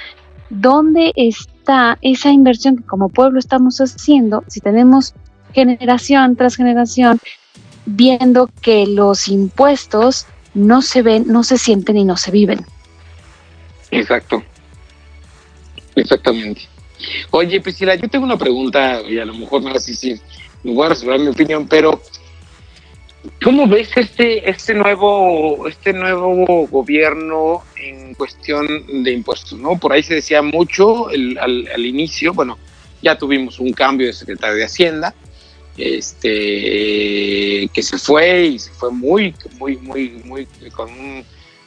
¿Dónde 0.49 1.13
está 1.15 1.97
esa 2.01 2.29
inversión 2.29 2.77
que 2.77 2.83
como 2.83 3.09
pueblo 3.09 3.39
estamos 3.39 3.79
haciendo 3.79 4.43
si 4.47 4.59
tenemos 4.59 5.15
generación 5.53 6.35
tras 6.35 6.55
generación 6.55 7.19
viendo 7.85 8.49
que 8.61 8.85
los 8.85 9.27
impuestos 9.27 10.27
no 10.53 10.81
se 10.81 11.01
ven, 11.01 11.25
no 11.27 11.43
se 11.43 11.57
sienten 11.57 11.97
y 11.97 12.05
no 12.05 12.17
se 12.17 12.31
viven? 12.31 12.65
Exacto. 13.91 14.43
Exactamente. 15.95 16.61
Oye, 17.31 17.61
Priscila, 17.61 17.95
yo 17.95 18.07
tengo 18.07 18.25
una 18.25 18.37
pregunta 18.37 19.01
y 19.01 19.19
a 19.19 19.25
lo 19.25 19.33
mejor 19.33 19.61
no 19.61 19.77
sé 19.79 19.93
si 19.93 20.19
me 20.63 20.73
voy 20.73 20.85
a 20.85 20.89
reservar 20.89 21.19
mi 21.19 21.27
opinión, 21.27 21.67
pero 21.67 22.01
¿Cómo 23.43 23.67
ves 23.67 23.89
este, 23.95 24.49
este, 24.49 24.73
nuevo, 24.73 25.67
este 25.67 25.93
nuevo 25.93 26.67
gobierno 26.67 27.63
en 27.75 28.13
cuestión 28.13 28.67
de 29.03 29.11
impuestos? 29.11 29.59
¿no? 29.59 29.77
Por 29.77 29.93
ahí 29.93 30.03
se 30.03 30.15
decía 30.15 30.41
mucho 30.41 31.07
al, 31.07 31.85
inicio, 31.85 32.33
bueno, 32.33 32.57
ya 33.01 33.17
tuvimos 33.17 33.59
un 33.59 33.73
cambio 33.73 34.07
de 34.07 34.13
secretario 34.13 34.57
de 34.57 34.65
Hacienda, 34.65 35.13
este, 35.77 37.69
que 37.73 37.83
se 37.83 37.97
fue 37.97 38.45
y 38.45 38.59
se 38.59 38.71
fue 38.71 38.91
muy, 38.91 39.35
muy, 39.57 39.77
muy, 39.77 40.09
muy, 40.23 40.47
con, 40.71 40.89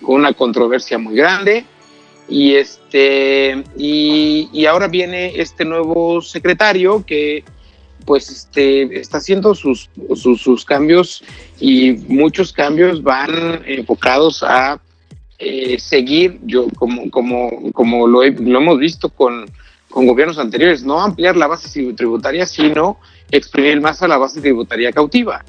con 0.03 0.17
una 0.17 0.33
controversia 0.33 0.99
muy 0.99 1.17
grande. 1.17 1.65
Y, 2.29 2.55
este, 2.55 3.65
y, 3.77 4.49
y 4.53 4.67
ahora 4.67 4.89
viene 4.89 5.41
este 5.41 5.65
nuevo 5.65 6.21
secretario 6.21 7.05
que 7.07 7.45
pues 8.05 8.31
este, 8.31 9.01
está 9.01 9.19
haciendo 9.19 9.55
sus, 9.55 9.91
sus, 10.15 10.65
cambios 10.65 11.23
y 11.61 11.93
muchos 12.09 12.53
cambios 12.55 13.03
van 13.03 13.63
enfocados 13.67 14.43
a 14.43 14.81
eh, 15.39 15.79
seguir, 15.79 16.39
yo 16.45 16.69
como, 16.77 17.11
como, 17.11 17.71
como 17.73 18.07
lo, 18.07 18.25
lo 18.25 18.59
hemos 18.59 18.79
visto 18.79 19.11
con, 19.11 19.45
con 19.91 20.07
gobiernos 20.07 20.39
anteriores, 20.39 20.83
no 20.85 21.01
ampliar 21.01 21.37
la 21.37 21.47
base 21.47 21.93
tributaria, 21.93 22.47
sino 22.47 22.99
exprimir 23.31 23.81
más 23.81 24.03
a 24.03 24.09
la 24.09 24.17
base 24.17 24.41
tributaria 24.41 24.91
cautiva. 24.91 25.45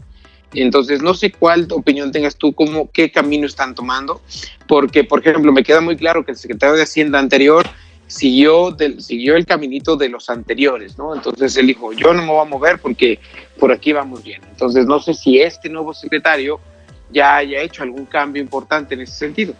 Entonces, 0.53 1.01
no 1.01 1.13
sé 1.13 1.31
cuál 1.31 1.67
opinión 1.71 2.11
tengas 2.11 2.35
tú, 2.35 2.53
cómo, 2.53 2.89
qué 2.91 3.11
camino 3.11 3.45
están 3.45 3.75
tomando, 3.75 4.21
porque, 4.67 5.03
por 5.03 5.19
ejemplo, 5.19 5.51
me 5.51 5.63
queda 5.63 5.81
muy 5.81 5.95
claro 5.95 6.25
que 6.25 6.31
el 6.31 6.37
secretario 6.37 6.75
de 6.75 6.83
Hacienda 6.83 7.19
anterior 7.19 7.67
siguió, 8.07 8.75
siguió 8.97 9.35
el 9.35 9.45
caminito 9.45 9.95
de 9.95 10.09
los 10.09 10.29
anteriores, 10.29 10.97
¿no? 10.97 11.15
Entonces 11.15 11.55
él 11.57 11.67
dijo, 11.67 11.93
yo 11.93 12.13
no 12.13 12.23
me 12.23 12.29
voy 12.29 12.41
a 12.41 12.49
mover 12.49 12.79
porque 12.79 13.19
por 13.59 13.71
aquí 13.71 13.93
vamos 13.93 14.23
bien. 14.23 14.41
Entonces 14.49 14.85
no 14.87 14.99
sé 14.99 15.13
si 15.13 15.39
este 15.39 15.69
nuevo 15.69 15.93
secretario 15.93 16.59
ya 17.11 17.37
haya 17.37 17.61
hecho 17.61 17.83
algún 17.83 18.05
cambio 18.05 18.41
importante 18.41 18.95
en 18.95 19.01
ese 19.01 19.13
sentido. 19.13 19.53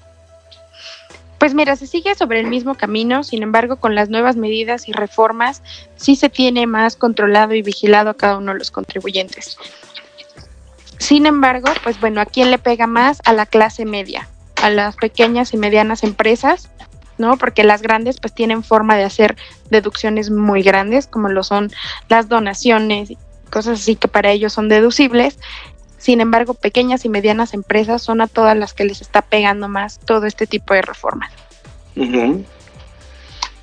Pues 1.38 1.54
mira, 1.54 1.76
se 1.78 1.88
sigue 1.88 2.16
sobre 2.16 2.42
el 2.42 2.48
mismo 2.48 2.76
camino, 2.76 3.24
sin 3.24 3.44
embargo, 3.44 3.78
con 3.78 3.96
las 3.96 4.10
nuevas 4.10 4.36
medidas 4.36 4.90
y 4.90 4.92
reformas, 4.92 5.64
sí 5.96 6.18
se 6.18 6.28
tiene 6.28 6.68
más 6.68 6.98
controlado 6.98 7.54
y 7.54 7.62
vigilado 7.62 8.10
a 8.10 8.14
cada 8.14 8.38
uno 8.38 8.52
de 8.52 8.60
los 8.60 8.72
contribuyentes. 8.72 9.58
Sin 11.00 11.26
embargo, 11.26 11.70
pues 11.82 12.00
bueno, 12.00 12.22
¿a 12.22 12.26
quién 12.26 12.52
le 12.52 12.60
pega 12.60 12.86
más? 12.86 13.22
A 13.26 13.34
la 13.34 13.46
clase 13.46 13.86
media, 13.86 14.30
a 14.62 14.70
las 14.70 14.96
pequeñas 14.98 15.54
y 15.54 15.58
medianas 15.58 16.04
empresas, 16.04 16.70
¿no? 17.18 17.38
Porque 17.38 17.64
las 17.64 17.82
grandes 17.82 18.20
pues 18.20 18.34
tienen 18.34 18.64
forma 18.64 18.96
de 18.96 19.06
hacer 19.06 19.38
deducciones 19.72 20.30
muy 20.30 20.62
grandes, 20.62 21.08
como 21.08 21.30
lo 21.30 21.44
son 21.44 21.72
las 22.10 22.30
donaciones 22.30 23.10
y 23.12 23.18
cosas 23.50 23.80
así 23.80 23.96
que 23.96 24.08
para 24.08 24.30
ellos 24.30 24.54
son 24.54 24.70
deducibles. 24.70 25.40
Sin 25.98 26.22
embargo, 26.22 26.54
pequeñas 26.54 27.04
y 27.06 27.10
medianas 27.10 27.54
empresas 27.54 28.02
son 28.02 28.22
a 28.22 28.28
todas 28.28 28.56
las 28.58 28.74
que 28.74 28.86
les 28.86 29.02
está 29.02 29.22
pegando 29.22 29.68
más 29.68 30.00
todo 30.00 30.26
este 30.26 30.48
tipo 30.48 30.74
de 30.74 30.82
reformas. 30.82 31.32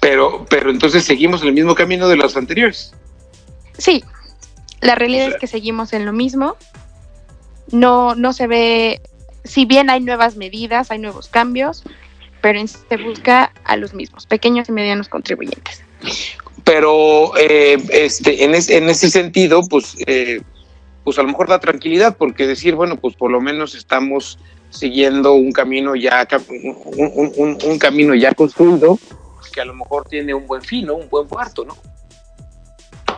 Pero, 0.01 0.47
pero 0.49 0.71
entonces 0.71 1.05
seguimos 1.05 1.43
en 1.43 1.49
el 1.49 1.55
mismo 1.55 1.75
camino 1.75 2.09
de 2.09 2.17
los 2.17 2.37
anteriores. 2.37 2.95
Sí, 3.79 4.05
la 4.81 4.95
realidad 4.95 5.29
es 5.29 5.37
que 5.37 5.47
seguimos 5.47 5.93
en 5.93 6.05
lo 6.05 6.13
mismo. 6.13 6.57
No, 7.73 8.15
no 8.15 8.33
se 8.33 8.47
ve, 8.47 9.01
si 9.45 9.65
bien 9.65 9.91
hay 9.91 10.01
nuevas 10.01 10.37
medidas, 10.37 10.91
hay 10.91 10.99
nuevos 10.99 11.29
cambios, 11.29 11.83
pero 12.41 12.61
se 12.67 12.97
busca 12.97 13.53
a 13.65 13.77
los 13.77 13.95
mismos, 13.95 14.27
pequeños 14.27 14.69
y 14.69 14.73
medianos 14.73 15.09
contribuyentes. 15.09 15.83
Pero 16.65 17.37
eh, 17.37 17.77
este, 17.91 18.45
en, 18.45 18.55
en 18.55 18.89
ese 18.89 19.11
sentido, 19.11 19.63
pues, 19.69 19.97
eh, 20.07 20.41
pues 21.05 21.19
a 21.19 21.23
lo 21.23 21.29
mejor 21.29 21.49
da 21.49 21.61
tranquilidad, 21.61 22.17
porque 22.17 22.47
decir, 22.47 22.75
bueno, 22.75 22.97
pues 22.97 23.15
por 23.15 23.31
lo 23.31 23.41
menos 23.41 23.75
estamos 23.75 24.39
siguiendo 24.71 25.35
un 25.35 25.53
camino 25.53 25.95
ya, 25.95 26.27
un, 26.49 27.59
un, 27.65 27.79
camino 27.79 28.15
ya 28.15 28.33
construido, 28.33 28.99
que 29.53 29.61
a 29.61 29.65
lo 29.65 29.75
mejor 29.75 30.09
tiene 30.09 30.35
un 30.35 30.47
buen 30.47 30.63
fin, 30.63 30.91
un 30.91 31.09
buen 31.09 31.27
cuarto, 31.29 31.65
¿no? 31.65 31.77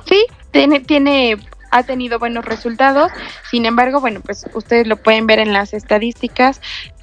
Sí, 0.06 0.24
tiene, 0.52 0.80
tiene, 0.80 1.36
ha 1.70 1.82
tenido 1.82 2.18
buenos 2.18 2.44
resultados. 2.44 3.10
Sin 3.50 3.66
embargo, 3.66 4.00
bueno, 4.00 4.20
pues 4.20 4.46
ustedes 4.54 4.86
lo 4.86 4.96
pueden 4.96 5.26
ver 5.26 5.38
en 5.38 5.52
las 5.52 5.74
estadísticas. 5.74 6.60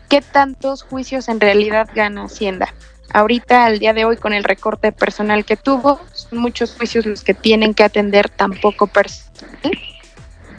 ¿qué 0.10 0.22
tantos 0.22 0.84
juicios 0.84 1.30
en 1.30 1.40
realidad 1.40 1.90
gana 1.94 2.26
Hacienda? 2.26 2.74
Ahorita, 3.14 3.66
al 3.66 3.80
día 3.80 3.94
de 3.94 4.06
hoy, 4.06 4.18
con 4.18 4.34
el 4.34 4.44
recorte 4.44 4.92
personal 4.92 5.46
que 5.46 5.56
tuvo, 5.56 6.00
son 6.14 6.40
muchos 6.40 6.76
juicios 6.76 7.06
los 7.06 7.24
que 7.24 7.34
tienen 7.34 7.74
que 7.74 7.84
atender 7.84 8.30
tampoco 8.30 8.88
personal. 8.88 9.78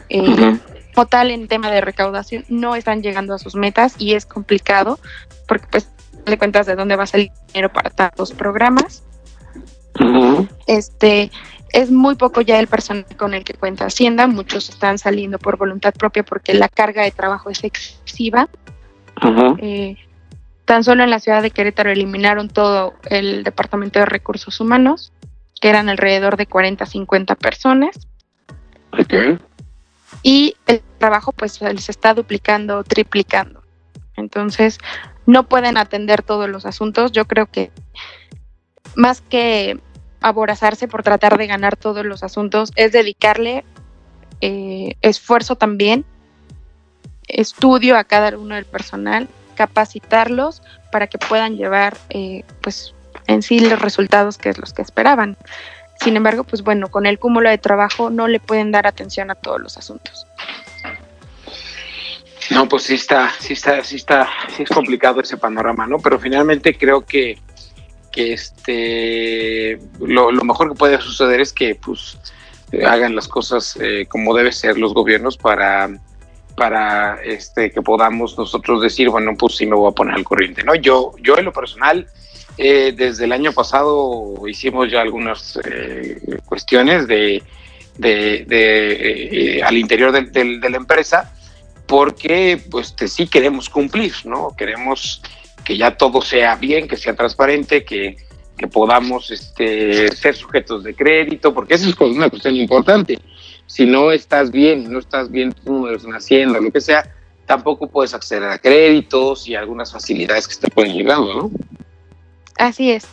Eh, 0.08 0.58
como 0.94 1.06
tal, 1.06 1.30
en 1.30 1.48
tema 1.48 1.70
de 1.70 1.80
recaudación, 1.80 2.44
no 2.48 2.74
están 2.74 3.02
llegando 3.02 3.34
a 3.34 3.38
sus 3.38 3.56
metas 3.56 3.96
y 3.98 4.14
es 4.14 4.24
complicado 4.24 4.98
porque, 5.46 5.66
pues, 5.70 5.90
le 6.24 6.38
cuentas 6.38 6.66
de 6.66 6.76
dónde 6.76 6.96
va 6.96 7.04
a 7.04 7.08
salir 7.08 7.30
dinero 7.48 7.72
para 7.72 7.90
tantos 7.90 8.32
programas. 8.32 9.02
Este, 10.66 11.30
es 11.76 11.90
muy 11.90 12.14
poco 12.14 12.40
ya 12.40 12.58
el 12.58 12.68
personal 12.68 13.04
con 13.18 13.34
el 13.34 13.44
que 13.44 13.52
cuenta 13.52 13.84
Hacienda, 13.84 14.26
muchos 14.26 14.70
están 14.70 14.96
saliendo 14.96 15.38
por 15.38 15.58
voluntad 15.58 15.92
propia 15.92 16.22
porque 16.22 16.54
la 16.54 16.70
carga 16.70 17.02
de 17.02 17.10
trabajo 17.10 17.50
es 17.50 17.62
excesiva 17.64 18.48
eh, 19.58 19.96
tan 20.64 20.84
solo 20.84 21.04
en 21.04 21.10
la 21.10 21.20
ciudad 21.20 21.42
de 21.42 21.50
Querétaro 21.50 21.90
eliminaron 21.90 22.48
todo 22.48 22.94
el 23.10 23.44
Departamento 23.44 23.98
de 23.98 24.06
Recursos 24.06 24.58
Humanos, 24.58 25.12
que 25.60 25.68
eran 25.68 25.90
alrededor 25.90 26.38
de 26.38 26.46
40, 26.46 26.86
50 26.86 27.34
personas. 27.34 28.08
Y 30.22 30.56
el 30.66 30.82
trabajo 30.98 31.32
pues 31.32 31.52
se 31.52 31.90
está 31.90 32.14
duplicando, 32.14 32.84
triplicando. 32.84 33.62
Entonces, 34.16 34.78
no 35.26 35.44
pueden 35.44 35.76
atender 35.76 36.22
todos 36.22 36.48
los 36.48 36.64
asuntos. 36.64 37.12
Yo 37.12 37.26
creo 37.26 37.46
que 37.46 37.70
más 38.94 39.20
que 39.20 39.78
aborazarse 40.20 40.88
por 40.88 41.02
tratar 41.02 41.38
de 41.38 41.46
ganar 41.46 41.76
todos 41.76 42.04
los 42.04 42.22
asuntos, 42.22 42.72
es 42.76 42.92
dedicarle 42.92 43.64
eh, 44.40 44.96
esfuerzo 45.00 45.56
también 45.56 46.04
estudio 47.28 47.96
a 47.96 48.04
cada 48.04 48.36
uno 48.36 48.54
del 48.54 48.64
personal, 48.64 49.28
capacitarlos 49.54 50.62
para 50.92 51.06
que 51.06 51.18
puedan 51.18 51.56
llevar 51.56 51.96
eh, 52.10 52.44
pues 52.60 52.94
en 53.26 53.42
sí 53.42 53.60
los 53.60 53.80
resultados 53.80 54.38
que 54.38 54.50
es 54.50 54.58
los 54.58 54.72
que 54.72 54.82
esperaban. 54.82 55.36
Sin 56.00 56.16
embargo, 56.16 56.44
pues 56.44 56.62
bueno, 56.62 56.88
con 56.88 57.06
el 57.06 57.18
cúmulo 57.18 57.48
de 57.48 57.58
trabajo 57.58 58.10
no 58.10 58.28
le 58.28 58.38
pueden 58.38 58.70
dar 58.70 58.86
atención 58.86 59.30
a 59.30 59.34
todos 59.34 59.60
los 59.60 59.78
asuntos. 59.78 60.26
No, 62.50 62.68
pues 62.68 62.84
sí 62.84 62.94
está, 62.94 63.32
sí 63.40 63.54
está, 63.54 63.82
sí 63.82 63.96
está, 63.96 64.28
sí 64.54 64.62
es 64.62 64.68
complicado 64.68 65.20
ese 65.20 65.36
panorama, 65.36 65.86
¿no? 65.86 65.98
Pero 65.98 66.20
finalmente 66.20 66.76
creo 66.78 67.04
que, 67.04 67.40
que 68.16 68.32
este, 68.32 69.78
lo, 70.00 70.32
mejor 70.44 70.70
que 70.70 70.74
puede 70.74 71.00
suceder 71.00 71.40
es 71.40 71.52
que, 71.52 71.74
pues, 71.74 72.18
hagan 72.84 73.14
las 73.14 73.28
cosas 73.28 73.78
eh, 73.80 74.06
como 74.08 74.34
debe 74.34 74.50
ser 74.50 74.76
los 74.76 74.92
gobiernos 74.92 75.36
para 75.36 75.88
para 76.56 77.22
este 77.22 77.70
que 77.70 77.80
podamos 77.80 78.36
nosotros 78.36 78.82
decir 78.82 79.08
bueno 79.08 79.36
pues 79.38 79.56
sí 79.56 79.66
me 79.66 79.76
voy 79.76 79.88
a 79.88 79.94
poner 79.94 80.14
al 80.14 80.24
corriente 80.24 80.64
no 80.64 80.74
yo 80.74 81.12
yo 81.22 81.38
en 81.38 81.44
lo 81.44 81.52
personal 81.52 82.08
eh, 82.58 82.92
desde 82.96 83.26
el 83.26 83.32
año 83.32 83.52
pasado 83.52 84.34
hicimos 84.48 84.90
ya 84.90 85.00
algunas 85.00 85.60
eh, 85.64 86.40
cuestiones 86.44 87.06
de, 87.06 87.42
de, 87.98 89.62
al 89.64 89.76
interior 89.76 90.10
de 90.10 90.70
la 90.70 90.76
empresa 90.76 91.30
porque 91.86 92.60
pues 92.70 92.94
sí 93.06 93.26
queremos 93.26 93.70
cumplir, 93.70 94.12
¿no? 94.24 94.54
Queremos 94.56 95.22
que 95.66 95.76
ya 95.76 95.96
todo 95.96 96.22
sea 96.22 96.54
bien, 96.54 96.86
que 96.86 96.96
sea 96.96 97.16
transparente, 97.16 97.84
que, 97.84 98.16
podamos 98.72 99.30
este, 99.30 100.10
ser 100.16 100.34
sujetos 100.34 100.82
de 100.82 100.94
crédito, 100.94 101.52
porque 101.52 101.74
eso 101.74 101.90
es 101.90 101.96
una 102.00 102.30
cuestión 102.30 102.56
importante. 102.56 103.18
Si 103.66 103.84
no 103.84 104.12
estás 104.12 104.50
bien, 104.50 104.90
no 104.90 104.98
estás 104.98 105.30
bien 105.30 105.52
tus 105.52 105.66
números 105.66 106.04
en 106.04 106.14
Hacienda, 106.14 106.58
lo 106.58 106.70
que 106.70 106.80
sea, 106.80 107.12
tampoco 107.44 107.88
puedes 107.88 108.14
acceder 108.14 108.44
a 108.44 108.58
créditos 108.58 109.46
y 109.46 109.56
algunas 109.56 109.92
facilidades 109.92 110.48
que 110.48 110.54
te 110.54 110.70
pueden 110.70 110.94
llegar, 110.96 111.18
¿no? 111.18 111.50
Así 112.58 112.92
es. 112.92 113.06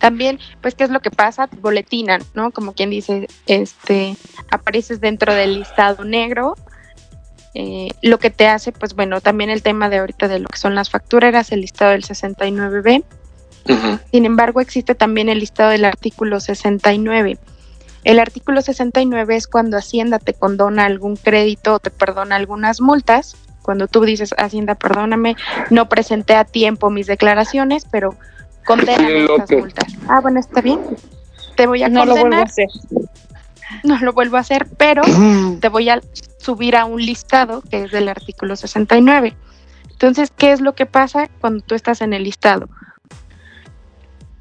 También, 0.00 0.38
pues, 0.60 0.74
¿qué 0.74 0.84
es 0.84 0.90
lo 0.90 1.00
que 1.00 1.10
pasa? 1.10 1.48
Boletinan, 1.60 2.22
¿no? 2.34 2.50
Como 2.50 2.74
quien 2.74 2.90
dice, 2.90 3.28
este, 3.46 4.16
apareces 4.50 5.00
dentro 5.00 5.32
del 5.32 5.60
listado 5.60 6.04
negro 6.04 6.56
eh, 7.54 7.88
lo 8.02 8.18
que 8.18 8.30
te 8.30 8.46
hace, 8.46 8.72
pues 8.72 8.94
bueno, 8.94 9.20
también 9.20 9.50
el 9.50 9.62
tema 9.62 9.88
de 9.88 9.98
ahorita 9.98 10.28
de 10.28 10.38
lo 10.38 10.48
que 10.48 10.58
son 10.58 10.74
las 10.74 10.90
factureras, 10.90 11.50
el 11.52 11.62
listado 11.62 11.92
del 11.92 12.04
69B. 12.04 13.04
Sin 14.10 14.24
embargo, 14.24 14.60
existe 14.60 14.94
también 14.94 15.28
el 15.28 15.38
listado 15.38 15.70
del 15.70 15.84
artículo 15.84 16.40
69. 16.40 17.38
El 18.04 18.18
artículo 18.18 18.62
69 18.62 19.36
es 19.36 19.46
cuando 19.46 19.76
Hacienda 19.76 20.18
te 20.18 20.32
condona 20.32 20.86
algún 20.86 21.16
crédito 21.16 21.74
o 21.74 21.78
te 21.78 21.90
perdona 21.90 22.36
algunas 22.36 22.80
multas. 22.80 23.36
Cuando 23.62 23.86
tú 23.86 24.02
dices, 24.02 24.34
Hacienda, 24.38 24.74
perdóname, 24.74 25.36
no 25.68 25.88
presenté 25.88 26.34
a 26.34 26.44
tiempo 26.44 26.88
mis 26.90 27.06
declaraciones, 27.06 27.84
pero 27.90 28.16
condena 28.64 29.08
esas 29.08 29.50
multas. 29.50 29.92
Ah, 30.08 30.20
bueno, 30.20 30.40
está 30.40 30.62
bien. 30.62 30.80
Te 31.56 31.66
voy 31.66 31.82
a 31.82 31.88
no 31.88 32.06
Lo 32.06 32.16
vuelvo 32.16 32.36
a 32.36 32.42
hacer. 32.42 32.68
No 33.84 33.98
lo 33.98 34.12
vuelvo 34.12 34.36
a 34.36 34.40
hacer, 34.40 34.66
pero 34.76 35.02
te 35.60 35.68
voy 35.68 35.88
a 35.88 36.00
subir 36.38 36.76
a 36.76 36.84
un 36.84 37.04
listado 37.04 37.62
que 37.62 37.84
es 37.84 37.90
del 37.90 38.08
artículo 38.08 38.56
69. 38.56 39.36
Entonces, 39.90 40.32
¿qué 40.36 40.52
es 40.52 40.60
lo 40.60 40.74
que 40.74 40.86
pasa 40.86 41.28
cuando 41.40 41.62
tú 41.62 41.74
estás 41.74 42.00
en 42.00 42.12
el 42.12 42.24
listado? 42.24 42.68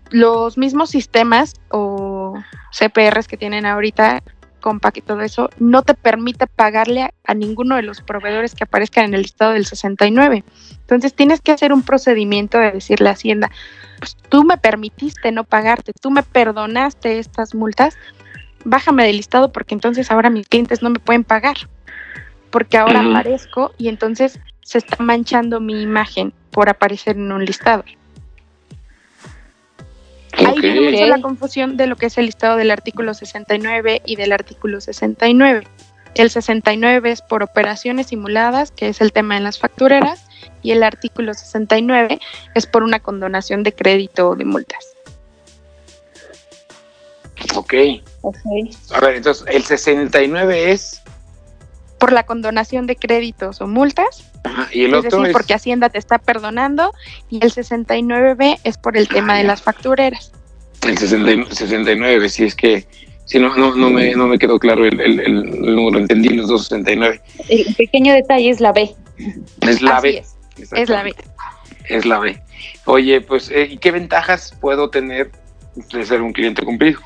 Los 0.09 0.57
mismos 0.57 0.89
sistemas 0.89 1.55
o 1.69 2.35
CPRs 2.71 3.27
que 3.27 3.37
tienen 3.37 3.65
ahorita, 3.65 4.23
Compact 4.61 4.97
y 4.97 5.01
todo 5.01 5.21
eso, 5.21 5.49
no 5.59 5.83
te 5.83 5.93
permite 5.93 6.47
pagarle 6.47 7.13
a, 7.25 7.33
ninguno 7.33 7.75
de 7.75 7.83
los 7.83 8.01
proveedores 8.01 8.55
que 8.55 8.63
aparezcan 8.63 9.05
en 9.05 9.13
el 9.13 9.21
listado 9.21 9.53
del 9.53 9.65
69. 9.65 10.43
Entonces 10.71 11.13
tienes 11.13 11.41
que 11.41 11.51
hacer 11.51 11.71
un 11.73 11.83
procedimiento 11.83 12.57
de 12.57 12.71
decirle 12.71 13.09
a 13.09 13.13
Hacienda, 13.13 13.51
pues 13.99 14.15
tú 14.29 14.43
me 14.43 14.57
permitiste 14.57 15.31
no 15.31 15.43
pagarte, 15.43 15.91
tú 15.93 16.09
me 16.09 16.23
perdonaste 16.23 17.19
estas 17.19 17.53
multas, 17.53 17.97
bájame 18.65 19.05
del 19.05 19.17
listado 19.17 19.51
porque 19.51 19.73
entonces 19.73 20.11
ahora 20.11 20.29
mis 20.29 20.47
clientes 20.47 20.81
no 20.81 20.89
me 20.89 20.99
pueden 20.99 21.23
pagar 21.23 21.57
porque 22.49 22.77
ahora 22.77 23.01
aparezco 23.01 23.73
y 23.77 23.87
entonces 23.89 24.39
se 24.61 24.79
está 24.79 25.01
manchando 25.03 25.59
mi 25.59 25.81
imagen 25.81 26.33
por 26.51 26.69
aparecer 26.69 27.15
en 27.15 27.31
un 27.31 27.45
listado. 27.45 27.83
Ahí 30.33 30.59
viene 30.59 31.07
la 31.07 31.21
confusión 31.21 31.75
de 31.77 31.87
lo 31.87 31.95
que 31.95 32.07
es 32.07 32.17
el 32.17 32.25
listado 32.25 32.55
del 32.55 32.71
artículo 32.71 33.13
69 33.13 34.01
y 34.05 34.15
del 34.15 34.31
artículo 34.31 34.79
69. 34.79 35.67
El 36.15 36.29
69 36.29 37.11
es 37.11 37.21
por 37.21 37.43
operaciones 37.43 38.07
simuladas, 38.07 38.71
que 38.71 38.89
es 38.89 39.01
el 39.01 39.11
tema 39.11 39.35
de 39.35 39.41
las 39.41 39.59
factureras, 39.59 40.25
y 40.61 40.71
el 40.71 40.83
artículo 40.83 41.33
69 41.33 42.19
es 42.55 42.65
por 42.67 42.83
una 42.83 42.99
condonación 42.99 43.63
de 43.63 43.73
crédito 43.73 44.29
o 44.29 44.35
de 44.35 44.45
multas. 44.45 44.95
Ok. 47.55 47.73
Okay. 48.21 48.69
A 48.91 48.99
ver, 48.99 49.15
entonces, 49.15 49.45
el 49.47 49.63
69 49.63 50.71
es 50.71 51.01
por 51.99 52.13
la 52.13 52.23
condonación 52.23 52.87
de 52.87 52.95
créditos 52.95 53.61
o 53.61 53.67
multas. 53.67 54.31
y 54.71 54.85
el 54.85 54.95
es 54.95 55.03
decir, 55.03 55.31
porque 55.31 55.53
Hacienda 55.53 55.89
te 55.89 55.99
está 55.99 56.17
perdonando 56.17 56.93
y 57.29 57.43
el 57.43 57.51
69B 57.51 58.59
es 58.63 58.77
por 58.77 58.97
el 58.97 59.07
ah, 59.11 59.13
tema 59.13 59.37
de 59.37 59.43
las 59.43 59.61
factureras. 59.61 60.31
El 60.87 60.97
69, 60.97 62.29
si 62.29 62.45
es 62.45 62.55
que 62.55 62.87
si 63.25 63.37
no, 63.37 63.55
no, 63.55 63.75
no, 63.75 63.91
me, 63.91 64.15
no 64.15 64.25
me 64.25 64.39
quedó 64.39 64.57
claro 64.57 64.87
el, 64.87 64.99
el, 64.99 65.75
número, 65.75 65.99
entendí 65.99 66.29
los 66.29 66.47
269. 66.47 67.21
El 67.49 67.75
pequeño 67.75 68.13
detalle 68.13 68.49
es 68.49 68.59
la 68.59 68.71
B. 68.71 68.95
Es 69.61 69.81
la 69.83 69.99
B. 69.99 70.23
Es, 70.57 70.73
es, 70.73 70.89
la 70.89 71.03
B. 71.03 71.13
Es 71.89 72.05
la 72.05 72.17
B. 72.17 72.41
Oye, 72.85 73.21
pues, 73.21 73.51
eh, 73.51 73.67
¿y 73.69 73.77
qué 73.77 73.91
ventajas 73.91 74.55
puedo 74.59 74.89
tener 74.89 75.31
de 75.93 76.05
ser 76.05 76.23
un 76.23 76.33
cliente 76.33 76.63
cumplido? 76.63 76.99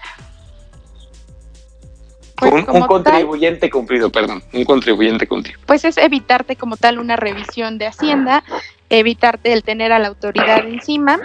Pues 2.50 2.68
un, 2.68 2.82
contribuyente 2.88 3.70
cumplido, 3.70 4.10
perdón, 4.10 4.44
un 4.54 4.66
contribuyente 4.66 5.28
cumplido. 5.28 5.60
Pues 5.66 5.86
es 5.86 5.98
evitarte 5.98 6.56
como 6.56 6.78
tal 6.78 7.00
una 7.00 7.16
revisión 7.16 7.78
de 7.78 7.88
Hacienda, 7.88 8.44
evitarte 8.90 9.54
el 9.54 9.64
tener 9.64 9.92
a 9.92 10.00
la 10.00 10.10
autoridad 10.10 10.66
encima. 10.68 11.20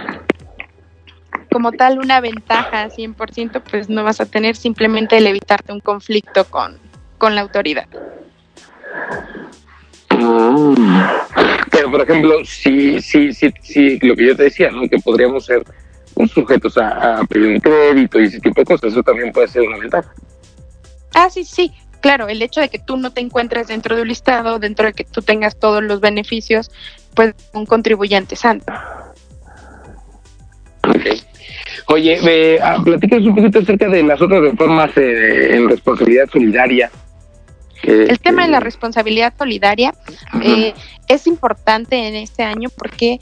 Como 1.50 1.72
tal, 1.72 1.98
una 1.98 2.20
ventaja 2.20 2.88
100%, 2.88 3.62
pues 3.70 3.88
no 3.88 4.04
vas 4.04 4.20
a 4.20 4.26
tener 4.26 4.54
simplemente 4.54 5.16
el 5.16 5.26
evitarte 5.26 5.72
un 5.72 5.80
conflicto 5.80 6.44
con, 6.44 6.78
con 7.16 7.34
la 7.34 7.40
autoridad. 7.40 7.86
Mm. 10.10 10.74
Pero, 11.70 11.90
por 11.90 12.02
ejemplo, 12.02 12.44
si, 12.44 13.00
si, 13.00 13.32
si, 13.32 13.52
si 13.62 13.98
lo 14.00 14.14
que 14.14 14.26
yo 14.26 14.36
te 14.36 14.44
decía, 14.44 14.70
¿no? 14.70 14.88
que 14.88 14.98
podríamos 14.98 15.46
ser 15.46 15.64
sujetos 16.32 16.76
a, 16.76 17.20
a 17.20 17.24
pedir 17.24 17.54
un 17.54 17.60
crédito 17.60 18.20
y 18.20 18.24
ese 18.24 18.40
tipo 18.40 18.60
de 18.60 18.64
cosas, 18.64 18.92
eso 18.92 19.02
también 19.02 19.32
puede 19.32 19.48
ser 19.48 19.62
una 19.62 19.78
ventaja. 19.78 20.12
Ah, 21.14 21.30
sí, 21.30 21.44
sí, 21.44 21.72
claro, 22.00 22.28
el 22.28 22.42
hecho 22.42 22.60
de 22.60 22.68
que 22.68 22.78
tú 22.78 22.96
no 22.96 23.12
te 23.12 23.20
encuentres 23.20 23.68
dentro 23.68 23.96
de 23.96 24.02
un 24.02 24.08
listado, 24.08 24.58
dentro 24.58 24.86
de 24.86 24.92
que 24.92 25.04
tú 25.04 25.22
tengas 25.22 25.58
todos 25.58 25.82
los 25.82 26.00
beneficios, 26.00 26.70
pues 27.14 27.34
un 27.52 27.66
contribuyente 27.66 28.36
santo. 28.36 28.72
Ok. 30.88 31.06
Oye, 31.86 32.20
me 32.22 32.58
ah, 32.62 32.78
platicas 32.84 33.22
un 33.22 33.34
poquito 33.34 33.60
acerca 33.60 33.88
de 33.88 34.02
las 34.02 34.20
otras 34.20 34.42
reformas 34.42 34.90
eh, 34.96 35.56
en 35.56 35.68
responsabilidad 35.68 36.28
solidaria. 36.30 36.90
el 37.82 38.18
tema 38.20 38.44
de 38.44 38.50
la 38.50 38.60
responsabilidad 38.60 39.32
solidaria 39.38 39.94
eh, 40.42 40.74
es 41.08 41.26
importante 41.26 42.08
en 42.08 42.16
este 42.16 42.42
año 42.42 42.68
porque 42.76 43.20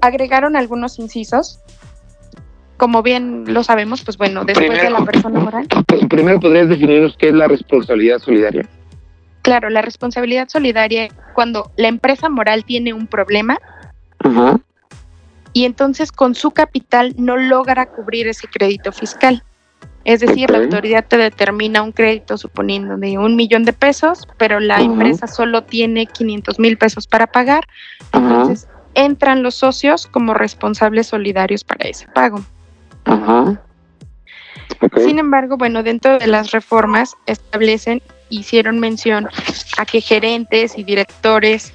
agregaron 0.00 0.56
algunos 0.56 0.98
incisos 0.98 1.60
como 2.76 3.02
bien 3.02 3.44
lo 3.46 3.62
sabemos, 3.62 4.02
pues 4.04 4.16
bueno, 4.16 4.44
después 4.44 4.82
de 4.82 4.90
la 4.90 5.04
persona 5.04 5.40
moral. 5.40 5.66
Primero 6.08 6.40
podrías 6.40 6.68
definirnos 6.68 7.16
qué 7.16 7.28
es 7.28 7.34
la 7.34 7.48
responsabilidad 7.48 8.18
solidaria. 8.18 8.66
Claro, 9.42 9.68
la 9.68 9.82
responsabilidad 9.82 10.48
solidaria 10.48 11.08
cuando 11.34 11.70
la 11.76 11.88
empresa 11.88 12.28
moral 12.28 12.64
tiene 12.64 12.94
un 12.94 13.06
problema 13.06 13.58
y 15.52 15.64
entonces 15.66 16.12
con 16.12 16.34
su 16.34 16.50
capital 16.52 17.14
no 17.18 17.36
logra 17.36 17.86
cubrir 17.86 18.26
ese 18.26 18.48
crédito 18.48 18.90
fiscal. 18.90 19.42
Es 20.04 20.20
decir, 20.20 20.50
la 20.50 20.58
autoridad 20.58 21.04
te 21.06 21.16
determina 21.16 21.82
un 21.82 21.92
crédito 21.92 22.36
suponiendo 22.36 22.96
de 22.98 23.16
un 23.16 23.36
millón 23.36 23.64
de 23.64 23.72
pesos, 23.72 24.28
pero 24.36 24.60
la 24.60 24.80
empresa 24.80 25.26
solo 25.26 25.62
tiene 25.64 26.06
500 26.06 26.58
mil 26.58 26.76
pesos 26.76 27.06
para 27.06 27.26
pagar. 27.26 27.64
Entonces 28.12 28.68
entran 28.94 29.42
los 29.42 29.54
socios 29.54 30.06
como 30.06 30.34
responsables 30.34 31.06
solidarios 31.06 31.64
para 31.64 31.88
ese 31.88 32.06
pago. 32.08 32.44
Sin 34.96 35.18
embargo, 35.18 35.56
bueno, 35.56 35.82
dentro 35.82 36.18
de 36.18 36.26
las 36.26 36.50
reformas 36.50 37.16
establecen, 37.26 38.02
hicieron 38.28 38.80
mención 38.80 39.28
a 39.78 39.86
que 39.86 40.00
gerentes 40.00 40.78
y 40.78 40.84
directores 40.84 41.72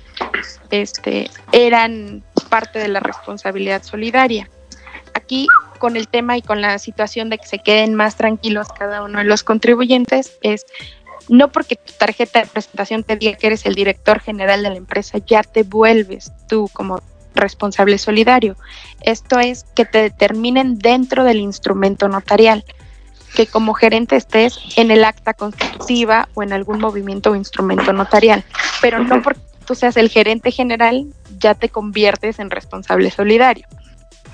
este, 0.70 1.30
eran 1.52 2.24
parte 2.50 2.80
de 2.80 2.88
la 2.88 3.00
responsabilidad 3.00 3.84
solidaria. 3.84 4.50
Aquí, 5.14 5.48
con 5.78 5.96
el 5.96 6.08
tema 6.08 6.38
y 6.38 6.42
con 6.42 6.62
la 6.62 6.78
situación 6.80 7.30
de 7.30 7.38
que 7.38 7.48
se 7.48 7.60
queden 7.60 7.96
más 7.96 8.16
tranquilos 8.16 8.68
cada 8.78 9.04
uno 9.04 9.20
de 9.20 9.26
los 9.26 9.44
contribuyentes, 9.44 10.38
es 10.42 10.66
no 11.30 11.52
porque 11.52 11.76
tu 11.76 11.94
tarjeta 11.94 12.42
de 12.42 12.48
presentación 12.48 13.04
te 13.04 13.16
diga 13.16 13.38
que 13.38 13.48
eres 13.48 13.66
el 13.66 13.76
director 13.76 14.20
general 14.20 14.64
de 14.64 14.72
la 14.72 14.76
empresa, 14.76 15.20
ya 15.20 15.44
te 15.44 15.64
vuelves 15.64 16.32
tú 16.48 16.70
como 16.74 17.02
responsable 17.36 17.98
solidario. 17.98 18.56
Esto 19.02 19.40
es 19.40 19.66
que 19.76 19.86
te 19.86 20.02
determinen 20.02 20.78
dentro 20.78 21.24
del 21.24 21.38
instrumento 21.38 22.08
notarial, 22.08 22.64
que 23.36 23.48
como 23.48 23.74
gerente 23.74 24.16
estés 24.16 24.60
en 24.76 24.92
el 24.92 25.04
acta 25.04 25.34
constitutiva 25.34 26.30
o 26.34 26.44
en 26.44 26.54
algún 26.54 26.80
movimiento 26.80 27.32
o 27.32 27.36
instrumento 27.36 27.94
notarial, 27.94 28.44
pero 28.82 29.04
no 29.04 29.22
porque 29.22 29.42
tú 29.66 29.76
seas 29.76 29.98
el 29.98 30.10
gerente 30.10 30.52
general, 30.52 31.06
ya 31.38 31.54
te 31.54 31.70
conviertes 31.70 32.40
en 32.40 32.50
responsable 32.50 33.12
solidario. 33.12 33.68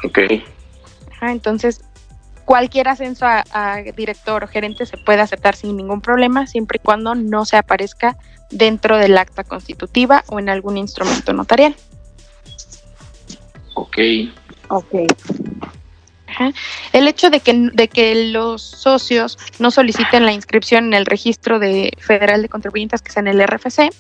Ok. 0.03 0.19
entonces, 1.21 1.81
cualquier 2.45 2.87
ascenso 2.87 3.25
a, 3.25 3.43
a, 3.51 3.81
director 3.81 4.43
o 4.43 4.47
gerente 4.47 4.85
se 4.85 4.97
puede 4.97 5.21
aceptar 5.21 5.55
sin 5.55 5.75
ningún 5.75 6.01
problema, 6.01 6.47
siempre 6.47 6.79
y 6.81 6.85
cuando 6.85 7.15
no 7.15 7.43
se 7.45 7.57
aparezca 7.57 8.17
dentro 8.51 8.97
del 8.97 9.17
acta 9.17 9.43
constitutiva 9.43 10.23
o 10.27 10.39
en 10.39 10.49
algún 10.49 10.77
instrumento 10.77 11.33
notarial. 11.33 11.75
Ok. 13.75 13.97
Ok. 14.69 14.95
El 16.91 17.07
hecho 17.07 17.29
de 17.29 17.39
que, 17.39 17.53
de 17.73 17.87
que 17.87 18.31
los 18.31 18.61
socios 18.61 19.37
no 19.59 19.71
soliciten 19.71 20.25
la 20.25 20.33
inscripción 20.33 20.85
en 20.85 20.93
el 20.93 21.05
registro 21.05 21.59
de 21.59 21.93
federal 21.97 22.41
de 22.41 22.49
contribuyentes, 22.49 23.01
que 23.01 23.11
sea 23.11 23.21
en 23.21 23.27
el 23.27 23.45
RFC, 23.45 23.91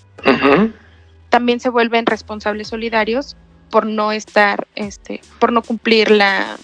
también 1.29 1.59
se 1.59 1.69
vuelven 1.69 2.05
responsables 2.05 2.69
solidarios 2.69 3.37
por 3.69 3.85
no 3.85 4.11
estar, 4.11 4.67
este, 4.75 5.21
por 5.39 5.51
no 5.51 5.61
cumplir 5.61 6.11
la 6.11 6.57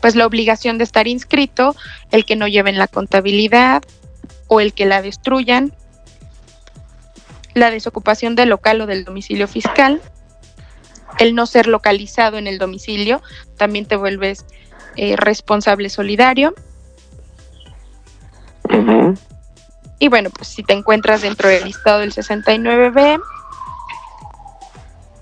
pues 0.00 0.14
la 0.14 0.26
obligación 0.26 0.78
de 0.78 0.84
estar 0.84 1.08
inscrito, 1.08 1.74
el 2.12 2.24
que 2.24 2.36
no 2.36 2.46
lleven 2.46 2.78
la 2.78 2.86
contabilidad 2.86 3.82
o 4.46 4.60
el 4.60 4.72
que 4.72 4.86
la 4.86 5.02
destruyan, 5.02 5.72
la 7.54 7.70
desocupación 7.70 8.36
del 8.36 8.50
local 8.50 8.80
o 8.82 8.86
del 8.86 9.04
domicilio 9.04 9.48
fiscal, 9.48 10.00
el 11.18 11.34
no 11.34 11.46
ser 11.46 11.66
localizado 11.66 12.38
en 12.38 12.46
el 12.46 12.58
domicilio, 12.58 13.22
también 13.56 13.86
te 13.86 13.96
vuelves 13.96 14.44
eh, 14.96 15.16
responsable 15.16 15.90
solidario. 15.90 16.54
Y 19.98 20.08
bueno, 20.08 20.30
pues 20.30 20.48
si 20.48 20.62
te 20.62 20.74
encuentras 20.74 21.22
dentro 21.22 21.48
del 21.48 21.64
listado 21.64 22.00
del 22.00 22.12
69B, 22.12 23.20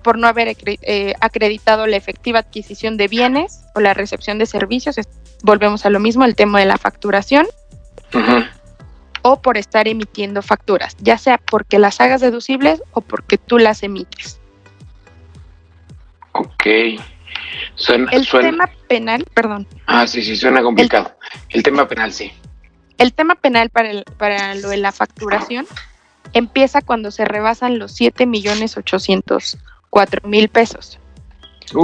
por 0.02 0.18
no 0.18 0.26
haber 0.26 0.56
eh, 0.66 1.14
acreditado 1.20 1.86
la 1.86 1.96
efectiva 1.96 2.40
adquisición 2.40 2.96
de 2.96 3.08
bienes 3.08 3.64
o 3.74 3.80
la 3.80 3.94
recepción 3.94 4.38
de 4.38 4.46
servicios, 4.46 4.96
volvemos 5.42 5.86
a 5.86 5.90
lo 5.90 6.00
mismo, 6.00 6.24
el 6.24 6.34
tema 6.36 6.60
de 6.60 6.66
la 6.66 6.78
facturación, 6.78 7.46
o 9.22 9.40
por 9.40 9.56
estar 9.56 9.88
emitiendo 9.88 10.42
facturas, 10.42 10.96
ya 11.00 11.18
sea 11.18 11.38
porque 11.38 11.78
las 11.78 12.00
hagas 12.00 12.20
deducibles 12.20 12.82
o 12.92 13.00
porque 13.00 13.38
tú 13.38 13.58
las 13.58 13.82
emites. 13.82 14.38
Ok. 16.34 16.66
el 16.66 18.28
tema 18.28 18.70
penal, 18.88 19.24
perdón. 19.34 19.66
Ah, 19.86 20.06
sí, 20.06 20.22
sí, 20.22 20.36
suena 20.36 20.62
complicado. 20.62 21.16
El, 21.50 21.62
tema 21.62 21.86
penal, 21.86 22.12
sí. 22.12 22.32
El 22.98 23.12
tema 23.12 23.36
penal 23.36 23.70
para, 23.70 23.90
el, 23.90 24.04
para 24.18 24.54
lo 24.56 24.68
de 24.68 24.78
la 24.78 24.90
facturación 24.90 25.66
empieza 26.32 26.82
cuando 26.82 27.12
se 27.12 27.24
rebasan 27.24 27.78
los 27.78 27.92
7 27.92 28.26
millones 28.26 28.76
804 28.76 30.28
mil 30.28 30.48
pesos. 30.48 30.98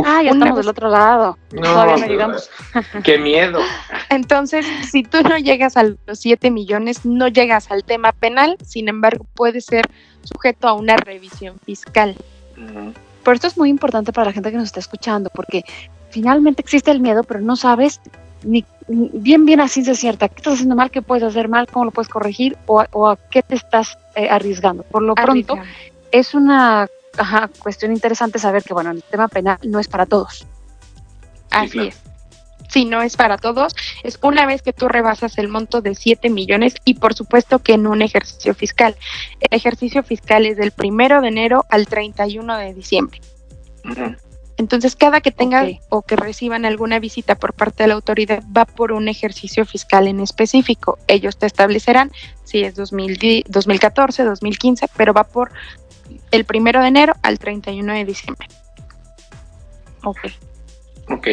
ah, 0.05 0.22
ya 0.24 0.32
estamos 0.32 0.57
del 0.57 0.68
otro 0.68 0.88
lado. 0.88 1.38
No, 1.53 1.62
Todavía 1.62 1.96
no 1.96 2.07
llegamos. 2.07 2.51
Qué 3.05 3.18
miedo. 3.18 3.61
Entonces, 4.09 4.66
si 4.90 5.05
tú 5.05 5.22
no 5.22 5.38
llegas 5.38 5.76
a 5.76 5.84
los 5.84 6.18
7 6.18 6.51
millones, 6.51 7.05
no 7.05 7.28
llegas 7.28 7.70
al 7.70 7.84
tema 7.84 8.11
penal, 8.11 8.57
sin 8.66 8.88
embargo, 8.88 9.26
puede 9.34 9.61
ser 9.61 9.88
sujeto 10.24 10.66
a 10.66 10.72
una 10.72 10.96
revisión 10.96 11.61
fiscal. 11.64 12.16
Por 13.22 13.34
esto 13.34 13.46
es 13.46 13.56
muy 13.56 13.68
importante 13.68 14.12
para 14.12 14.26
la 14.26 14.32
gente 14.32 14.50
que 14.50 14.56
nos 14.56 14.66
está 14.66 14.80
escuchando, 14.80 15.30
porque 15.34 15.64
finalmente 16.10 16.62
existe 16.62 16.90
el 16.90 17.00
miedo, 17.00 17.22
pero 17.24 17.40
no 17.40 17.56
sabes 17.56 18.00
ni, 18.42 18.64
bien, 18.88 19.44
bien 19.44 19.60
así 19.60 19.82
de 19.82 19.94
cierta, 19.94 20.28
qué 20.28 20.36
estás 20.36 20.54
haciendo 20.54 20.74
mal, 20.74 20.90
qué 20.90 21.02
puedes 21.02 21.24
hacer 21.24 21.48
mal, 21.48 21.66
cómo 21.66 21.84
lo 21.86 21.90
puedes 21.90 22.08
corregir 22.08 22.56
o, 22.66 22.80
a 22.80 23.16
qué 23.30 23.42
te 23.42 23.54
estás 23.54 23.98
eh, 24.14 24.28
arriesgando. 24.28 24.82
Por 24.82 25.02
lo 25.02 25.14
pronto, 25.14 25.56
es 26.10 26.34
una 26.34 26.88
cuestión 27.62 27.92
interesante 27.92 28.38
saber 28.38 28.62
que, 28.62 28.72
bueno, 28.72 28.90
el 28.90 29.02
tema 29.02 29.28
penal 29.28 29.58
no 29.64 29.78
es 29.78 29.88
para 29.88 30.06
todos. 30.06 30.46
Así 31.50 31.88
es 31.88 32.09
si 32.70 32.84
no 32.84 33.02
es 33.02 33.16
para 33.16 33.36
todos, 33.36 33.74
es 34.02 34.18
una 34.22 34.46
vez 34.46 34.62
que 34.62 34.72
tú 34.72 34.88
rebasas 34.88 35.38
el 35.38 35.48
monto 35.48 35.80
de 35.80 35.94
7 35.94 36.30
millones 36.30 36.74
y 36.84 36.94
por 36.94 37.14
supuesto 37.14 37.58
que 37.60 37.74
en 37.74 37.86
un 37.86 38.02
ejercicio 38.02 38.54
fiscal. 38.54 38.96
El 39.40 39.56
ejercicio 39.56 40.02
fiscal 40.02 40.46
es 40.46 40.56
del 40.56 40.70
primero 40.70 41.20
de 41.20 41.28
enero 41.28 41.66
al 41.68 41.86
31 41.86 42.56
de 42.56 42.74
diciembre. 42.74 43.20
Entonces, 44.56 44.94
cada 44.94 45.22
que 45.22 45.30
tengan 45.30 45.78
o 45.88 46.02
que 46.02 46.16
reciban 46.16 46.66
alguna 46.66 46.98
visita 46.98 47.34
por 47.34 47.54
parte 47.54 47.82
de 47.82 47.88
la 47.88 47.94
autoridad 47.94 48.42
va 48.54 48.66
por 48.66 48.92
un 48.92 49.08
ejercicio 49.08 49.64
fiscal 49.64 50.06
en 50.06 50.20
específico. 50.20 50.98
Ellos 51.08 51.38
te 51.38 51.46
establecerán 51.46 52.12
si 52.44 52.62
es 52.62 52.74
2014, 52.74 54.24
2015, 54.24 54.86
pero 54.96 55.14
va 55.14 55.24
por 55.24 55.50
el 56.30 56.44
primero 56.44 56.82
de 56.82 56.88
enero 56.88 57.14
al 57.22 57.38
31 57.38 57.94
de 57.94 58.04
diciembre. 58.04 58.48
Ok. 60.04 60.18
Ok. 61.08 61.28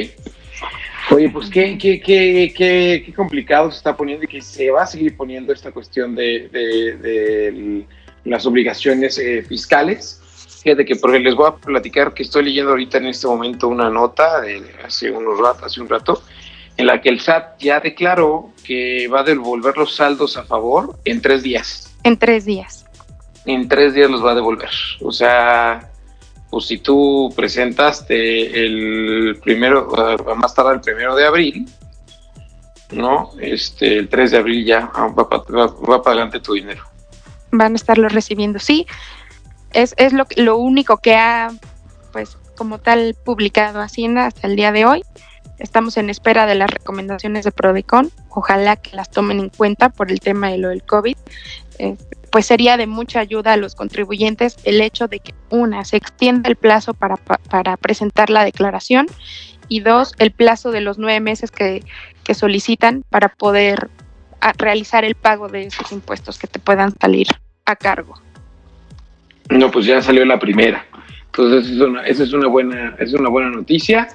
Oye, 1.09 1.29
pues 1.29 1.49
qué, 1.49 1.77
qué, 1.77 2.01
qué, 2.01 2.53
qué, 2.55 3.13
complicado 3.13 3.71
se 3.71 3.77
está 3.77 3.95
poniendo 3.95 4.25
y 4.25 4.27
que 4.27 4.41
se 4.41 4.69
va 4.71 4.83
a 4.83 4.87
seguir 4.87 5.15
poniendo 5.15 5.53
esta 5.53 5.71
cuestión 5.71 6.15
de, 6.15 6.49
de, 6.51 7.85
las 8.25 8.45
obligaciones 8.45 9.17
eh, 9.17 9.41
fiscales. 9.43 10.21
Fíjate 10.63 10.83
que 10.83 10.97
porque 10.97 11.19
les 11.19 11.33
voy 11.33 11.47
a 11.47 11.55
platicar 11.55 12.13
que 12.13 12.23
estoy 12.23 12.43
leyendo 12.43 12.71
ahorita 12.71 12.97
en 12.97 13.07
este 13.07 13.25
momento 13.25 13.69
una 13.69 13.89
nota 13.89 14.41
de 14.41 14.61
hace 14.83 15.09
unos 15.11 15.39
rato, 15.39 15.65
hace 15.65 15.79
un 15.79 15.87
rato, 15.87 16.21
en 16.75 16.87
la 16.87 16.99
que 17.01 17.09
el 17.09 17.21
SAT 17.21 17.57
ya 17.59 17.79
declaró 17.79 18.51
que 18.65 19.07
va 19.07 19.21
a 19.21 19.23
devolver 19.23 19.77
los 19.77 19.95
saldos 19.95 20.35
a 20.35 20.43
favor 20.43 20.97
en 21.05 21.21
tres 21.21 21.41
días. 21.41 21.95
En 22.03 22.17
tres 22.17 22.43
días. 22.43 22.85
En 23.45 23.69
tres 23.69 23.93
días 23.93 24.11
los 24.11 24.23
va 24.23 24.31
a 24.31 24.35
devolver. 24.35 24.69
O 25.01 25.11
sea, 25.13 25.89
pues 26.49 26.65
si 26.65 26.77
tú 26.77 27.33
presentaste 27.35 28.65
el 28.65 29.39
primero, 29.43 29.89
más 30.35 30.53
tarde 30.53 30.75
el 30.75 30.81
primero 30.81 31.15
de 31.15 31.25
abril, 31.25 31.67
¿no? 32.91 33.31
Este, 33.39 33.97
el 33.97 34.07
3 34.07 34.31
de 34.31 34.37
abril 34.37 34.65
ya 34.65 34.91
va, 34.95 35.23
va, 35.23 36.01
para 36.01 36.15
adelante 36.15 36.39
tu 36.39 36.53
dinero. 36.53 36.83
Van 37.51 37.73
a 37.73 37.75
estarlo 37.75 38.07
recibiendo, 38.07 38.59
sí. 38.59 38.87
Es, 39.73 39.93
es 39.97 40.13
lo, 40.13 40.25
lo 40.37 40.57
único 40.57 40.97
que 40.97 41.15
ha, 41.15 41.51
pues, 42.13 42.37
como 42.55 42.79
tal, 42.79 43.15
publicado 43.23 43.81
Hacienda 43.81 44.25
hasta 44.25 44.47
el 44.47 44.55
día 44.55 44.71
de 44.71 44.85
hoy. 44.85 45.03
Estamos 45.59 45.97
en 45.97 46.09
espera 46.09 46.45
de 46.45 46.55
las 46.55 46.69
recomendaciones 46.69 47.43
de 47.43 47.51
Prodecon. 47.51 48.11
Ojalá 48.29 48.75
que 48.75 48.95
las 48.95 49.09
tomen 49.09 49.39
en 49.39 49.49
cuenta 49.49 49.89
por 49.89 50.11
el 50.11 50.19
tema 50.19 50.49
de 50.49 50.59
lo 50.59 50.69
del 50.69 50.83
COVID 50.83 51.17
pues 52.37 52.45
sería 52.45 52.77
de 52.77 52.85
mucha 52.85 53.19
ayuda 53.19 53.53
a 53.53 53.57
los 53.57 53.73
contribuyentes 53.73 54.57
el 54.63 54.79
hecho 54.79 55.07
de 55.07 55.21
que, 55.21 55.33
una, 55.49 55.83
se 55.85 55.97
extienda 55.97 56.51
el 56.51 56.55
plazo 56.55 56.93
para, 56.93 57.15
para 57.15 57.77
presentar 57.77 58.29
la 58.29 58.45
declaración 58.45 59.07
y 59.69 59.79
dos, 59.79 60.13
el 60.19 60.29
plazo 60.29 60.69
de 60.69 60.81
los 60.81 60.99
nueve 60.99 61.19
meses 61.19 61.49
que, 61.49 61.83
que 62.23 62.35
solicitan 62.35 63.03
para 63.09 63.29
poder 63.29 63.89
realizar 64.59 65.03
el 65.03 65.15
pago 65.15 65.47
de 65.47 65.63
esos 65.63 65.91
impuestos 65.91 66.37
que 66.37 66.45
te 66.45 66.59
puedan 66.59 66.93
salir 67.01 67.25
a 67.65 67.75
cargo. 67.75 68.13
No, 69.49 69.71
pues 69.71 69.87
ya 69.87 69.99
salió 70.03 70.23
la 70.23 70.37
primera. 70.37 70.85
Entonces, 71.25 71.75
esa 72.05 72.23
es 72.23 72.33
una 72.33 72.49
buena, 72.49 72.95
es 72.99 73.15
una 73.15 73.29
buena 73.29 73.49
noticia. 73.49 74.09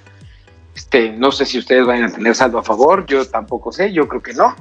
Este, 0.77 1.11
no 1.11 1.33
sé 1.33 1.45
si 1.45 1.59
ustedes 1.59 1.85
van 1.87 2.05
a 2.05 2.13
tener 2.13 2.37
saldo 2.37 2.59
a 2.59 2.63
favor, 2.63 3.05
yo 3.05 3.27
tampoco 3.27 3.73
sé, 3.73 3.93
yo 3.93 4.07
creo 4.07 4.23
que 4.23 4.33
no, 4.33 4.55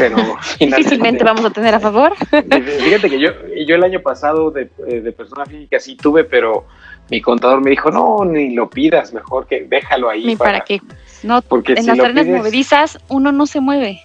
pero 0.00 0.16
difícilmente 0.58 1.22
vamos 1.22 1.44
a 1.44 1.50
tener 1.50 1.74
a 1.74 1.80
favor. 1.80 2.14
Fíjate 2.16 3.10
que 3.10 3.20
yo, 3.20 3.30
yo 3.66 3.74
el 3.74 3.84
año 3.84 4.00
pasado 4.00 4.50
de, 4.50 4.70
eh, 4.86 5.00
de, 5.00 5.12
persona 5.12 5.44
física 5.44 5.78
sí 5.78 5.96
tuve, 5.96 6.24
pero 6.24 6.66
mi 7.10 7.20
contador 7.20 7.60
me 7.60 7.70
dijo, 7.70 7.90
no, 7.90 8.24
ni 8.24 8.54
lo 8.54 8.70
pidas, 8.70 9.12
mejor 9.12 9.46
que 9.46 9.66
déjalo 9.68 10.08
ahí. 10.08 10.24
Ni 10.24 10.36
para, 10.36 10.60
qué. 10.60 10.80
No, 11.22 11.42
porque 11.42 11.74
en 11.74 11.86
las 11.86 11.98
arenas 11.98 12.26
movedizas 12.26 12.98
uno 13.08 13.30
no 13.32 13.46
se 13.46 13.60
mueve. 13.60 14.02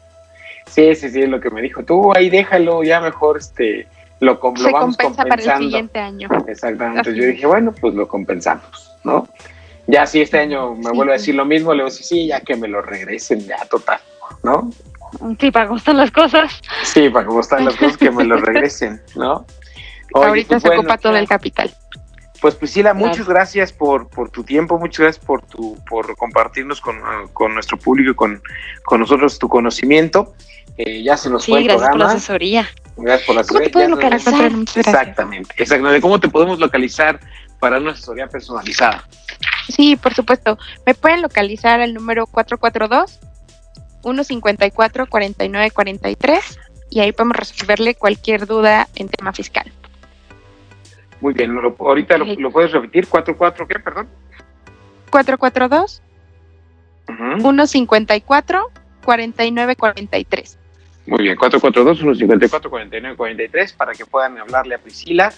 Sí, 0.68 0.94
sí, 0.96 1.10
sí, 1.10 1.22
es 1.22 1.30
lo 1.30 1.40
que 1.40 1.50
me 1.50 1.62
dijo. 1.62 1.84
Tú 1.84 2.12
ahí 2.14 2.30
déjalo, 2.30 2.84
ya 2.84 3.00
mejor 3.00 3.38
este 3.38 3.88
lo, 4.20 4.34
lo 4.34 4.42
vamos 4.42 4.98
compensa 4.98 5.24
para 5.24 5.42
el 5.42 5.58
siguiente 5.64 6.00
año. 6.00 6.30
Exactamente. 6.48 7.16
Yo 7.16 7.26
dije, 7.26 7.46
bueno, 7.46 7.74
pues 7.80 7.94
lo 7.94 8.08
compensamos, 8.08 8.92
¿no? 9.04 9.28
Ya 9.88 10.06
si 10.08 10.22
este 10.22 10.40
año 10.40 10.74
me 10.76 10.92
vuelve 10.92 11.14
a 11.14 11.18
decir 11.18 11.36
lo 11.36 11.46
mismo, 11.46 11.74
le 11.74 11.84
voy 11.84 11.92
a 11.92 11.92
decir, 11.92 12.06
sí, 12.06 12.28
ya 12.28 12.42
que 12.42 12.56
me 12.56 12.68
lo 12.68 12.82
regresen, 12.82 13.42
ya 13.42 13.58
total, 13.70 14.00
¿no? 14.42 14.72
Sí, 15.40 15.52
para 15.52 15.68
cómo 15.68 15.78
están 15.78 15.98
las 15.98 16.12
cosas. 16.12 16.62
Sí, 16.84 17.10
para 17.10 17.26
cómo 17.26 17.42
están 17.42 17.66
las 17.66 17.76
cosas, 17.76 17.98
que 17.98 18.12
me 18.12 18.24
lo 18.24 18.38
regresen, 18.42 19.02
¿no? 19.16 19.46
Ahorita 20.14 20.60
pues 20.60 20.64
se 20.64 20.70
ocupa 20.70 20.98
todo 20.98 21.16
el 21.16 21.28
capital. 21.28 21.74
Pues 22.42 22.56
Priscila, 22.56 22.94
muchas 22.94 23.28
gracias 23.28 23.72
por, 23.74 24.08
por 24.08 24.30
tu 24.30 24.44
tiempo, 24.44 24.78
muchas 24.78 25.00
gracias 25.00 25.26
por 25.26 25.42
tu 25.42 25.76
por 25.90 26.16
compartirnos 26.16 26.82
con, 26.82 27.02
nuestro 27.54 27.78
público 27.78 28.12
y 28.12 28.14
con, 28.14 28.42
con 28.84 29.00
nosotros 29.00 29.40
tu 29.40 29.50
conocimiento. 29.50 30.34
Eh, 30.78 31.02
ya 31.04 31.18
se 31.18 31.30
nos 31.30 31.46
fue 31.46 31.60
el 31.60 31.66
gracias 31.66 31.90
por 31.90 32.00
la 32.00 32.06
asesoría. 32.08 32.68
Gracias 32.98 33.26
por 33.26 33.36
la 33.36 33.42
asesoría. 33.42 33.72
¿Cómo 33.72 33.84
te 33.84 33.90
localizar? 33.90 34.52
Exactamente, 34.76 35.52
exactamente. 35.56 36.02
¿Cómo 36.02 36.20
te 36.20 36.28
podemos 36.28 36.60
localizar 36.60 37.20
para 37.60 37.78
una 37.78 37.92
asesoría 37.92 38.28
personalizada? 38.28 39.08
Sí, 39.70 39.96
por 39.96 40.14
supuesto. 40.14 40.58
Me 40.86 40.94
pueden 40.94 41.22
localizar 41.22 41.82
al 41.82 41.94
número 41.94 42.28
442 42.28 43.20
154 44.14 45.08
4943 45.08 46.60
y 46.92 47.00
ahí 47.00 47.12
podemos 47.12 47.38
resolverle 47.38 47.96
cualquier 47.96 48.46
duda 48.46 48.88
en 48.96 49.10
tema 49.10 49.34
fiscal. 49.34 49.72
Muy 51.22 51.34
bien, 51.34 51.58
ahorita 51.58 52.18
lo, 52.18 52.52
puedes 52.52 52.72
repetir, 52.72 53.08
44, 53.08 53.68
¿qué, 53.68 53.80
perdón? 53.80 54.08
442 55.10 56.02
154 57.08 58.72
4943. 59.04 60.60
Muy 61.08 61.24
bien, 61.24 61.36
442 61.36 61.98
154 61.98 62.70
4943 62.70 63.74
para 63.74 63.94
que 63.94 64.06
puedan 64.06 64.38
hablarle 64.38 64.76
a 64.76 64.78
Priscila 64.80 65.34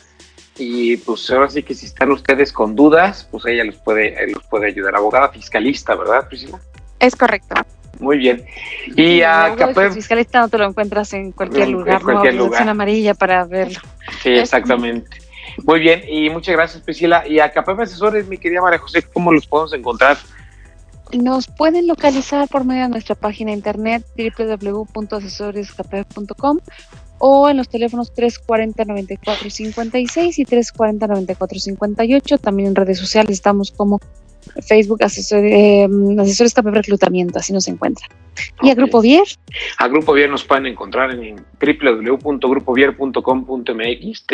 y 0.57 0.97
pues 0.97 1.29
ahora 1.29 1.49
sí 1.49 1.61
que 1.63 1.75
si 1.75 1.85
están 1.85 2.11
ustedes 2.11 2.51
con 2.51 2.75
dudas, 2.75 3.27
pues 3.29 3.45
ella 3.45 3.63
los 3.63 3.75
puede 3.77 4.31
los 4.31 4.43
puede 4.45 4.67
ayudar, 4.67 4.95
abogada 4.95 5.29
fiscalista, 5.29 5.95
¿verdad, 5.95 6.27
Priscila? 6.27 6.59
Es 6.99 7.15
correcto. 7.15 7.55
Muy 7.99 8.17
bien. 8.17 8.45
Y 8.95 9.21
a 9.21 9.53
CAPEM... 9.57 9.93
fiscalista 9.93 10.39
no 10.39 10.49
te 10.49 10.57
lo 10.57 10.65
encuentras 10.65 11.13
en 11.13 11.31
cualquier 11.31 11.69
lugar, 11.69 11.95
en 11.95 12.03
cualquier 12.03 12.35
no, 12.35 12.45
lugar. 12.45 12.69
amarilla 12.69 13.13
para 13.13 13.45
verlo. 13.45 13.79
Sí, 14.21 14.31
exactamente. 14.31 15.17
Muy 15.65 15.79
bien, 15.79 16.03
y 16.07 16.29
muchas 16.29 16.55
gracias 16.55 16.83
Priscila. 16.83 17.27
Y 17.27 17.39
a 17.39 17.51
CAPEM 17.51 17.81
Asesores, 17.81 18.27
mi 18.27 18.37
querida 18.37 18.61
María 18.61 18.79
José, 18.79 19.01
¿cómo 19.01 19.31
los 19.31 19.47
podemos 19.47 19.73
encontrar? 19.73 20.17
Nos 21.13 21.47
pueden 21.47 21.87
localizar 21.87 22.49
por 22.49 22.65
medio 22.65 22.83
de 22.83 22.89
nuestra 22.89 23.15
página 23.15 23.51
de 23.51 23.57
internet 23.57 24.05
www.asesorescapef.com 24.17 26.59
o 27.19 27.49
en 27.49 27.57
los 27.57 27.67
teléfonos 27.69 28.13
340-9456 28.13 30.37
y 30.37 30.45
340-9458. 30.45 32.39
También 32.39 32.67
en 32.69 32.75
redes 32.75 32.99
sociales 32.99 33.31
estamos 33.31 33.71
como 33.71 33.99
Facebook 34.67 35.03
asesor, 35.03 35.45
eh, 35.45 35.87
Asesores 36.19 36.53
Reclutamiento, 36.55 37.37
así 37.39 37.53
nos 37.53 37.67
encuentran. 37.67 38.09
¿Y 38.61 38.69
a 38.69 38.75
Grupo 38.75 39.01
Vier? 39.01 39.25
A 39.77 39.87
Grupo 39.87 40.13
Vier 40.13 40.29
nos 40.29 40.43
pueden 40.43 40.67
encontrar 40.67 41.09
en 41.11 41.43
www.grupovier.com.mx, 41.59 44.25